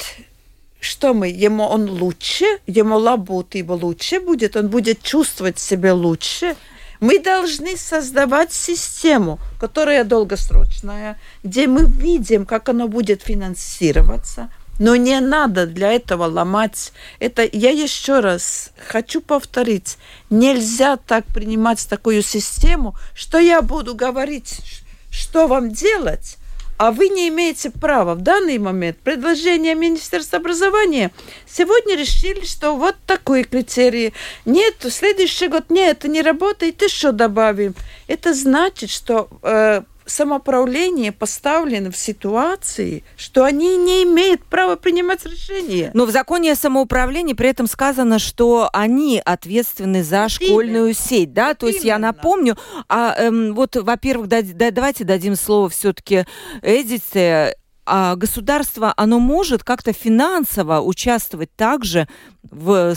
что 0.80 1.14
мы, 1.14 1.28
ему 1.28 1.64
он 1.64 1.90
лучше, 1.90 2.46
ему 2.68 2.98
лабут 2.98 3.56
его 3.56 3.76
лучше 3.76 4.20
будет, 4.20 4.56
он 4.56 4.70
будет 4.70 5.02
чувствовать 5.02 5.60
себя 5.60 5.94
лучше, 5.94 6.56
мы 7.00 7.20
должны 7.20 7.78
создавать 7.78 8.54
систему, 8.54 9.40
которая 9.60 10.04
долгосрочная, 10.04 11.20
где 11.44 11.68
мы 11.68 11.86
видим, 11.86 12.46
как 12.46 12.70
она 12.70 12.88
будет 12.88 13.22
финансироваться, 13.22 14.50
но 14.80 14.96
не 14.96 15.20
надо 15.20 15.66
для 15.66 15.92
этого 15.92 16.26
ломать. 16.26 16.92
Это 17.20 17.48
я 17.52 17.72
еще 17.72 18.20
раз 18.20 18.72
хочу 18.88 19.22
повторить. 19.22 19.98
Нельзя 20.30 20.98
так 20.98 21.26
принимать 21.26 21.88
такую 21.90 22.22
систему, 22.22 22.96
что 23.16 23.40
я 23.40 23.62
буду 23.62 23.96
говорить, 23.96 24.62
что 25.10 25.48
вам 25.48 25.72
делать, 25.72 26.38
а 26.78 26.92
вы 26.92 27.10
не 27.10 27.28
имеете 27.30 27.72
права 27.72 28.16
в 28.16 28.22
данный 28.22 28.58
момент. 28.58 28.98
Предложение 29.00 29.76
Министерства 29.76 30.40
образования 30.40 31.12
сегодня 31.48 31.96
решили, 31.96 32.46
что 32.46 32.76
вот 32.76 32.96
такой 33.06 33.44
критерий. 33.44 34.14
Нет, 34.46 34.84
в 34.84 34.92
следующий 34.92 35.48
год 35.48 35.70
нет, 35.70 35.98
это 35.98 36.08
не 36.08 36.22
работает, 36.22 36.82
и 36.84 36.88
что 36.88 37.12
добавим? 37.12 37.76
Это 38.08 38.34
значит, 38.34 38.90
что 38.90 39.30
э, 39.42 39.82
самоуправление 40.08 41.12
поставлено 41.12 41.92
в 41.92 41.98
ситуации, 41.98 43.04
что 43.16 43.44
они 43.44 43.78
не 43.78 44.04
имеют 44.04 44.44
права 44.44 44.76
принимать 44.76 45.26
решения. 45.26 45.92
Но 45.94 46.06
в 46.06 46.12
законе 46.12 46.54
о 46.54 46.56
самоуправлении 46.56 47.34
при 47.34 47.50
этом 47.50 47.68
сказано, 47.68 48.20
что 48.20 48.70
они 48.74 49.22
ответственны 49.24 50.04
за 50.04 50.30
школьную 50.30 50.94
сеть, 50.94 51.34
да? 51.34 51.54
То 51.54 51.68
есть 51.68 51.84
я 51.84 52.00
напомню, 52.00 52.58
а 52.90 53.16
эм, 53.18 53.54
вот, 53.54 53.76
во-первых, 53.76 54.28
да, 54.28 54.42
да, 54.42 54.72
давайте 54.72 55.04
дадим 55.04 55.36
слово 55.36 55.70
все-таки 55.70 56.26
Эдите 56.62 57.56
а 57.90 58.16
государство, 58.16 58.94
оно 58.98 59.20
может 59.20 59.64
как-то 59.64 59.94
финансово 59.94 60.82
участвовать 60.82 61.56
также 61.56 62.08
в 62.44 62.94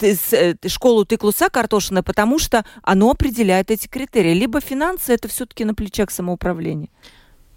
э, 0.00 0.54
школу 0.66 1.04
Тыклуса 1.04 1.50
Картошина, 1.50 2.02
потому 2.02 2.38
что 2.38 2.64
оно 2.82 3.10
определяет 3.10 3.70
эти 3.70 3.86
критерии. 3.86 4.32
Либо 4.32 4.60
финансы 4.60 5.12
это 5.12 5.28
все-таки 5.28 5.64
на 5.64 5.74
плечах 5.74 6.10
самоуправления. 6.10 6.88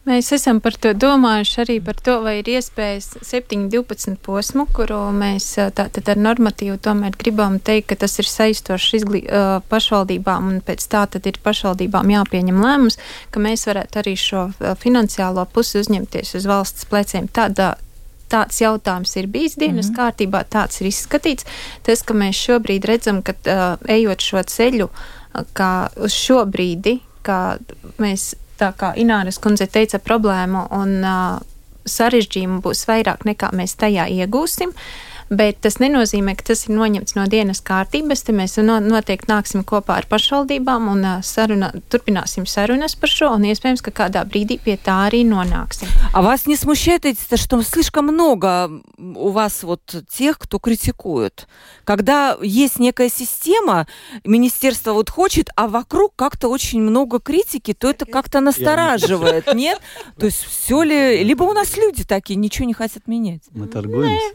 Mēs 0.03 0.33
esam 0.35 0.57
par 0.59 0.75
to 0.75 0.89
domājuši 0.99 1.59
arī 1.63 1.75
par 1.79 1.95
to, 2.03 2.17
vai 2.25 2.33
ir 2.41 2.49
iespējas 2.51 3.21
7-12 3.23 4.17
posmu, 4.25 4.65
kuru 4.75 4.97
mēs 5.15 5.45
tātad 5.77 6.09
ar 6.11 6.19
normatīvu 6.19 6.75
tomēr 6.83 7.15
gribam 7.21 7.55
teikt, 7.63 7.93
ka 7.93 7.97
tas 8.01 8.17
ir 8.19 8.27
saistošs 8.27 8.97
izglī, 8.99 9.21
pašvaldībām 9.71 10.49
un 10.49 10.59
pēc 10.67 10.83
tā 10.91 11.05
tad 11.13 11.31
ir 11.31 11.39
pašvaldībām 11.45 12.11
jāpieņem 12.17 12.59
lēmums, 12.65 12.99
ka 13.31 13.45
mēs 13.47 13.63
varētu 13.71 14.03
arī 14.03 14.17
šo 14.19 14.43
finansiālo 14.83 15.47
pusi 15.55 15.79
uzņemties 15.85 16.35
uz 16.41 16.51
valsts 16.51 16.91
pleciem. 16.91 17.31
Tādā, 17.31 17.71
tāds 18.27 18.59
jautājums 18.59 19.15
ir 19.15 19.31
bijis 19.31 19.55
dienas 19.55 19.87
mm 19.87 19.93
-hmm. 19.93 19.97
kārtībā, 20.01 20.43
tāds 20.43 20.81
ir 20.81 20.91
izskatīts. 20.91 21.47
Tas, 21.83 22.03
ka 22.03 22.13
mēs 22.13 22.43
šobrīd 22.43 22.91
redzam, 22.91 23.23
ka 23.23 23.39
uh, 23.39 23.79
ejot 23.87 24.19
šo 24.19 24.43
ceļu, 24.43 24.89
kā 25.55 25.73
uz 25.95 26.11
šo 26.11 26.43
brīdi, 26.45 26.99
kā 27.23 27.57
mēs 27.97 28.33
tā 28.63 28.71
kā 28.79 28.93
Ināras 28.99 29.41
kundze 29.43 29.67
teica, 29.67 29.99
problēmu 29.99 30.67
un 30.79 30.99
uh, 31.03 31.39
sarežģījumu 31.83 32.61
būs 32.63 32.85
vairāk 32.87 33.27
nekā 33.27 33.51
mēs 33.55 33.75
tajā 33.79 34.07
iegūsim. 34.23 34.71
Uh, 34.71 35.12
bet 35.30 35.60
tas 35.60 35.78
nenozīmē, 35.82 36.34
ka 36.38 36.52
tas 36.52 36.66
ir 36.66 36.74
noņemts 36.76 37.16
no 37.18 37.26
dienas 37.28 37.60
kārtības. 37.60 38.24
Te 38.24 38.32
mēs 38.32 38.56
noteikti 38.58 39.28
nāksim 39.28 39.64
kopā 39.68 39.98
ar 40.00 40.08
pašvaldībām 40.08 40.88
un 40.92 41.06
saruna, 41.22 41.72
turpināsim 41.92 42.46
sarunas 42.48 42.96
par 42.96 43.12
šo, 43.12 43.32
un 43.36 43.44
iespējams, 43.50 43.82
ka 43.84 43.92
kādā 43.92 44.24
brīdī 44.28 44.58
pie 44.62 44.78
tā 44.80 45.08
arī 45.08 45.24
nonāksim. 45.28 45.88
А 46.12 46.22
вас 46.22 46.46
не 46.46 46.56
смущает, 46.56 47.04
что 47.34 47.62
слишком 47.62 48.06
много 48.06 48.70
у 48.96 49.28
вас 49.30 49.62
вот 49.62 49.82
тех, 50.08 50.38
кто 50.38 50.58
критикует? 50.58 51.46
Когда 51.84 52.36
есть 52.42 52.78
некая 52.78 53.08
система, 53.08 53.86
министерство 54.24 54.92
вот 54.92 55.10
хочет, 55.10 55.50
а 55.56 55.68
вокруг 55.68 56.12
как-то 56.16 56.48
очень 56.48 56.80
много 56.80 57.20
критики, 57.20 57.74
то 57.74 57.90
это 57.90 58.06
как-то 58.06 58.40
настораживает, 58.40 59.54
нет? 59.54 59.80
То 60.18 60.26
есть 60.26 60.42
все 60.44 60.82
ли... 60.82 61.22
Либо 61.22 61.44
у 61.44 61.52
нас 61.52 61.76
люди 61.76 62.04
такие, 62.04 62.36
ничего 62.36 62.66
не 62.66 62.74
хотят 62.74 63.06
менять. 63.06 63.42
Мы 63.52 63.66
торгуемся. 63.66 64.32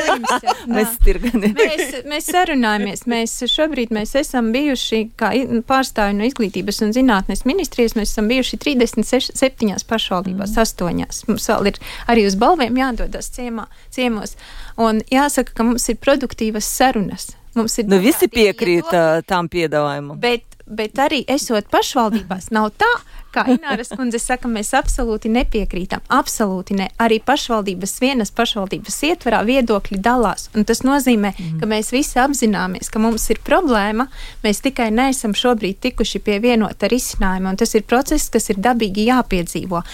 mēs 0.76 0.94
tirgani. 1.04 1.52
mēs, 1.56 1.94
mēs 2.08 2.28
sarunājamies. 2.30 3.04
Mēs 3.10 3.36
šobrīd 3.50 3.94
mēs 3.94 4.14
esam 4.20 4.50
bijuši, 4.54 5.02
kā 5.20 5.32
pārstāvi 5.68 6.18
no 6.18 6.28
izglītības 6.28 6.82
un 6.86 6.94
zinātnes 6.96 7.44
ministrijas, 7.48 7.96
mēs 7.98 8.14
esam 8.14 8.30
bijuši 8.30 8.60
37 8.64 9.86
pašvaldībās, 9.90 10.54
mm. 10.56 10.64
8. 10.64 11.28
Mums 11.30 11.50
vēl 11.52 11.72
ir 11.72 11.82
arī 12.10 12.26
uz 12.28 12.38
balviem 12.40 12.80
jādodas 12.80 13.30
ciemā, 13.34 13.66
ciemos. 13.94 14.36
Un 14.80 15.02
jāsaka, 15.12 15.54
ka 15.56 15.66
mums 15.66 15.88
ir 15.92 16.00
produktīvas 16.00 16.68
sarunas. 16.68 17.32
Mums 17.58 17.74
ir 17.82 17.88
nu, 17.90 17.98
visi 18.02 18.28
piekrīt 18.30 18.92
uh, 18.94 19.20
tam 19.26 19.48
piedāvājumam. 19.50 20.20
Bet, 20.22 20.59
bet 20.70 20.98
arī 21.02 21.24
esot 21.28 21.66
pašvaldībās, 21.72 22.50
nav 22.54 22.70
tā, 22.80 22.90
kā 23.34 23.44
Ināras 23.50 23.92
kundze 23.94 24.18
saka, 24.22 24.48
mēs 24.50 24.72
absolūti 24.76 25.30
nepiekrītam. 25.32 26.02
Absolūti 26.10 26.76
ne. 26.78 26.88
Arī 27.02 27.20
pašvaldības 27.24 27.96
vienas 28.02 28.32
pašvaldības 28.34 29.00
ietverā 29.10 29.42
viedokļi 29.46 30.00
dalās. 30.02 30.48
Tas 30.66 30.82
nozīmē, 30.86 31.32
mm. 31.34 31.58
ka 31.60 31.70
mēs 31.70 31.92
visi 31.94 32.18
apzināmies, 32.22 32.90
ka 32.90 33.02
mums 33.02 33.28
ir 33.32 33.42
problēma. 33.46 34.08
Mēs 34.44 34.62
tikai 34.66 34.90
neesam 34.94 35.34
šobrīd 35.36 35.80
tikuši 35.82 36.22
pie 36.26 36.40
vienota 36.42 36.90
risinājuma. 36.90 37.54
Un 37.54 37.60
tas 37.60 37.74
ir 37.78 37.86
process, 37.86 38.30
kas 38.32 38.50
ir 38.52 38.62
dabīgi 38.62 39.10
jāpiedzīvo. 39.10 39.84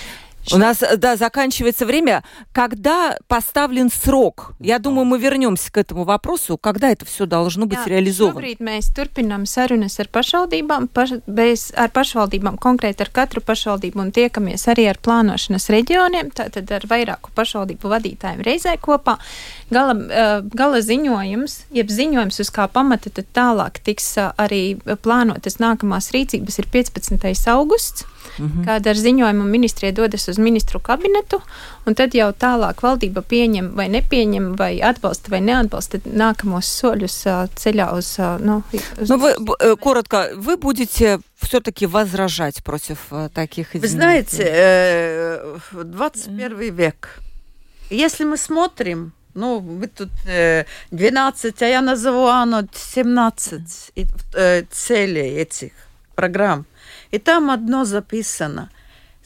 У 0.51 0.57
нас, 0.57 0.83
да, 0.97 1.15
заканчивается 1.15 1.85
время. 1.85 2.23
Когда 2.51 3.17
поставлен 3.27 3.89
срок? 3.89 4.53
Я 4.59 4.79
думаю, 4.79 5.05
мы 5.05 5.19
вернемся 5.19 5.71
к 5.71 5.77
этому 5.77 6.03
вопросу. 6.03 6.57
Когда 6.57 6.89
это 6.89 7.05
все 7.05 7.25
должно 7.25 7.65
быть 7.67 7.79
Jā, 7.85 7.85
реализовано? 7.85 8.39
Šobrīd 8.39 8.59
mēs 8.59 8.89
turpinām 8.95 9.45
sarunas 9.45 9.99
ar 10.01 10.09
pašvaldībām, 10.09 10.87
paš, 10.89 11.21
bez, 11.27 11.69
ar 11.77 11.91
pašvaldībām, 11.93 12.57
konkrēti 12.57 13.05
ar 13.05 13.11
katru 13.13 13.41
pašvaldību 13.45 14.01
un 14.01 14.11
tiekamies 14.11 14.65
arī 14.71 14.89
ar 14.89 14.97
plānošanas 14.97 15.69
reģioniem, 15.69 16.33
tātad 16.33 16.71
ar 16.73 16.87
vairāku 16.89 17.31
pašvaldību 17.37 17.93
vadītājiem 17.93 18.41
reizē 18.41 18.75
kopā. 18.81 19.19
Gala, 19.69 20.41
gala 20.41 20.81
ziņojums, 20.81 21.67
jeb 21.71 21.87
ziņojums, 21.87 22.41
uz 22.41 22.49
kā 22.51 22.65
pamata 22.67 23.13
tad 23.13 23.29
tālāk 23.31 23.79
tiks 23.85 24.17
arī 24.17 24.81
plānotas 25.05 25.61
nākamās 25.61 26.11
rīcības, 26.15 26.59
ir 26.59 26.67
15. 26.73 27.29
augusts 27.53 28.09
mm 28.37 28.45
-hmm. 28.45 28.65
kad 28.65 28.87
ar 28.87 28.95
ziņojumu 28.95 29.43
ministrija 29.43 29.91
dodas 29.91 30.27
uz 30.27 30.34
ministru 30.38 30.80
kabinetu, 30.80 31.40
un 31.86 31.94
tad 31.94 32.14
jau 32.14 32.30
tālāk 32.32 32.82
valdība 32.82 33.22
pieņem 33.22 33.72
vai 33.78 33.88
nepieņem, 33.92 34.52
vai 34.58 34.76
atbalsta 34.84 35.32
vai 35.32 35.40
neatbalsta 35.44 36.00
nākamos 36.04 36.70
soļus 36.80 37.18
ceļā 37.56 37.90
uz. 37.96 38.14
Ну, 38.40 38.62
uz... 39.00 39.08
ну 39.08 39.18
вы, 39.18 39.34
коротко, 39.76 40.30
вы 40.34 40.56
будете 40.56 41.20
все-таки 41.40 41.86
возражать 41.86 42.62
против 42.64 42.98
таких 43.34 43.76
изменений? 43.76 43.80
Вы 43.80 43.88
знаете, 43.88 45.40
21 45.72 46.74
век. 46.74 47.20
Если 47.90 48.24
мы 48.24 48.36
смотрим 48.36 49.12
ну, 49.36 49.58
вы 49.60 49.86
тут 49.86 50.08
э, 50.26 50.64
12, 50.90 51.62
а 51.62 51.66
я 51.66 51.82
назову 51.82 52.26
оно 52.26 52.62
17 52.72 53.92
э, 54.34 54.62
целей 54.70 55.42
этих 55.42 55.72
программ. 56.14 56.64
И 57.10 57.18
там 57.18 57.50
одно 57.50 57.84
записано– 57.84 58.70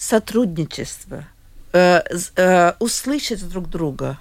сотрудничество, 0.01 1.25
э, 1.73 2.01
э, 2.37 2.73
услышать 2.81 3.47
друг 3.47 3.69
друга. 3.69 4.19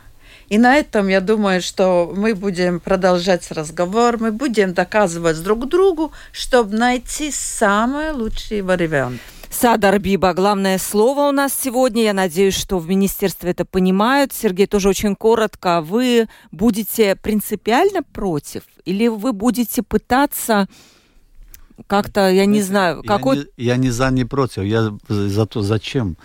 И 0.50 0.58
на 0.58 0.76
этом, 0.76 1.08
я 1.08 1.22
думаю, 1.22 1.62
что 1.62 2.12
мы 2.14 2.36
будем 2.36 2.80
продолжать 2.80 3.50
разговор, 3.52 4.18
мы 4.20 4.32
будем 4.32 4.74
доказывать 4.74 5.42
друг 5.42 5.70
другу, 5.70 6.12
чтобы 6.34 6.76
найти 6.76 7.32
самый 7.32 8.12
лучший 8.12 8.62
вариант. 8.62 9.22
Садар 9.50 10.00
Биба, 10.00 10.34
главное 10.34 10.78
слово 10.78 11.30
у 11.30 11.32
нас 11.32 11.54
сегодня. 11.54 12.04
Я 12.04 12.14
надеюсь, 12.14 12.56
что 12.56 12.78
в 12.78 12.88
министерстве 12.88 13.52
это 13.52 13.66
понимают. 13.66 14.34
Сергей, 14.34 14.68
тоже 14.68 14.90
очень 14.90 15.16
коротко. 15.16 15.82
Вы 15.82 16.28
будете 16.52 17.16
принципиально 17.16 18.04
против 18.04 18.64
или 18.86 19.08
вы 19.08 19.34
будете 19.34 19.82
пытаться 19.82 20.68
как-то, 21.88 22.30
я 22.30 22.46
не 22.46 22.62
знаю, 22.62 23.04
какой... 23.04 23.38
Я 23.38 23.44
не, 23.44 23.50
я 23.58 23.78
не 23.78 23.90
за, 23.90 24.10
не 24.12 24.26
против, 24.26 24.64
я 24.64 24.94
за 25.08 25.46
то, 25.46 25.62
зачем. 25.62 26.18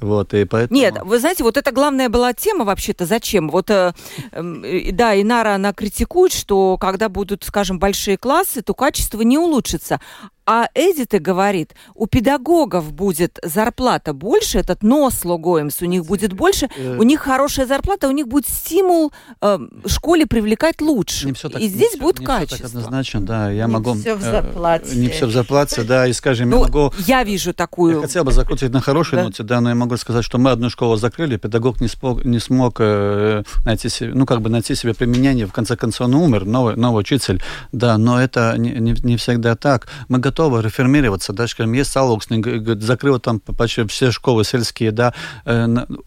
Вот, 0.00 0.34
и 0.34 0.44
поэтому... 0.44 0.78
Нет, 0.78 0.96
вы 1.02 1.18
знаете, 1.18 1.44
вот 1.44 1.56
это 1.56 1.72
главная 1.72 2.10
была 2.10 2.34
тема 2.34 2.64
вообще-то, 2.64 3.06
зачем? 3.06 3.48
Вот, 3.48 3.70
э, 3.70 3.94
э, 4.32 4.92
да, 4.92 5.18
Инара, 5.18 5.54
она 5.54 5.72
критикует, 5.72 6.32
что 6.32 6.76
когда 6.76 7.08
будут, 7.08 7.44
скажем, 7.44 7.78
большие 7.78 8.18
классы, 8.18 8.60
то 8.60 8.74
качество 8.74 9.22
не 9.22 9.38
улучшится. 9.38 10.00
А 10.46 10.68
Эдита 10.74 11.18
говорит, 11.20 11.74
у 11.94 12.06
педагогов 12.06 12.92
будет 12.92 13.38
зарплата 13.42 14.12
больше, 14.12 14.58
этот 14.58 14.82
нос 14.82 15.24
логоемс 15.24 15.80
у 15.80 15.86
них 15.86 16.04
будет 16.04 16.34
больше, 16.34 16.68
э... 16.76 16.98
у 16.98 17.02
них 17.02 17.20
хорошая 17.20 17.66
зарплата, 17.66 18.08
у 18.08 18.10
них 18.10 18.28
будет 18.28 18.46
стимул 18.46 19.10
э, 19.40 19.58
школе 19.86 20.26
привлекать 20.26 20.82
лучше. 20.82 21.26
Не 21.26 21.32
все 21.32 21.48
так, 21.48 21.62
и 21.62 21.68
здесь 21.68 21.94
не 21.94 22.00
будет 22.00 22.16
все, 22.16 22.26
качество. 22.26 22.56
Не 22.56 22.58
все 22.58 22.68
так 22.68 22.76
однозначно, 22.76 23.20
да. 23.22 23.50
Я 23.50 23.64
не 23.66 23.72
могу... 23.72 23.94
все 23.94 24.14
в 24.14 24.20
э, 24.20 24.30
зарплате. 24.30 24.96
Не 24.96 25.08
все 25.08 25.26
в 25.26 25.30
зарплате, 25.30 25.82
да, 25.82 26.06
и 26.06 26.12
скажем, 26.12 26.50
ну, 26.50 26.58
я 26.58 26.62
могу... 26.64 26.92
Я 27.06 27.24
вижу 27.24 27.54
такую... 27.54 27.96
Я 27.96 28.02
хотел 28.02 28.24
бы 28.24 28.32
закрутить 28.32 28.70
на 28.70 28.82
хорошей 28.82 29.16
да? 29.16 29.24
ноте, 29.24 29.42
да, 29.44 29.62
но 29.62 29.70
я 29.70 29.74
могу 29.74 29.96
сказать, 29.96 30.24
что 30.24 30.36
мы 30.36 30.50
одну 30.50 30.68
школу 30.68 30.96
закрыли, 30.96 31.38
педагог 31.38 31.80
не 31.80 31.88
смог, 31.88 32.22
не 32.22 32.38
смог 32.38 32.76
э, 32.80 33.44
найти 33.64 33.88
себе, 33.88 34.12
ну, 34.12 34.26
как 34.26 34.42
бы 34.42 34.50
найти 34.50 34.74
себе 34.74 34.92
применение, 34.92 35.46
в 35.46 35.52
конце 35.52 35.74
концов, 35.74 36.08
он 36.08 36.14
умер, 36.16 36.44
новый, 36.44 36.76
новый 36.76 37.00
учитель, 37.00 37.42
да, 37.72 37.96
но 37.96 38.20
это 38.20 38.56
не, 38.58 38.72
не, 38.72 38.92
не 39.02 39.16
всегда 39.16 39.56
так. 39.56 39.88
Мы 40.08 40.18
готовы 40.18 40.33
реформировать 40.38 41.24
развиваться, 41.24 41.32
да, 41.32 41.46
скажем, 41.46 41.72
есть 41.72 41.90
Салоксный, 41.90 42.42
закрыл 42.80 43.18
там 43.18 43.40
почти 43.40 43.86
все 43.86 44.10
школы 44.10 44.44
сельские, 44.44 44.92
да, 44.92 45.14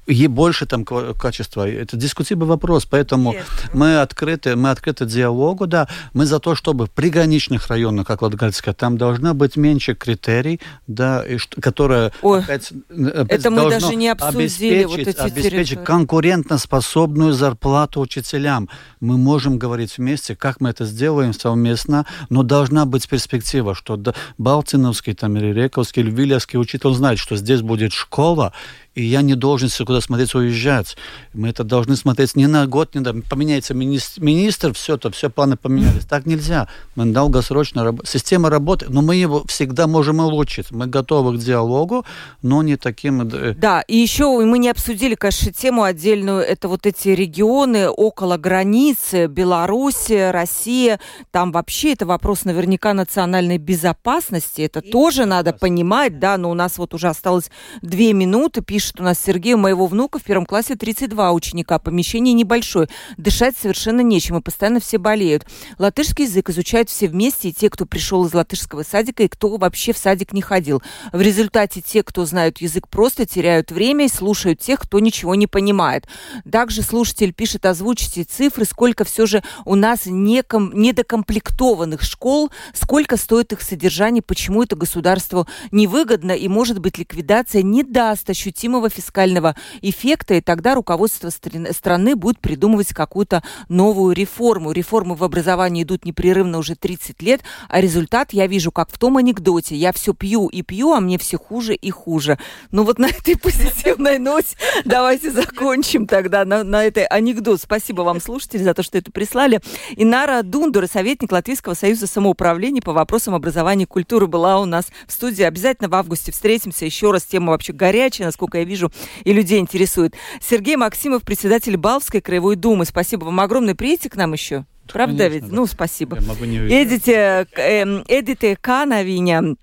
и 0.05 0.27
больше 0.27 0.65
там 0.65 0.85
качества. 0.85 1.67
Это 1.67 1.97
дискутируемый 1.97 2.49
вопрос, 2.49 2.85
поэтому 2.85 3.33
yes. 3.33 3.45
мы 3.73 4.01
открыты, 4.01 4.55
мы 4.55 4.69
открыты 4.71 5.05
диалогу, 5.05 5.67
да, 5.67 5.87
мы 6.13 6.25
за 6.25 6.39
то, 6.39 6.55
чтобы 6.55 6.85
в 6.85 6.91
приграничных 6.91 7.67
районах, 7.67 8.07
как 8.07 8.21
Латгальская, 8.21 8.73
там 8.73 8.97
должно 8.97 9.33
быть 9.33 9.57
меньше 9.57 9.95
критерий, 9.95 10.59
да, 10.87 11.23
и, 11.25 11.37
которые 11.61 12.11
Ой, 12.21 12.39
опять, 12.39 12.71
опять 12.89 13.39
это 13.39 13.51
мы 13.51 13.69
даже 13.69 13.95
не 13.95 14.09
обсудили, 14.09 14.83
обеспечить, 14.83 14.87
вот 14.87 14.99
эти 14.99 15.19
обеспечить 15.19 15.83
конкурентоспособную 15.83 17.33
зарплату 17.33 18.01
учителям. 18.01 18.69
Мы 18.99 19.17
можем 19.17 19.57
говорить 19.57 19.97
вместе, 19.97 20.35
как 20.35 20.61
мы 20.61 20.69
это 20.69 20.85
сделаем 20.85 21.33
совместно, 21.33 22.05
но 22.29 22.43
должна 22.43 22.85
быть 22.85 23.07
перспектива, 23.07 23.75
что 23.75 23.97
Балтинов 23.97 24.16
Ивановский 24.37 25.13
там, 25.13 25.37
или 25.37 25.53
Рековский, 25.53 26.01
или 26.01 26.11
Вильявский 26.11 26.59
учитель, 26.59 26.87
он 26.87 26.93
знает, 26.93 27.19
что 27.19 27.35
здесь 27.35 27.61
будет 27.61 27.93
школа, 27.93 28.53
и 28.97 29.03
я 29.03 29.21
не 29.21 29.35
должен 29.35 29.69
куда 29.85 30.01
смотреть, 30.01 30.33
уезжать. 30.33 30.97
Мы 31.33 31.49
это 31.49 31.63
должны 31.63 31.95
смотреть 31.95 32.35
не 32.35 32.47
на 32.47 32.65
год, 32.65 32.95
не 32.95 33.01
на... 33.01 33.13
Поменяется 33.21 33.75
министр, 33.75 34.23
министр 34.23 34.73
все, 34.73 34.97
то 34.97 35.11
все 35.11 35.29
планы 35.29 35.55
поменялись. 35.55 36.03
Так 36.05 36.25
нельзя. 36.25 36.67
Мы 36.95 37.05
долгосрочно 37.05 37.83
работаем. 37.83 38.07
Система 38.07 38.49
работает, 38.49 38.91
но 38.91 39.03
мы 39.03 39.15
его 39.15 39.43
всегда 39.47 39.85
можем 39.85 40.19
улучшить. 40.19 40.71
Мы 40.71 40.87
готовы 40.87 41.37
к 41.37 41.39
диалогу, 41.39 42.05
но 42.41 42.63
не 42.63 42.75
таким... 42.75 43.21
Э, 43.21 43.53
да, 43.53 43.81
и 43.81 43.95
еще 43.95 44.39
мы 44.43 44.57
не 44.57 44.69
обсудили, 44.69 45.13
конечно, 45.13 45.53
тему 45.53 45.83
отдельную. 45.83 46.39
Это 46.39 46.67
вот 46.67 46.87
эти 46.87 47.09
регионы 47.09 47.89
около 47.89 48.37
границы, 48.37 49.27
Беларуси, 49.27 50.31
Россия. 50.31 50.99
Там 51.29 51.51
вообще 51.51 51.93
это 51.93 52.07
вопрос 52.07 52.45
наверняка 52.45 52.95
национальной 52.95 53.59
безопасности. 53.59 54.63
Это 54.63 54.79
и 54.79 54.91
тоже 54.91 55.25
надо 55.25 55.53
понимать, 55.53 56.17
да, 56.17 56.35
но 56.37 56.49
у 56.49 56.55
нас 56.55 56.79
вот 56.79 56.95
уже 56.95 57.09
осталось 57.09 57.51
две 57.83 58.13
минуты. 58.13 58.61
Пишет 58.61 58.86
у 58.99 59.03
нас 59.03 59.19
Сергей, 59.23 59.53
у 59.53 59.57
моего 59.57 59.85
внука 59.87 60.19
в 60.19 60.23
первом 60.23 60.45
классе 60.45 60.75
32 60.75 61.31
ученика, 61.31 61.79
помещение 61.79 62.33
небольшое. 62.33 62.87
Дышать 63.17 63.55
совершенно 63.57 64.01
нечем, 64.01 64.37
и 64.37 64.41
постоянно 64.41 64.79
все 64.79 64.97
болеют. 64.97 65.45
Латышский 65.77 66.25
язык 66.25 66.49
изучают 66.49 66.89
все 66.89 67.07
вместе, 67.07 67.49
и 67.49 67.53
те, 67.53 67.69
кто 67.69 67.85
пришел 67.85 68.25
из 68.25 68.33
латышского 68.33 68.83
садика, 68.83 69.23
и 69.23 69.27
кто 69.27 69.57
вообще 69.57 69.93
в 69.93 69.97
садик 69.97 70.33
не 70.33 70.41
ходил. 70.41 70.81
В 71.11 71.21
результате 71.21 71.81
те, 71.81 72.03
кто 72.03 72.25
знают 72.25 72.59
язык, 72.59 72.87
просто 72.87 73.25
теряют 73.25 73.71
время 73.71 74.05
и 74.05 74.09
слушают 74.09 74.59
тех, 74.59 74.79
кто 74.79 74.99
ничего 74.99 75.35
не 75.35 75.47
понимает. 75.47 76.07
Также 76.49 76.81
слушатель 76.81 77.33
пишет, 77.33 77.65
озвучите 77.65 78.23
цифры, 78.23 78.65
сколько 78.65 79.03
все 79.03 79.25
же 79.25 79.43
у 79.65 79.75
нас 79.75 80.01
неком, 80.05 80.71
недокомплектованных 80.73 82.01
школ, 82.01 82.51
сколько 82.73 83.17
стоит 83.17 83.53
их 83.53 83.61
содержание, 83.61 84.21
почему 84.21 84.63
это 84.63 84.75
государству 84.75 85.47
невыгодно, 85.71 86.31
и, 86.31 86.47
может 86.47 86.79
быть, 86.79 86.97
ликвидация 86.97 87.61
не 87.61 87.83
даст 87.83 88.29
ощутимого 88.77 88.89
фискального 88.89 89.55
эффекта, 89.81 90.35
и 90.35 90.41
тогда 90.41 90.75
руководство 90.75 91.29
страны 91.29 92.15
будет 92.15 92.39
придумывать 92.39 92.89
какую-то 92.89 93.43
новую 93.69 94.13
реформу. 94.15 94.71
Реформы 94.71 95.15
в 95.15 95.23
образовании 95.23 95.83
идут 95.83 96.05
непрерывно 96.05 96.57
уже 96.59 96.75
30 96.75 97.21
лет, 97.21 97.41
а 97.69 97.81
результат 97.81 98.33
я 98.33 98.47
вижу, 98.47 98.71
как 98.71 98.91
в 98.91 98.97
том 98.97 99.17
анекдоте. 99.17 99.75
Я 99.75 99.91
все 99.93 100.13
пью 100.13 100.47
и 100.47 100.61
пью, 100.61 100.93
а 100.93 100.99
мне 100.99 101.17
все 101.17 101.37
хуже 101.37 101.75
и 101.75 101.89
хуже. 101.89 102.37
Ну 102.71 102.83
вот 102.83 102.99
на 102.99 103.07
этой 103.07 103.37
позитивной 103.37 104.19
ноте 104.19 104.55
давайте 104.85 105.31
закончим 105.31 106.07
тогда 106.07 106.45
на, 106.45 106.63
на 106.63 106.83
этой 106.85 107.05
анекдот. 107.05 107.61
Спасибо 107.61 108.01
вам, 108.01 108.21
слушатели, 108.21 108.63
за 108.63 108.73
то, 108.73 108.83
что 108.83 108.97
это 108.97 109.11
прислали. 109.11 109.59
Инара 109.95 110.43
Дундура, 110.43 110.87
советник 110.87 111.31
Латвийского 111.31 111.73
союза 111.73 112.07
самоуправления 112.07 112.81
по 112.81 112.93
вопросам 112.93 113.33
образования 113.33 113.83
и 113.83 113.87
культуры, 113.87 114.27
была 114.27 114.59
у 114.59 114.65
нас 114.65 114.85
в 115.07 115.11
студии. 115.11 115.43
Обязательно 115.43 115.89
в 115.89 115.95
августе 115.95 116.31
встретимся 116.31 116.85
еще 116.85 117.11
раз. 117.11 117.23
Тема 117.23 117.51
вообще 117.51 117.73
горячая, 117.73 118.27
насколько 118.27 118.59
я 118.59 118.66
вижу, 118.67 118.91
и 119.23 119.33
людей 119.33 119.59
интересует. 119.59 120.13
Сергей 120.39 120.75
Максимов, 120.75 121.23
председатель 121.23 121.77
Балвской 121.77 122.21
краевой 122.21 122.55
думы. 122.55 122.85
Спасибо 122.85 123.25
вам 123.25 123.39
огромное. 123.39 123.73
Приедете 123.73 124.09
к 124.09 124.15
нам 124.15 124.33
еще? 124.33 124.65
Правда 124.91 125.25
Конечно, 125.25 125.33
ведь? 125.33 125.49
Да. 125.49 125.55
Ну, 125.55 125.65
спасибо. 125.65 126.17
Я 126.17 126.27
могу 126.27 126.45
не 126.45 126.57
Эдите, 126.59 127.47
э, 127.57 128.03
Эдите 128.07 128.55
Канавиня, 128.55 129.55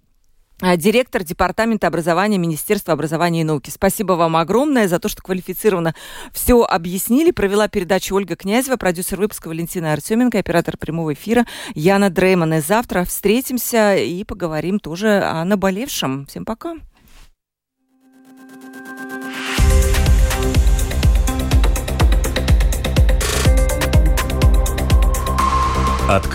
директор 0.77 1.23
Департамента 1.25 1.87
образования 1.87 2.39
Министерства 2.39 2.95
образования 2.95 3.43
и 3.43 3.45
науки. 3.45 3.71
Спасибо 3.71 4.13
вам 4.13 4.37
огромное 4.37 4.89
за 4.89 4.99
то, 4.99 5.09
что 5.09 5.23
квалифицированно 5.23 5.95
все 6.33 6.63
объяснили. 6.63 7.31
Провела 7.31 7.69
передачу 7.69 8.15
Ольга 8.15 8.37
Князева, 8.37 8.77
продюсер 8.77 9.19
выпуска 9.19 9.49
Валентина 9.49 9.93
Артеменко, 9.93 10.39
оператор 10.39 10.77
прямого 10.77 11.13
эфира 11.13 11.47
Яна 11.75 12.11
Дрейман. 12.11 12.55
И 12.55 12.61
завтра 12.61 13.05
встретимся 13.05 13.97
и 13.97 14.25
поговорим 14.25 14.79
тоже 14.79 15.23
о 15.23 15.45
наболевшем. 15.45 16.27
Всем 16.27 16.45
пока. 16.45 16.77
Открыть 26.15 26.31